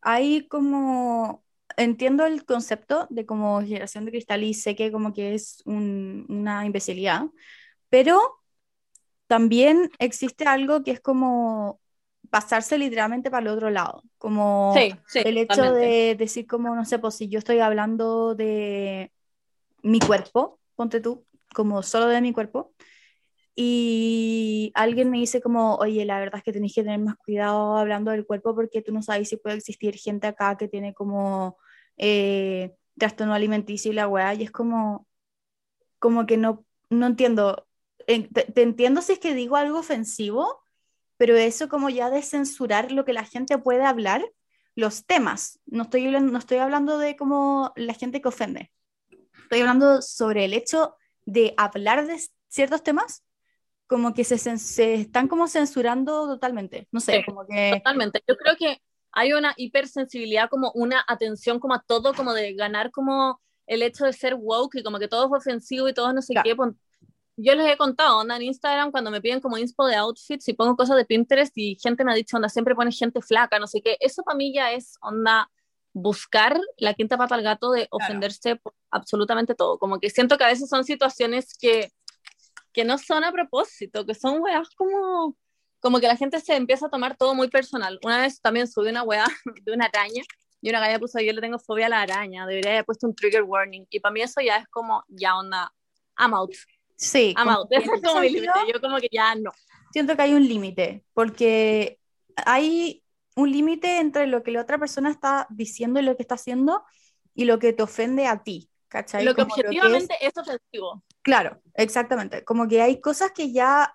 [0.00, 1.44] hay como,
[1.76, 6.26] entiendo el concepto de como generación de cristal y sé que como que es un-
[6.28, 7.26] una imbecilidad,
[7.88, 8.20] pero
[9.28, 11.80] también existe algo que es como
[12.32, 15.72] pasarse literalmente para el otro lado, como Sí, sí, el hecho totalmente.
[15.72, 19.12] de decir como, no sé, pues si yo estoy hablando de
[19.82, 22.74] mi cuerpo, ponte tú, como solo de mi cuerpo,
[23.54, 27.76] y alguien me dice como, oye, la verdad es que tenéis que tener más cuidado
[27.76, 31.58] hablando del cuerpo porque tú no sabes si puede existir gente acá que tiene como
[31.98, 35.06] eh, trastorno alimenticio y la weá, y es como,
[35.98, 37.66] como que no, no entiendo,
[38.06, 40.61] En- te, te entiendo si es que digo algo ofensivo,
[41.22, 44.28] pero eso como ya de censurar lo que la gente puede hablar,
[44.74, 48.72] los temas, no estoy, hablando- no estoy hablando de como la gente que ofende,
[49.44, 53.22] estoy hablando sobre el hecho de hablar de ciertos temas
[53.86, 57.70] como que se, se están como censurando totalmente, no sé, Sí, como que...
[57.76, 58.20] Totalmente.
[58.26, 58.82] Yo creo que
[59.12, 64.06] hay una hipersensibilidad, como una atención como a todo, como de ganar como el hecho
[64.06, 66.48] de ser woke y como que todo es ofensivo y todo no sé Claro.
[66.50, 66.56] qué.
[67.42, 70.52] Yo les he contado, onda, en Instagram cuando me piden como inspo de outfits y
[70.52, 73.66] pongo cosas de Pinterest y gente me ha dicho, onda, siempre pones gente flaca, no
[73.66, 73.96] sé qué.
[74.00, 75.50] Eso para mí ya es, onda,
[75.92, 79.78] buscar la quinta pata al gato de ofenderse por absolutamente todo.
[79.78, 81.90] Como que siento que a veces son situaciones que,
[82.72, 85.36] que no son a propósito, que son weas como
[85.82, 87.98] como que la gente se empieza a tomar todo muy personal.
[88.04, 89.26] Una vez también subí una weá
[89.64, 90.22] de una araña
[90.60, 93.16] y una galla puso, yo le tengo fobia a la araña, debería haber puesto un
[93.16, 93.84] trigger warning.
[93.90, 95.72] Y para mí eso ya es como, ya onda,
[96.16, 96.54] I'm out,
[97.02, 98.52] Sí, como que Ese es como mi límite.
[98.72, 99.50] Yo como que ya no.
[99.92, 101.98] siento que hay un límite, porque
[102.36, 103.02] hay
[103.36, 106.84] un límite entre lo que la otra persona está diciendo y lo que está haciendo
[107.34, 109.24] y lo que te ofende a ti, ¿cachai?
[109.24, 111.02] Lo que Como es- objetivamente es ofensivo.
[111.22, 112.44] Claro, exactamente.
[112.44, 113.94] Como que hay cosas que ya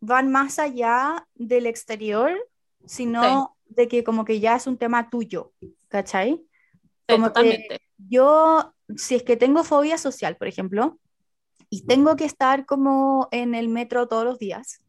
[0.00, 2.32] van más allá del exterior,
[2.86, 5.52] sino de que como que ya es un tema tuyo,
[5.88, 6.36] ¿cachai?
[6.36, 6.42] Sí,
[7.08, 7.80] Como que totalmente.
[7.98, 10.98] yo, si es que tengo fobia social, por ejemplo,
[11.70, 14.80] y tengo que estar como en el metro todos los días,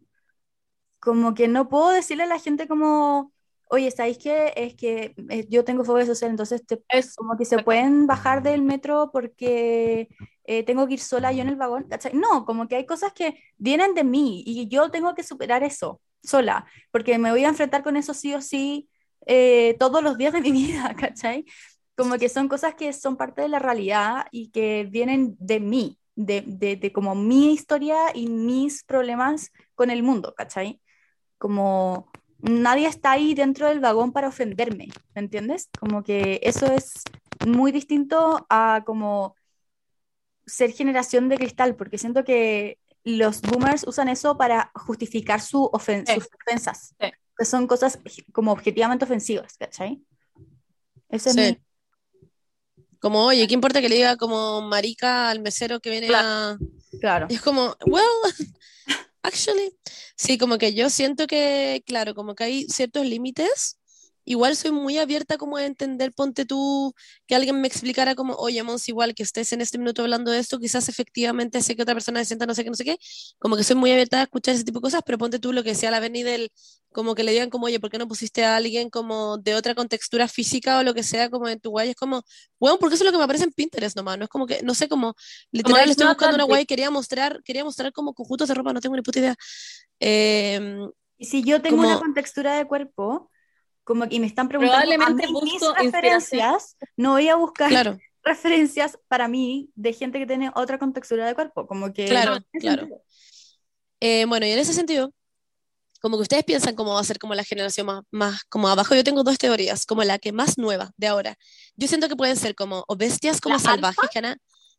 [1.00, 3.32] como que no puedo decirle a la gente como,
[3.66, 4.54] oye, ¿sabéis qué?
[4.56, 8.44] Es que eh, yo tengo fobia social, entonces te- Es, como que se pueden bajar
[8.44, 10.10] del metro porque
[10.46, 12.14] eh, tengo que ir sola yo en el vagón, ¿cachai?
[12.14, 16.02] No, como que hay cosas que vienen de mí y yo tengo que superar eso
[16.24, 18.90] sola, porque me voy a enfrentar con eso sí o sí
[19.26, 21.46] eh, todos los días de mi vida, ¿cachai?
[21.96, 26.00] Como que son cosas que son parte de la realidad y que vienen de mí,
[26.18, 30.82] de, de, de como mi historia y mis problemas con el mundo, ¿cachai?
[31.38, 35.70] Como nadie está ahí dentro del vagón para ofenderme, ¿me entiendes?
[35.80, 37.04] Como que eso es
[37.46, 39.36] muy distinto a como
[40.48, 46.06] ser generación de cristal, porque siento que los boomers usan eso para justificar su ofen-
[46.08, 46.16] Sí.
[46.16, 47.12] sus ofensas, Sí.
[47.38, 48.00] que son cosas
[48.34, 50.02] como objetivamente ofensivas, ¿cachai?
[51.10, 51.42] Ese es Sí.
[51.42, 51.62] mi-
[53.00, 56.58] Como, oye, ¿qué importa que le diga como marica al mesero que viene a...
[57.00, 57.28] Claro.
[57.30, 58.06] Y es como, well,
[59.22, 59.76] actually,
[60.16, 63.77] sí, como que yo siento que, claro, como que hay ciertos límites.
[64.30, 66.94] Igual soy muy abierta como a entender, ponte tú,
[67.28, 70.40] que alguien me explicara como, oye, Mons, igual que estés en este minuto hablando de
[70.40, 72.98] esto, quizás efectivamente sé que otra persona se sienta no sé qué, no sé qué,
[73.40, 75.64] como que soy muy abierta a escuchar ese tipo de cosas, pero ponte tú lo
[75.64, 76.52] que decía la Berni del,
[76.92, 79.76] como que le digan como, oye, ¿por qué no pusiste a alguien como de otra
[79.76, 81.92] contextura física o lo que sea como en tu guay?
[81.92, 82.24] Es como,
[82.60, 84.62] bueno, porque eso es lo que me aparece en Pinterest nomás, no es como que,
[84.62, 85.16] no sé, como,
[85.52, 88.82] literal, it's estoy buscando una guay quería mostrar, quería mostrar como conjuntos de ropa, no
[88.82, 89.36] tengo ni puta idea.
[90.00, 93.32] Em, Y si yo tengo una como- contextura de cuerpo,
[93.88, 97.98] como que me están preguntando a Probablemente mí mis referencias, no voy a buscar claro,
[98.22, 102.06] referencias para mí de gente que tiene otra contextura de cuerpo, como que...
[102.06, 102.90] Claro, no claro.
[104.02, 105.14] Eh, bueno, y en ese sentido,
[106.02, 108.94] como que ustedes piensan cómo va a ser como la generación más, más como abajo,
[108.94, 111.38] yo tengo dos teorías, como la que más nueva de ahora.
[111.78, 114.20] Yo siento que pueden ser como o bestias como ¿La salvajes que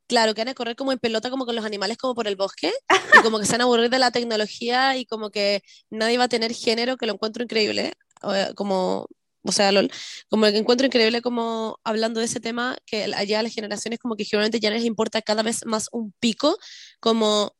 [0.09, 2.37] claro, que van a correr como en pelota como con los animales como por el
[2.37, 2.73] bosque
[3.13, 6.25] y como que se van a aburrir de la tecnología y como que nadie va
[6.25, 7.93] a tener género, que lo encuentro increíble,
[8.35, 9.07] eh, como
[9.43, 9.91] o sea, lol,
[10.29, 14.17] como que encuentro increíble como hablando de ese tema, que allá a las generaciones como
[14.17, 16.59] que generalmente ya les importa cada vez más un pico,
[17.01, 17.55] como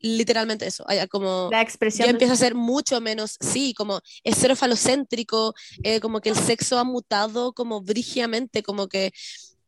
[0.00, 4.00] literalmente eso, allá como La ya expresión del- empieza a ser mucho menos, sí, como
[4.24, 9.12] es cero falocéntrico, eh, como que el sexo ha mutado como brígidamente, como que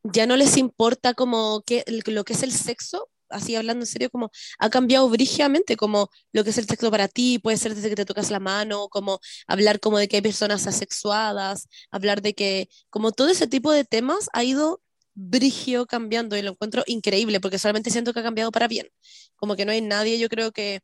[0.05, 4.11] ya no les importa como que, lo que es el sexo, así hablando en serio,
[4.11, 7.89] como ha cambiado brígidamente, como lo que es el sexo para ti, puede ser desde
[7.89, 12.35] que te tocas la mano, como hablar como de que hay personas asexuadas, hablar de
[12.35, 14.83] que, como todo ese tipo de temas ha ido
[15.15, 18.89] brigio cambiando y lo encuentro increíble, porque solamente siento que ha cambiado para bien,
[19.37, 20.81] como que no hay nadie, yo creo que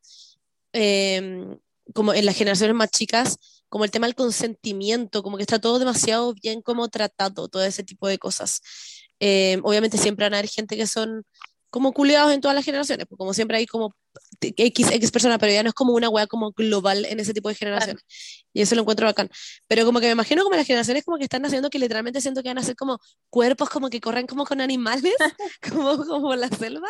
[0.73, 1.57] em,
[1.93, 3.37] como en las generaciones más chicas,
[3.69, 7.83] como el tema del consentimiento, como que está todo demasiado bien como tratado, todo ese
[7.83, 8.61] tipo de cosas.
[9.19, 11.23] Em, obviamente siempre van a haber gente que son
[11.69, 13.93] como culiados en todas las generaciones, pues como siempre hay como
[14.41, 17.49] X, X personas, pero ya no es como una wea como global en ese tipo
[17.49, 18.03] de generaciones.
[18.53, 19.29] Y eso lo encuentro bacán.
[19.67, 22.41] Pero como que me imagino como las generaciones como que están haciendo que literalmente siento
[22.41, 25.13] que van a ser como cuerpos como que corren como con animales,
[25.71, 26.89] como, como la selva,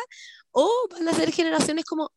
[0.52, 2.10] o van a ser generaciones como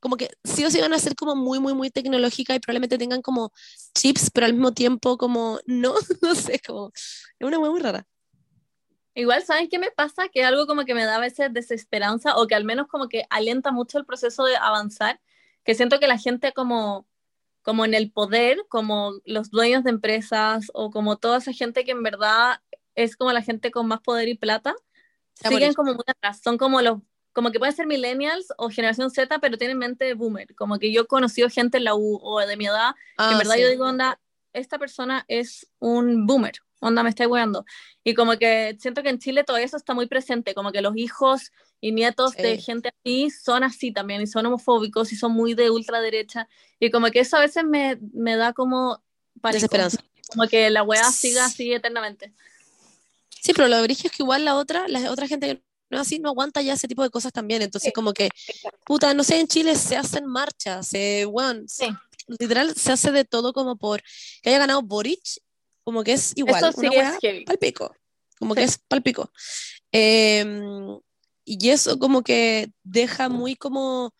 [0.00, 2.98] como que sí o sí van a ser como muy, muy, muy tecnológicas y probablemente
[2.98, 3.52] tengan como
[3.94, 8.06] chips, pero al mismo tiempo como no, no sé, como es una wea muy rara.
[9.16, 10.28] Igual, ¿saben qué me pasa?
[10.28, 13.24] Que algo como que me da a veces desesperanza o que al menos como que
[13.30, 15.20] alienta mucho el proceso de avanzar,
[15.64, 17.08] que siento que la gente como,
[17.62, 21.92] como en el poder, como los dueños de empresas o como toda esa gente que
[21.92, 22.60] en verdad
[22.94, 24.74] es como la gente con más poder y plata,
[25.34, 26.98] siguen como muy atrás, son como los
[27.32, 30.54] como que pueden ser millennials o generación Z, pero tienen mente de boomer.
[30.54, 33.34] Como que yo he conocido gente en la U o de mi edad que en
[33.34, 33.60] Ah, verdad sí.
[33.60, 34.18] yo digo, onda,
[34.54, 37.64] esta persona es un boomer, onda, me está weando.
[38.04, 40.96] Y como que siento que en Chile todo eso está muy presente, como que los
[40.96, 41.50] hijos
[41.80, 42.62] y nietos de Sí.
[42.62, 46.48] gente así son así también, y son homofóbicos y son muy de ultraderecha.
[46.80, 49.02] Y como que eso a veces me, me da como
[49.42, 49.98] Desesperanza.
[50.28, 52.32] como que la weá siga así eternamente.
[53.42, 56.18] Sí, pero lo brillo es que igual la otra, la otra gente que no así
[56.18, 57.62] no aguanta ya ese tipo de cosas también.
[57.62, 58.28] Entonces, como que,
[58.84, 61.86] puta, no sé, en Chile se hacen marchas, se, weón, Sí.
[62.26, 64.02] literal se hace de todo como por
[64.42, 65.22] que haya ganado Boric,
[65.86, 67.94] como que es igual, Eso sí una es palpico,
[68.40, 68.58] como Sí.
[68.58, 69.30] que es palpico.
[69.92, 70.98] Em,
[71.44, 74.12] y eso como que deja muy como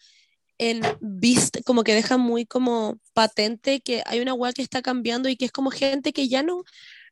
[0.58, 5.28] en vista, como que deja muy como patente que hay una weá que está cambiando
[5.28, 6.62] y que es como gente que ya no,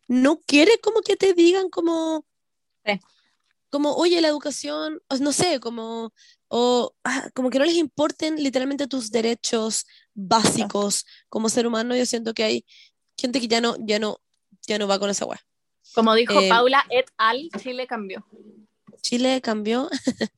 [0.07, 2.25] no quiere como que te digan como,
[2.87, 3.01] Sí.
[3.71, 6.13] como, oye, la educación, no sé, como,
[6.47, 11.97] o ah, como que no les importen literalmente tus derechos básicos como ser humano.
[11.97, 12.65] Yo siento que hay
[13.19, 14.19] gente que ya no, ya no,
[14.66, 15.41] ya no va con esa weá.
[15.95, 18.27] Como dijo Eh, Paula et al, Chile cambió.
[19.03, 19.89] Chile cambió.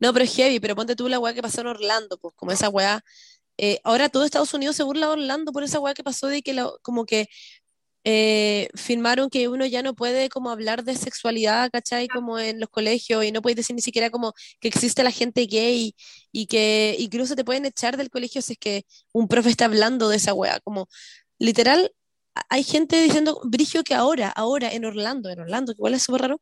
[0.00, 2.50] No, pero es heavy, pero ponte tú la weá que pasó en Orlando, pues como
[2.50, 3.02] esa weá.
[3.56, 6.42] eh, ahora todo Estados Unidos se burla de Orlando por esa weá que pasó de
[6.42, 7.28] que como que
[8.04, 12.08] eh, firmaron que uno ya no puede como hablar de sexualidad, ¿cachai?
[12.08, 15.46] Como en los colegios y no puedes decir ni siquiera como que existe la gente
[15.46, 15.94] gay
[16.32, 20.08] y que incluso te pueden echar del colegio si es que un profe está hablando
[20.08, 20.58] de esa weá.
[20.64, 20.88] Como
[21.38, 21.92] literal,
[22.48, 26.22] hay gente diciendo, Brigio, que ahora, ahora en Orlando, en Orlando, que igual es súper
[26.22, 26.40] raro,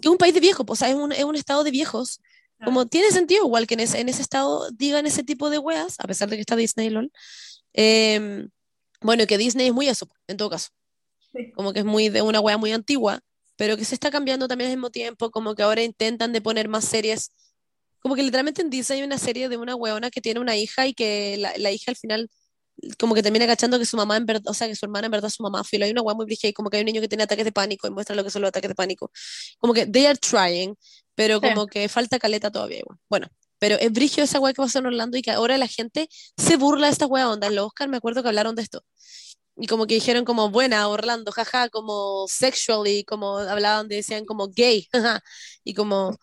[0.00, 1.70] que es un país de viejos, pues, o sea, es un, es un estado de
[1.70, 2.20] viejos.
[2.62, 5.96] Como tiene sentido, igual que en ese, en ese estado digan ese tipo de weas,
[5.98, 7.10] a pesar de que está Disney, lol.
[7.72, 8.50] Em,
[9.00, 10.68] bueno, que Disney es muy eso, en todo caso.
[11.32, 11.52] Sí.
[11.52, 13.20] Como que es muy de una wea muy antigua,
[13.56, 16.68] pero que se está cambiando también al mismo tiempo, como que ahora intentan de poner
[16.68, 17.32] más series.
[18.00, 20.86] Como que literalmente en Disney hay una serie de una weona que tiene una hija
[20.86, 22.30] y que la, la hija al final
[22.98, 25.12] como que termina cachando que su mamá en verdad, o sea, que su hermana en
[25.12, 26.86] verdad es su mamá, filo, hay una wea muy brígida y como que hay un
[26.86, 29.10] niño que tiene ataques de pánico y muestra lo que son los ataques de pánico.
[29.58, 30.76] Como que they are trying,
[31.14, 31.48] pero Sí.
[31.48, 32.98] como que falta caleta todavía igual.
[33.08, 33.28] Bueno,
[33.58, 36.56] pero es brigio esa wea que pasó en Orlando y que ahora la gente se
[36.56, 37.46] burla de esta wea onda.
[37.48, 38.82] En los Oscar me acuerdo que hablaron de esto.
[39.56, 44.48] Y como que dijeron como buena Orlando, jaja, como sexually, como hablaban, de, decían como
[44.48, 45.22] gay, jaja,
[45.64, 46.16] y como,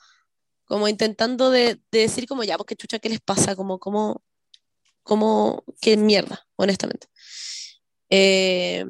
[0.65, 3.55] como intentando de, de decir como ya, porque chucha, ¿qué les pasa?
[3.55, 4.23] Como, como,
[5.07, 7.07] como, qué mierda, honestamente.
[8.09, 8.85] Eh,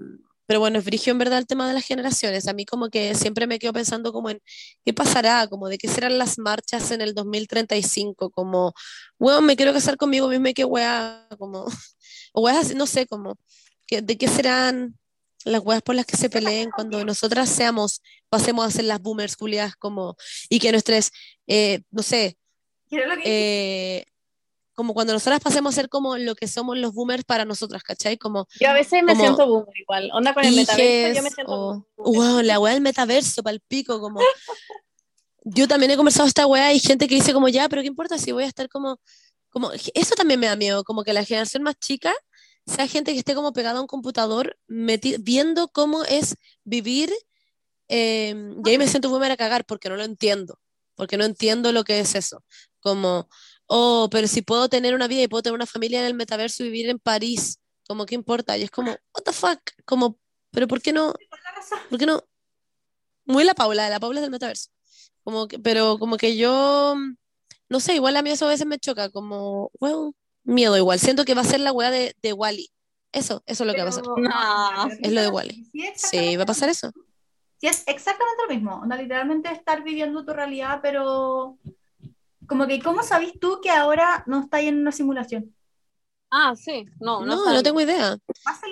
[0.46, 2.48] pero bueno, es brigio en verdad el tema de las generaciones.
[2.48, 4.42] A mí como que siempre me quedo pensando como en
[4.86, 8.74] qué pasará, como de qué serán las marchas en el 2035, como,
[9.20, 11.66] weón, me quiero casar conmigo mismo y qué weá, como,
[12.34, 13.38] o weas no sé, como,
[13.86, 14.98] que- de qué serán,
[15.44, 19.36] las weas por las que se peleen cuando nosotras seamos, pasemos a ser las boomers
[19.36, 20.16] culiadas como,
[20.50, 21.12] y que nuestras,
[21.48, 22.38] eh, no sé,
[22.90, 24.06] ¿Qué era lo que eh,
[24.78, 28.16] como cuando nosotras pasemos a ser como lo que somos los boomers para nosotras, ¿cachai?
[28.16, 30.12] Como Yo a veces me siento boomer igual.
[30.14, 32.34] Onda con el metaverso, yo me siento o, boomer.
[32.34, 34.20] wow, la wea del metaverso, pal pico, como,
[35.46, 38.20] yo también he conversado esta wea y gente que dice como, ya, pero ¿qué importa
[38.20, 39.00] si voy a estar como,
[39.50, 42.14] como, eso también me da miedo, como que la generación más chica
[42.68, 46.36] sea gente que esté como pegada a un computador, viendo cómo es
[46.66, 47.12] vivir,
[47.88, 50.60] eh, y ahí me siento boomer a cagar porque no lo entiendo,
[50.94, 52.44] porque no entiendo lo que es eso,
[52.80, 53.28] como,
[53.68, 56.64] oh, pero si puedo tener una vida y puedo tener una familia en el metaverso
[56.64, 58.58] y vivir en París, como, ¿qué importa?
[58.58, 60.18] Y es como, what the fuck, como,
[60.52, 61.14] pero ¿por qué no?
[61.90, 62.24] ¿Por qué no?
[63.26, 64.70] Muy la Paula, la Paula es del metaverso.
[65.24, 66.96] Como que, pero como que yo,
[67.70, 70.14] no sé, igual a mí eso a veces me choca, como, bueno,
[70.44, 71.00] miedo igual.
[71.00, 72.70] Siento que va a ser la weá de, de Wally.
[73.12, 74.04] Eso, eso es lo que va a pasar.
[74.06, 74.90] No.
[75.02, 75.70] Es lo de Wally.
[75.96, 76.92] Sí, va a pasar eso.
[77.60, 78.84] Sí, es exactamente lo mismo.
[78.98, 81.58] Literalmente estar viviendo tu realidad, pero
[82.48, 85.54] como que, ¿cómo sabes tú que ahora no estás en una simulación?
[86.30, 86.86] Ah, sí.
[87.00, 88.18] No, no, No, no tengo idea.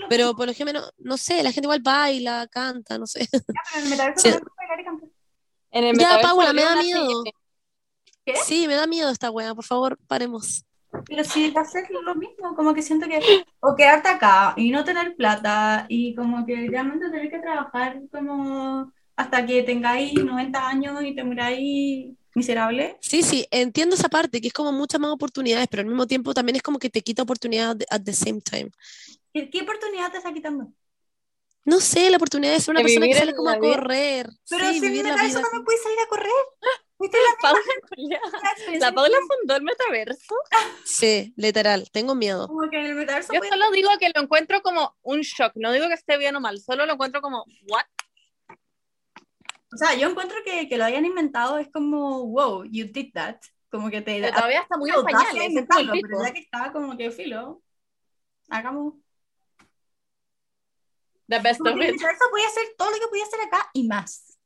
[0.10, 0.38] Pero mismo.
[0.38, 3.28] por ejemplo, no, no sé, la gente igual baila, canta, no sé.
[3.32, 4.30] Ya, pero en el metaverso Sí.
[4.30, 5.10] puedes bailar y cantar.
[5.72, 7.08] En el Ya, Paula, me da miedo.
[7.24, 7.34] serie.
[8.26, 8.36] ¿Qué?
[8.36, 10.66] Sí, me da miedo esta weá, por favor, paremos.
[11.08, 13.20] Pero a ser lo mismo, como que siento que,
[13.60, 18.92] o quedarte acá y no tener plata y como que realmente tener que trabajar como
[19.16, 22.98] hasta que tengáis 90 años y te muráis miserable.
[23.02, 26.34] Sí, sí, entiendo esa parte, que es como muchas más oportunidades, pero al mismo tiempo
[26.34, 28.70] también es como que te quita oportunidades at the same time.
[29.34, 30.72] ¿Qué, qué oportunidad te está quitando?
[31.66, 34.30] No sé, la oportunidad de ser una De persona que sale como a correr.
[34.48, 35.42] Pero sí, si en la metaverso vida.
[35.42, 36.32] también puedes salir a correr.
[36.98, 37.18] ¿Viste
[38.80, 40.36] la Paula, La fundó el metaverso.
[40.86, 42.48] Sí, literal, tengo miedo.
[42.48, 45.54] Como que en el metaverso Yo solo digo que lo encuentro como un shock.
[45.56, 47.86] No digo que esté bien o mal, solo lo encuentro como, ¿what?
[49.76, 53.36] O sea, yo encuentro que, que lo hayan inventado es como, wow, you did that.
[53.70, 55.66] Como que te Pero todavía está muy en pañales.
[55.68, 57.62] pero ya que está como que filo,
[58.50, 58.94] hagamos.
[61.28, 61.76] The best of it.
[61.76, 64.38] puede hacer todo lo que podía hacer acá y más.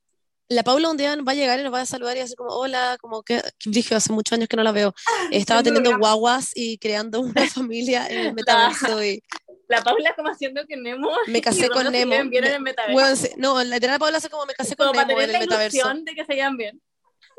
[0.47, 2.49] La Paula un día va a llegar y nos va a saludar y decir como,
[2.49, 4.95] hola, como que, dije, hace muchos años que no la veo.
[5.30, 9.22] Estaba Haciendo teniendo guaguas y creando una familia en el metaverso y
[9.69, 12.11] La Paula como haciendo que Nemo me y casé con Nemo.
[12.29, 12.93] bien en Me- el metaverso.
[12.93, 15.39] Bueno, no, literal Paula hace como me casé con como para Nemo tener en la
[15.39, 15.77] el metaverso.
[15.77, 16.81] ilusión de que se llevan bien.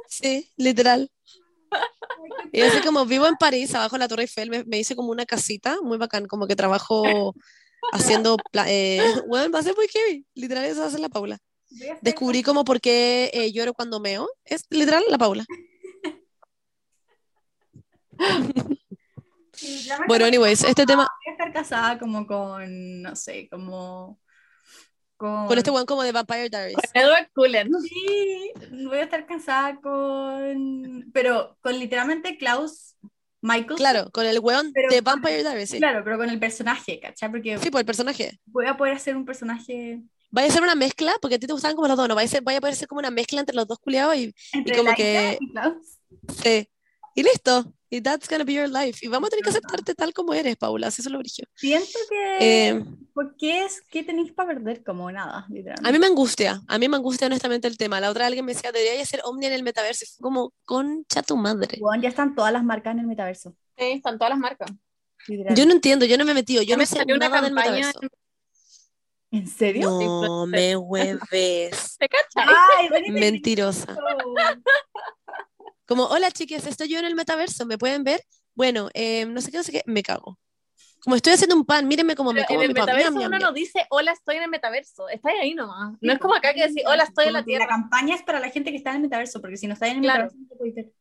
[0.08, 1.10] Sí, literal.
[2.52, 5.10] Y así como vivo en París, abajo de la Torre Eiffel, me, me hice como
[5.12, 7.32] una casita muy bacán, como que trabajo
[7.92, 8.36] haciendo,
[8.66, 11.38] eh, bueno, va a ser muy heavy, literal eso va a ser la Paula.
[12.00, 15.46] Descubrí como por qué eh, lloro cuando meo, es literal la Paula.
[20.06, 24.18] Bueno, anyways, este tema, voy a estar casada como con, no sé, como
[25.16, 25.46] con...
[25.46, 26.76] con este weón como de Vampire Diaries.
[26.76, 27.70] Con Edward Cullen.
[27.82, 28.52] Sí,
[28.84, 31.10] voy a estar casada con...
[31.12, 32.96] Pero con literalmente Klaus
[33.42, 33.76] Michael.
[33.76, 35.78] Claro, con el weón Pero de con- Vampire Diaries, sí.
[35.78, 37.30] Claro, pero con el personaje, ¿cachai?
[37.30, 38.38] Porque Sí, por el personaje.
[38.46, 40.00] voy a poder hacer un personaje
[40.32, 42.14] Vaya a ser una mezcla, porque a ti te gustaban como los dos, ¿no?
[42.14, 44.32] Vaya a, ser, vaya a poder ser como una mezcla entre los dos culiados y,
[44.76, 45.98] como Laika que- y Klaus.
[46.40, 46.68] sí.
[47.20, 47.70] Y listo.
[47.90, 49.04] Y that's gonna be your life.
[49.04, 51.44] Y vamos a tener que aceptarte tal como eres, Paula, así eso lo brillo.
[51.54, 52.68] Siento que...
[52.68, 54.82] Eh, ¿Por qué es que tenéis para perder?
[54.82, 55.86] Como nada, literalmente.
[55.86, 58.00] a mí me angustia, a mí me angustia honestamente el tema.
[58.00, 60.04] La otra alguien me decía, debería ser Omnia en el metaverso.
[60.04, 61.78] Y fue como, concha tu madre.
[61.78, 63.54] Weón, ya están todas las marcas en el metaverso.
[63.76, 64.70] Sí, están todas las marcas.
[65.26, 65.54] literal.
[65.54, 67.28] Yo no entiendo, yo no me he metido, yo Ya no me sé salió una
[67.28, 68.16] nada del campaña metaverso.
[69.32, 69.90] ¿En serio?
[69.90, 71.98] No me hueves.
[71.98, 72.08] ¿Te
[72.90, 73.94] venite Mentirosa.
[75.90, 78.22] Como, hola chiques, estoy yo en el metaverso, ¿me pueden ver?
[78.54, 80.38] Bueno, eh, no sé qué, no sé qué, me cago.
[81.02, 82.84] Como estoy haciendo un pan, mírenme cómo me Pero como en el mi pan.
[82.86, 85.08] metaverso ñam, uno no dice, hola, estoy en el metaverso.
[85.08, 85.96] Está ahí nomás.
[86.00, 87.66] No es como acá que decir, hola, estoy en la que La tierra.
[87.66, 89.96] campaña es para la gente que está en el metaverso, porque si no está en
[89.96, 90.24] el Claro.
[90.26, 90.92] metaverso no te puedes ver.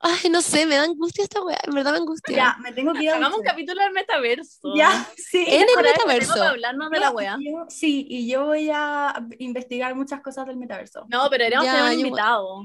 [0.00, 2.34] Ay, no sé, me da angustia esta weá, en verdad me angustia.
[2.36, 4.74] Ya, me tengo que ir a Hagamos un capítulo del metaverso.
[4.74, 5.44] Ya, sí.
[5.46, 6.32] En el metaverso.
[6.32, 7.36] tengo que hablarnos de la wea.
[7.40, 11.04] Yo- sí, y yo voy a investigar muchas cosas del metaverso.
[11.10, 12.64] No, pero tener un yo- invitado.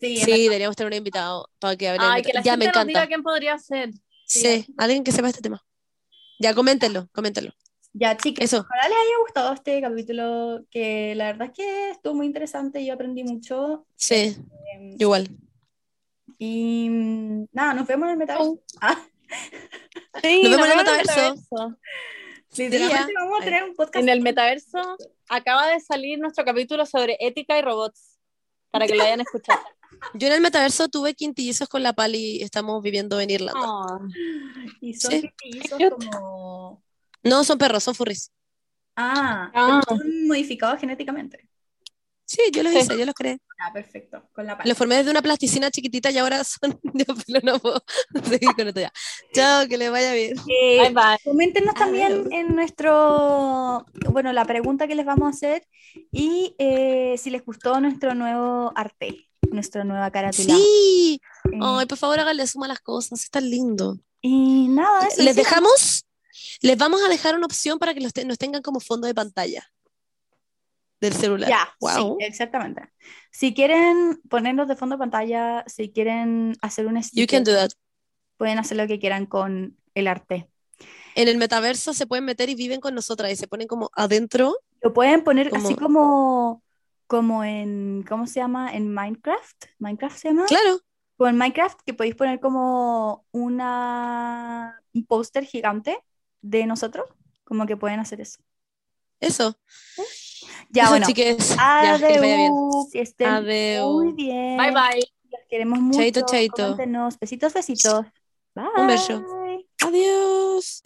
[0.00, 2.72] Sí, Sí, deberíamos tener un invitado para que hable Ay, que la Ya, gente me
[2.72, 3.06] nos diga encanta.
[3.08, 3.90] quién podría ser.
[4.26, 5.64] Sí, alguien que sepa este tema.
[6.38, 7.52] Ya, coméntenlo, coméntenlo.
[7.94, 8.58] Ya, chicas, Eso.
[8.60, 12.92] ojalá les haya gustado este capítulo, que la verdad es que estuvo muy interesante, yo
[12.92, 13.86] aprendí mucho.
[13.96, 14.36] Sí,
[14.76, 15.30] eh, igual.
[16.38, 18.60] Y mm, nada, nos vemos en el metaverso.
[18.82, 19.00] Ah,
[20.22, 21.78] Sí, Nos vemos en el metaverso.
[22.56, 23.20] literalmente ya.
[23.20, 23.96] vamos a tener un podcast.
[24.02, 24.96] En el metaverso
[25.28, 28.15] acaba de salir nuestro capítulo sobre ética y robots.
[28.70, 29.60] Para que lo hayan escuchado.
[30.14, 33.60] Yo en el metaverso tuve quintillizos con la Pali y estamos viviendo en Irlanda.
[33.64, 34.00] Oh.
[34.80, 35.30] Y son Sí.
[35.38, 36.82] quintillizos como...
[37.22, 38.30] No, son perros, son furries.
[38.96, 39.80] Ah, Ah.
[39.88, 41.45] son modificados genéticamente.
[42.26, 42.78] Sí, yo los Sí.
[42.80, 43.38] hice, yo los creé.
[43.58, 44.22] Ah, perfecto.
[44.34, 46.78] Con la Los formé desde una plasticina chiquitita y ahora son.
[46.94, 47.82] Ya, pero no puedo
[48.28, 48.92] seguir con esto ya.
[49.32, 50.34] Chao, que les vaya bien.
[50.46, 51.18] Eh, Bye bye.
[51.24, 55.66] Coméntenos también en nuestro, bueno, la pregunta que les vamos a hacer
[56.12, 60.54] y eh, si les gustó nuestro nuevo arte, nuestra nueva carátula.
[60.54, 61.20] Sí.
[61.52, 63.98] Eh, Ay, por favor, háganle suma a las cosas, está lindo.
[64.20, 65.40] y nada, eso Les sí.
[65.40, 66.04] dejamos,
[66.60, 69.14] les vamos a dejar una opción para que los te- nos tengan como fondo de
[69.14, 69.66] pantalla
[71.10, 71.48] del celular.
[71.48, 72.16] Ya, wow.
[72.18, 72.82] sí, exactamente.
[73.30, 77.52] Si quieren ponernos de fondo de pantalla, si quieren hacer un You sticker, can do
[77.54, 77.70] that.
[78.36, 80.48] pueden hacer lo que quieran con el arte.
[81.14, 84.54] En el metaverso se pueden meter y viven con nosotras y se ponen como adentro.
[84.82, 86.62] Lo pueden poner Como- así como,
[87.06, 88.74] como en, ¿cómo se llama?
[88.74, 89.64] En Minecraft.
[89.78, 90.44] ¿Minecraft se llama?
[90.46, 90.80] Claro,
[91.16, 95.98] O en Minecraft que podéis poner como una, un póster gigante
[96.42, 97.08] de nosotros.
[97.44, 98.40] Como que pueden hacer eso.
[99.20, 99.56] eso.
[100.70, 101.06] Ya, Eso, bueno.
[101.06, 101.98] Chiques, que,
[103.92, 104.56] muy bien.
[104.56, 105.12] Bye, bye.
[105.30, 105.98] Los queremos mucho.
[105.98, 106.76] Chaito, chaito.
[107.20, 108.06] Besitos, besitos.
[108.54, 108.66] Bye.
[108.76, 109.22] Un beso.
[109.82, 110.82] Adiós.